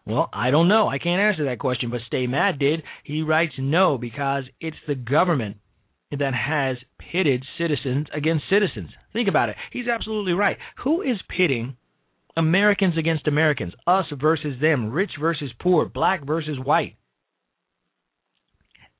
Well, 0.04 0.28
I 0.32 0.50
don't 0.50 0.68
know. 0.68 0.88
I 0.88 0.98
can't 0.98 1.20
answer 1.20 1.44
that 1.44 1.60
question, 1.60 1.90
but 1.90 2.00
Stay 2.06 2.26
Mad 2.26 2.58
did. 2.58 2.82
He 3.04 3.22
writes 3.22 3.54
no 3.58 3.98
because 3.98 4.44
it's 4.60 4.76
the 4.86 4.96
government 4.96 5.58
that 6.10 6.34
has 6.34 6.76
pitted 6.98 7.44
citizens 7.56 8.08
against 8.12 8.44
citizens. 8.50 8.90
Think 9.12 9.28
about 9.28 9.48
it. 9.48 9.56
He's 9.70 9.88
absolutely 9.88 10.32
right. 10.32 10.58
Who 10.84 11.02
is 11.02 11.18
pitting 11.28 11.76
Americans 12.36 12.98
against 12.98 13.28
Americans? 13.28 13.74
Us 13.86 14.06
versus 14.20 14.60
them, 14.60 14.90
rich 14.90 15.12
versus 15.20 15.52
poor, 15.60 15.86
black 15.86 16.26
versus 16.26 16.58
white. 16.62 16.96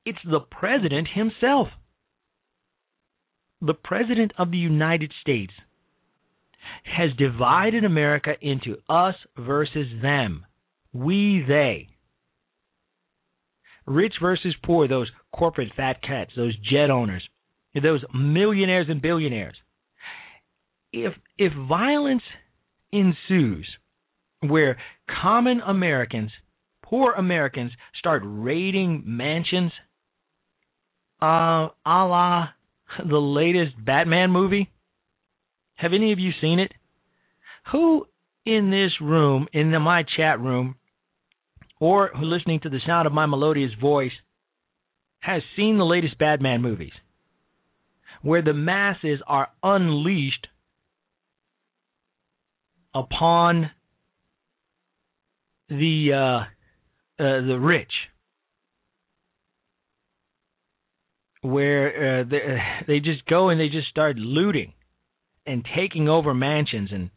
It's 0.05 0.19
the 0.23 0.39
president 0.39 1.09
himself. 1.13 1.67
The 3.61 3.73
president 3.73 4.33
of 4.37 4.51
the 4.51 4.57
United 4.57 5.13
States 5.21 5.53
has 6.83 7.11
divided 7.17 7.83
America 7.83 8.33
into 8.41 8.77
us 8.89 9.15
versus 9.37 9.87
them 10.01 10.45
we, 10.93 11.43
they. 11.47 11.89
Rich 13.85 14.13
versus 14.21 14.55
poor, 14.63 14.87
those 14.87 15.09
corporate 15.35 15.73
fat 15.75 16.01
cats, 16.01 16.31
those 16.35 16.55
jet 16.71 16.89
owners, 16.89 17.27
those 17.81 18.03
millionaires 18.13 18.87
and 18.89 19.01
billionaires. 19.01 19.57
If 20.93 21.13
if 21.37 21.51
violence 21.67 22.21
ensues 22.91 23.67
where 24.41 24.77
common 25.21 25.59
Americans, 25.65 26.31
poor 26.83 27.13
Americans 27.13 27.71
start 27.97 28.21
raiding 28.23 29.03
mansions, 29.05 29.71
uh, 31.21 31.25
a 31.85 32.05
la 32.05 32.49
the 33.03 33.17
latest 33.17 33.73
Batman 33.83 34.29
movie. 34.29 34.69
Have 35.75 35.91
any 35.93 36.13
of 36.13 36.19
you 36.19 36.31
seen 36.39 36.59
it? 36.59 36.71
Who 37.71 38.05
in 38.45 38.69
this 38.69 38.91
room, 39.01 39.47
in 39.51 39.71
the, 39.71 39.79
my 39.79 40.03
chat 40.15 40.39
room, 40.39 40.75
or 41.83 42.11
who 42.15 42.25
listening 42.25 42.61
to 42.61 42.69
the 42.69 42.79
sound 42.87 43.07
of 43.07 43.13
my 43.13 43.25
melodious 43.25 43.71
voice 43.79 44.11
has 45.19 45.41
seen 45.57 45.77
the 45.77 45.85
latest 45.85 46.17
Batman 46.17 46.61
movies. 46.61 46.93
where 48.23 48.41
the 48.41 48.53
masses 48.53 49.19
are 49.27 49.49
unleashed 49.61 50.47
upon 52.95 53.69
the 55.69 56.11
uh, 56.13 57.23
uh, 57.23 57.41
the 57.41 57.59
rich, 57.59 57.91
where 61.41 62.21
uh, 62.21 62.23
they, 62.29 62.93
they 62.93 62.99
just 62.99 63.25
go 63.25 63.49
and 63.49 63.59
they 63.59 63.67
just 63.67 63.89
start 63.89 64.15
looting 64.17 64.73
and 65.45 65.65
taking 65.75 66.07
over 66.07 66.33
mansions 66.33 66.89
and 66.93 67.09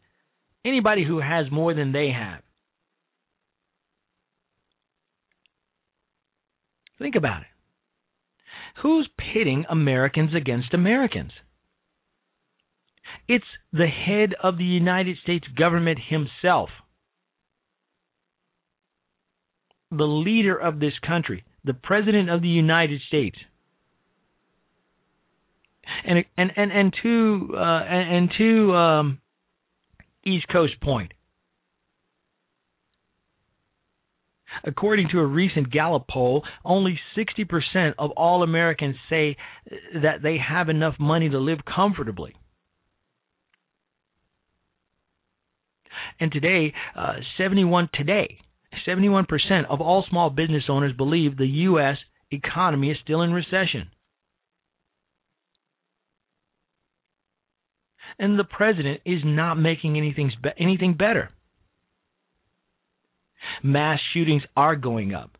anybody 0.65 1.05
who 1.05 1.21
has 1.21 1.45
more 1.51 1.73
than 1.73 1.93
they 1.93 2.09
have. 2.09 2.41
Think 6.99 7.15
about 7.15 7.41
it. 7.41 7.47
Who's 8.81 9.09
pitting 9.17 9.65
Americans 9.69 10.33
against 10.35 10.73
Americans? 10.73 11.31
It's 13.27 13.45
the 13.73 13.87
head 13.87 14.35
of 14.41 14.57
the 14.57 14.63
United 14.63 15.17
States 15.23 15.47
government 15.57 15.99
himself, 16.09 16.69
the 19.91 20.03
leader 20.05 20.55
of 20.57 20.79
this 20.79 20.93
country, 21.05 21.43
the 21.63 21.73
president 21.73 22.29
of 22.29 22.41
the 22.41 22.47
United 22.47 23.01
States. 23.07 23.37
And 26.05 26.25
and 26.37 26.51
and 26.55 26.71
and 26.71 26.93
to 27.01 27.49
uh, 27.53 27.83
and, 27.83 28.15
and 28.15 28.31
to 28.37 28.75
um, 28.75 29.21
East 30.25 30.47
Coast 30.51 30.79
point. 30.81 31.13
According 34.63 35.09
to 35.09 35.19
a 35.19 35.25
recent 35.25 35.71
Gallup 35.71 36.07
poll, 36.09 36.43
only 36.63 36.99
60% 37.17 37.93
of 37.97 38.11
all 38.11 38.43
Americans 38.43 38.95
say 39.09 39.37
that 39.93 40.21
they 40.21 40.37
have 40.37 40.69
enough 40.69 40.95
money 40.99 41.29
to 41.29 41.39
live 41.39 41.59
comfortably. 41.65 42.35
And 46.19 46.31
today, 46.31 46.73
uh, 46.95 47.15
71 47.37 47.89
today, 47.93 48.39
71% 48.87 49.25
of 49.69 49.81
all 49.81 50.05
small 50.09 50.29
business 50.29 50.63
owners 50.69 50.93
believe 50.95 51.37
the 51.37 51.47
U.S. 51.47 51.97
economy 52.31 52.91
is 52.91 52.97
still 53.03 53.21
in 53.21 53.31
recession. 53.31 53.89
And 58.19 58.39
the 58.39 58.43
president 58.43 59.01
is 59.05 59.21
not 59.23 59.55
making 59.55 59.95
anything 59.97 60.31
anything 60.57 60.95
better. 60.95 61.29
Mass 63.63 63.99
shootings 64.13 64.43
are 64.55 64.75
going 64.75 65.13
up. 65.13 65.37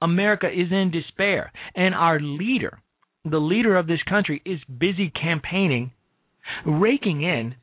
America 0.00 0.48
is 0.48 0.70
in 0.70 0.90
despair, 0.90 1.52
and 1.74 1.94
our 1.94 2.18
leader, 2.18 2.80
the 3.24 3.38
leader 3.38 3.76
of 3.76 3.86
this 3.86 4.02
country, 4.08 4.42
is 4.44 4.58
busy 4.64 5.10
campaigning, 5.10 5.92
raking 6.66 7.22
in 7.22 7.54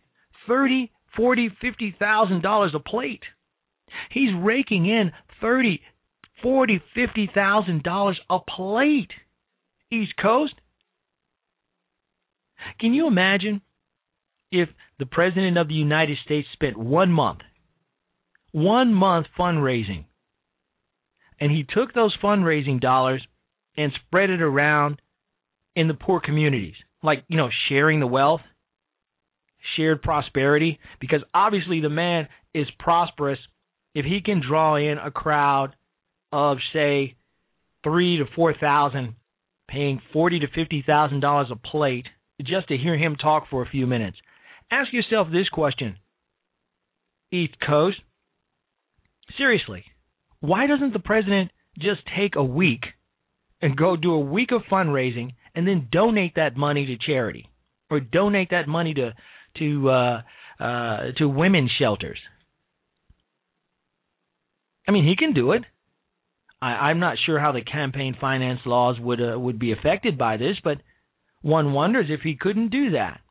thirty 0.48 0.92
forty, 1.16 1.50
fifty 1.62 1.96
thousand 2.00 2.42
dollars 2.42 2.72
a 2.74 2.80
plate. 2.80 3.24
He's 4.12 4.30
raking 4.40 4.86
in 4.86 5.12
thirty, 5.42 5.82
forty, 6.42 6.82
fifty 6.96 7.30
thousand 7.34 7.84
dollars 7.84 8.20
a 8.30 8.40
plate. 8.40 9.12
East 9.92 10.14
Coast. 10.22 10.54
Can 12.80 12.94
you 12.94 13.08
imagine 13.08 13.62
if 14.52 14.70
the 15.00 15.06
President 15.06 15.58
of 15.58 15.68
the 15.68 15.74
United 15.74 16.18
States 16.24 16.48
spent 16.54 16.78
one 16.78 17.12
month, 17.12 17.40
one 18.52 18.94
month 18.94 19.28
fundraising, 19.38 20.06
and 21.40 21.52
he 21.52 21.64
took 21.64 21.94
those 21.94 22.16
fundraising 22.22 22.80
dollars 22.80 23.26
and 23.78 23.92
spread 24.08 24.30
it 24.30 24.42
around 24.42 25.02
in 25.76 25.88
the 25.88 25.94
poor 25.94 26.20
communities, 26.20 26.74
like, 27.02 27.24
you 27.28 27.38
know, 27.38 27.50
sharing 27.68 28.00
the 28.00 28.08
wealth? 28.08 28.42
shared 29.76 30.02
prosperity 30.02 30.80
because 31.00 31.22
obviously 31.34 31.82
the 31.82 31.90
man 31.90 32.28
is 32.54 32.68
prosperous 32.80 33.40
if 33.94 34.06
he 34.06 34.22
can 34.22 34.42
draw 34.48 34.76
in 34.76 34.98
a 34.98 35.12
crowd 35.12 35.76
of 36.32 36.58
say 36.74 37.16
three 37.84 38.18
to 38.18 38.26
four 38.36 38.54
thousand 38.54 39.16
paying 39.68 40.02
forty 40.14 40.40
to 40.40 40.48
fifty 40.48 40.84
thousand 40.86 41.20
dollars 41.20 41.48
a 41.52 41.56
plate 41.56 42.06
just 42.42 42.68
to 42.70 42.78
hear 42.78 42.98
him 42.98 43.16
talk 43.16 43.48
for 43.50 43.62
a 43.62 43.70
few 43.70 43.86
minutes. 43.86 44.18
Ask 44.72 44.94
yourself 44.94 45.28
this 45.32 45.50
question. 45.50 45.98
East 47.32 47.56
Coast. 47.66 47.98
Seriously, 49.38 49.84
why 50.40 50.68
doesn't 50.68 50.94
the 50.94 51.00
president 51.00 51.52
just 51.78 52.02
take 52.18 52.36
a 52.36 52.44
week 52.44 52.84
and 53.62 53.78
go 53.78 53.96
do 53.96 54.14
a 54.14 54.20
week 54.20 54.52
of 54.52 54.62
fundraising 54.72 55.34
and 55.56 55.68
then 55.68 55.88
donate 55.92 56.36
that 56.36 56.56
money 56.56 56.86
to 56.86 56.98
charity 56.98 57.50
or 57.90 58.00
donate 58.00 58.52
that 58.52 58.68
money 58.68 58.94
to 58.94 59.14
to 59.58 59.90
uh, 59.90 60.22
uh, 60.60 60.98
to 61.18 61.28
women's 61.28 61.72
shelters. 61.80 62.20
I 64.88 64.92
mean, 64.92 65.06
he 65.06 65.16
can 65.16 65.34
do 65.34 65.54
it. 65.54 65.64
I, 66.62 66.90
I'm 66.90 67.00
not 67.00 67.18
sure 67.26 67.40
how 67.40 67.52
the 67.52 67.62
campaign 67.62 68.16
finance 68.20 68.60
laws 68.66 68.98
would 69.00 69.22
uh, 69.22 69.40
would 69.40 69.60
be 69.60 69.72
affected 69.72 70.18
by 70.18 70.38
this, 70.38 70.58
but 70.64 70.78
one 71.42 71.74
wonders 71.74 72.08
if 72.10 72.22
he 72.22 72.36
couldn't 72.36 72.70
do 72.70 72.92
that. 72.92 73.22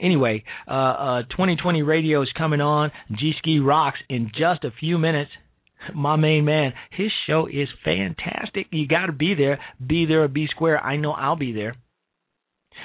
Anyway, 0.00 0.44
uh, 0.68 0.72
uh, 0.72 1.22
2020 1.30 1.82
radio 1.82 2.22
is 2.22 2.28
coming 2.36 2.60
on. 2.60 2.90
G 3.18 3.32
Ski 3.38 3.58
rocks 3.58 3.98
in 4.08 4.30
just 4.36 4.64
a 4.64 4.70
few 4.78 4.98
minutes. 4.98 5.30
My 5.94 6.16
main 6.16 6.44
man, 6.44 6.72
his 6.90 7.10
show 7.26 7.46
is 7.46 7.68
fantastic. 7.84 8.66
You 8.70 8.88
got 8.88 9.06
to 9.06 9.12
be 9.12 9.34
there. 9.34 9.58
Be 9.84 10.06
there 10.06 10.24
or 10.24 10.28
be 10.28 10.46
square. 10.48 10.78
I 10.82 10.96
know 10.96 11.12
I'll 11.12 11.36
be 11.36 11.52
there. 11.52 11.76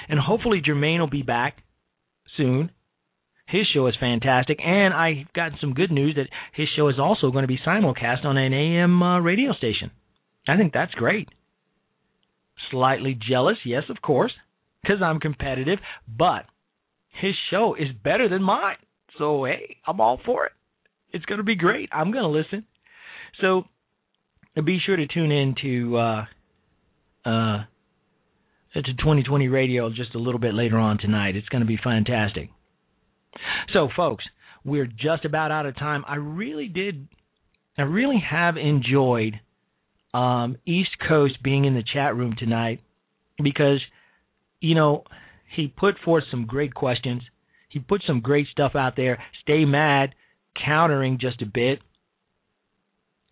And 0.08 0.18
hopefully 0.18 0.62
Jermaine 0.66 1.00
will 1.00 1.10
be 1.10 1.22
back 1.22 1.58
soon. 2.36 2.70
His 3.48 3.66
show 3.74 3.86
is 3.86 3.94
fantastic, 4.00 4.58
and 4.64 4.94
I 4.94 5.26
got 5.34 5.52
some 5.60 5.74
good 5.74 5.90
news 5.90 6.14
that 6.16 6.28
his 6.54 6.68
show 6.74 6.88
is 6.88 6.98
also 6.98 7.30
going 7.30 7.42
to 7.42 7.48
be 7.48 7.58
simulcast 7.66 8.24
on 8.24 8.38
an 8.38 8.54
AM 8.54 9.02
uh, 9.02 9.20
radio 9.20 9.52
station. 9.52 9.90
I 10.48 10.56
think 10.56 10.72
that's 10.72 10.94
great. 10.94 11.28
Slightly 12.70 13.18
jealous, 13.28 13.58
yes, 13.66 13.82
of 13.90 14.00
course, 14.00 14.32
because 14.82 15.02
I'm 15.02 15.20
competitive, 15.20 15.80
but 16.08 16.46
his 17.20 17.34
show 17.50 17.74
is 17.74 17.88
better 18.02 18.28
than 18.28 18.42
mine. 18.42 18.76
So, 19.18 19.44
hey, 19.44 19.76
I'm 19.86 20.00
all 20.00 20.20
for 20.24 20.46
it. 20.46 20.52
It's 21.10 21.24
going 21.26 21.38
to 21.38 21.44
be 21.44 21.56
great. 21.56 21.88
I'm 21.92 22.10
going 22.10 22.24
to 22.24 22.28
listen. 22.28 22.64
So, 23.40 23.64
be 24.64 24.78
sure 24.84 24.96
to 24.96 25.06
tune 25.06 25.30
in 25.30 25.54
to 25.62 25.96
uh, 25.96 26.24
uh, 27.24 27.64
to 28.74 28.82
2020 28.82 29.48
radio 29.48 29.90
just 29.90 30.14
a 30.14 30.18
little 30.18 30.40
bit 30.40 30.54
later 30.54 30.78
on 30.78 30.98
tonight. 30.98 31.36
It's 31.36 31.48
going 31.48 31.60
to 31.60 31.66
be 31.66 31.78
fantastic. 31.82 32.50
So, 33.72 33.88
folks, 33.94 34.24
we're 34.64 34.86
just 34.86 35.24
about 35.24 35.50
out 35.50 35.66
of 35.66 35.76
time. 35.76 36.04
I 36.06 36.16
really 36.16 36.68
did, 36.68 37.08
I 37.76 37.82
really 37.82 38.22
have 38.28 38.56
enjoyed 38.56 39.40
um, 40.14 40.56
East 40.66 40.90
Coast 41.08 41.42
being 41.42 41.64
in 41.64 41.74
the 41.74 41.82
chat 41.82 42.16
room 42.16 42.34
tonight 42.38 42.80
because, 43.42 43.80
you 44.60 44.74
know, 44.74 45.04
he 45.54 45.68
put 45.68 45.96
forth 46.04 46.24
some 46.30 46.46
great 46.46 46.74
questions. 46.74 47.22
He 47.68 47.78
put 47.78 48.02
some 48.06 48.20
great 48.20 48.46
stuff 48.48 48.72
out 48.74 48.96
there. 48.96 49.22
Stay 49.42 49.64
mad, 49.64 50.14
countering 50.64 51.18
just 51.20 51.42
a 51.42 51.46
bit. 51.46 51.80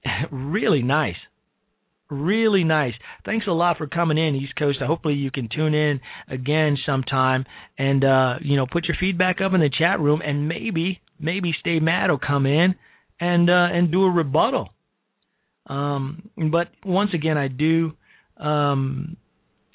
really 0.30 0.82
nice 0.82 1.16
really 2.10 2.64
nice. 2.64 2.94
Thanks 3.24 3.46
a 3.46 3.52
lot 3.52 3.78
for 3.78 3.86
coming 3.86 4.18
in, 4.18 4.34
East 4.34 4.56
Coast. 4.56 4.78
Hopefully 4.80 5.14
you 5.14 5.30
can 5.30 5.48
tune 5.54 5.74
in 5.74 6.00
again 6.28 6.76
sometime 6.84 7.44
and 7.78 8.04
uh, 8.04 8.34
you 8.40 8.56
know 8.56 8.66
put 8.70 8.86
your 8.86 8.96
feedback 8.98 9.40
up 9.40 9.54
in 9.54 9.60
the 9.60 9.70
chat 9.70 10.00
room, 10.00 10.20
and 10.24 10.48
maybe 10.48 11.00
maybe 11.18 11.52
Stay 11.60 11.80
Mad 11.80 12.10
will 12.10 12.18
come 12.18 12.46
in 12.46 12.74
and 13.20 13.48
uh, 13.48 13.68
and 13.72 13.90
do 13.90 14.04
a 14.04 14.10
rebuttal. 14.10 14.70
Um, 15.66 16.30
but 16.50 16.68
once 16.84 17.10
again, 17.14 17.38
I 17.38 17.48
do 17.48 17.92
um, 18.36 19.16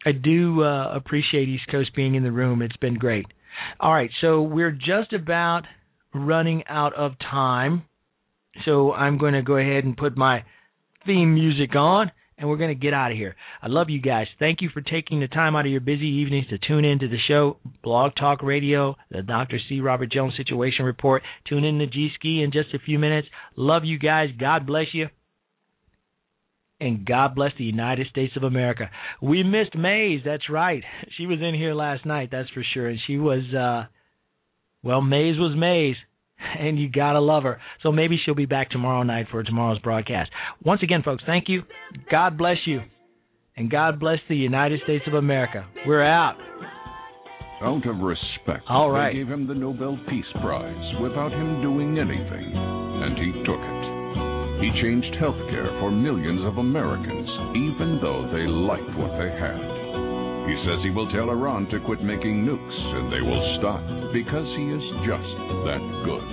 I 0.05 0.11
do 0.11 0.63
uh, 0.63 0.95
appreciate 0.95 1.49
East 1.49 1.67
Coast 1.71 1.95
being 1.95 2.15
in 2.15 2.23
the 2.23 2.31
room. 2.31 2.61
It's 2.61 2.77
been 2.77 2.95
great. 2.95 3.25
All 3.79 3.93
right, 3.93 4.11
so 4.21 4.41
we're 4.41 4.71
just 4.71 5.13
about 5.13 5.63
running 6.13 6.63
out 6.69 6.93
of 6.93 7.13
time. 7.19 7.83
So 8.63 8.93
I'm 8.93 9.17
going 9.17 9.33
to 9.33 9.41
go 9.41 9.57
ahead 9.57 9.83
and 9.83 9.97
put 9.97 10.15
my 10.15 10.43
theme 11.05 11.33
music 11.33 11.75
on 11.75 12.11
and 12.37 12.49
we're 12.49 12.57
going 12.57 12.69
to 12.69 12.75
get 12.75 12.93
out 12.93 13.11
of 13.11 13.17
here. 13.17 13.35
I 13.61 13.67
love 13.67 13.89
you 13.89 14.01
guys. 14.01 14.27
Thank 14.39 14.61
you 14.61 14.69
for 14.73 14.81
taking 14.81 15.19
the 15.19 15.27
time 15.27 15.55
out 15.55 15.65
of 15.65 15.71
your 15.71 15.81
busy 15.81 16.07
evenings 16.07 16.47
to 16.49 16.57
tune 16.57 16.83
in 16.83 16.99
to 16.99 17.07
the 17.07 17.17
show, 17.27 17.57
Blog 17.83 18.11
Talk 18.19 18.43
Radio, 18.43 18.95
the 19.09 19.21
Dr. 19.21 19.57
C. 19.69 19.79
Robert 19.79 20.11
Jones 20.11 20.33
Situation 20.35 20.85
Report. 20.85 21.23
Tune 21.47 21.63
in 21.63 21.79
to 21.79 21.87
G 21.87 22.09
Ski 22.15 22.43
in 22.43 22.51
just 22.51 22.73
a 22.73 22.79
few 22.79 22.99
minutes. 22.99 23.27
Love 23.55 23.83
you 23.85 23.97
guys. 23.97 24.29
God 24.37 24.67
bless 24.67 24.87
you. 24.93 25.07
And 26.85 27.05
God 27.05 27.35
bless 27.35 27.51
the 27.57 27.63
United 27.63 28.07
States 28.07 28.33
of 28.37 28.43
America. 28.43 28.89
We 29.21 29.43
missed 29.43 29.75
Maze. 29.75 30.21
That's 30.23 30.49
right. 30.49 30.83
She 31.17 31.25
was 31.25 31.39
in 31.41 31.53
here 31.55 31.73
last 31.73 32.05
night, 32.05 32.29
that's 32.31 32.49
for 32.51 32.63
sure. 32.73 32.87
And 32.87 32.99
she 33.07 33.17
was, 33.17 33.43
uh, 33.53 33.87
well, 34.83 35.01
Maze 35.01 35.37
was 35.37 35.55
Maze 35.57 35.95
and 36.59 36.79
you 36.79 36.89
gotta 36.89 37.19
love 37.19 37.43
her. 37.43 37.59
So 37.81 37.91
maybe 37.91 38.17
she'll 38.23 38.35
be 38.35 38.45
back 38.45 38.69
tomorrow 38.69 39.03
night 39.03 39.27
for 39.31 39.43
tomorrow's 39.43 39.79
broadcast. 39.79 40.31
Once 40.63 40.83
again, 40.83 41.01
folks, 41.03 41.23
thank 41.25 41.45
you. 41.47 41.63
God 42.11 42.37
bless 42.37 42.57
you. 42.65 42.81
And 43.57 43.71
God 43.71 43.99
bless 43.99 44.19
the 44.27 44.35
United 44.35 44.81
States 44.83 45.05
of 45.07 45.13
America. 45.13 45.65
We're 45.87 46.03
out. 46.03 46.35
Out 47.61 47.87
of 47.87 47.97
respect, 47.99 48.65
All 48.67 48.91
right. 48.91 49.13
they 49.13 49.19
gave 49.19 49.29
him 49.29 49.47
the 49.47 49.55
Nobel 49.55 49.97
Peace 50.09 50.25
Prize 50.41 51.01
without 51.01 51.31
him 51.31 51.61
doing 51.61 51.97
anything, 51.97 52.51
and 52.53 53.17
he 53.17 53.31
took 53.45 53.55
it. 53.57 53.84
He 54.61 54.71
changed 54.81 55.19
healthcare 55.19 55.67
for 55.79 55.91
millions 55.91 56.45
of 56.47 56.57
Americans, 56.57 57.27
even 57.55 57.99
though 58.01 58.23
they 58.31 58.47
liked 58.47 58.95
what 58.95 59.11
they 59.19 59.31
had. 59.35 59.59
He 60.47 60.55
says 60.63 60.79
he 60.85 60.93
will 60.93 61.11
tell 61.11 61.29
Iran 61.29 61.67
to 61.73 61.83
quit 61.83 62.03
making 62.03 62.45
nukes, 62.45 62.79
and 62.95 63.11
they 63.11 63.19
will 63.19 63.43
stop 63.59 63.81
because 64.13 64.47
he 64.55 64.65
is 64.71 64.85
just 65.03 65.33
that 65.67 65.83
good. 66.05 66.27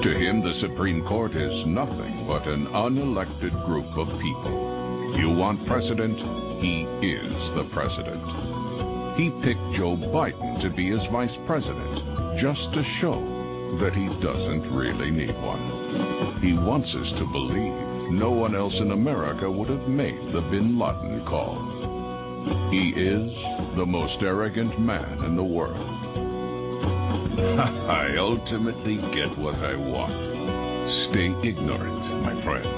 To 0.00 0.10
him, 0.16 0.40
the 0.40 0.56
Supreme 0.64 1.04
Court 1.04 1.36
is 1.36 1.56
nothing 1.68 2.24
but 2.26 2.48
an 2.48 2.66
unelected 2.72 3.52
group 3.68 3.86
of 4.00 4.08
people. 4.16 5.14
You 5.20 5.36
want 5.36 5.66
president? 5.68 6.16
He 6.64 6.88
is 7.04 7.36
the 7.54 7.68
president. 7.76 8.24
He 9.20 9.28
picked 9.44 9.76
Joe 9.76 10.00
Biden 10.10 10.62
to 10.64 10.70
be 10.74 10.88
his 10.88 11.04
vice 11.12 11.36
president 11.46 12.40
just 12.40 12.64
to 12.72 12.82
show 13.04 13.20
that 13.84 13.92
he 13.92 14.08
doesn't 14.24 14.72
really 14.72 15.10
need 15.10 15.36
one. 15.36 15.79
He 16.40 16.52
wants 16.54 16.88
us 16.88 17.10
to 17.18 17.26
believe 17.26 17.90
no 18.12 18.30
one 18.30 18.54
else 18.54 18.74
in 18.80 18.92
America 18.92 19.50
would 19.50 19.68
have 19.68 19.88
made 19.88 20.18
the 20.32 20.40
bin 20.50 20.78
Laden 20.78 21.24
call. 21.28 21.58
He 22.70 22.94
is 22.96 23.30
the 23.76 23.86
most 23.86 24.22
arrogant 24.22 24.80
man 24.80 25.24
in 25.24 25.36
the 25.36 25.44
world. 25.44 25.76
I 27.40 28.16
ultimately 28.18 28.96
get 29.14 29.36
what 29.38 29.54
I 29.54 29.74
want. 29.76 30.14
Stay 31.10 31.28
ignorant, 31.48 32.22
my 32.22 32.34
friend. 32.44 32.69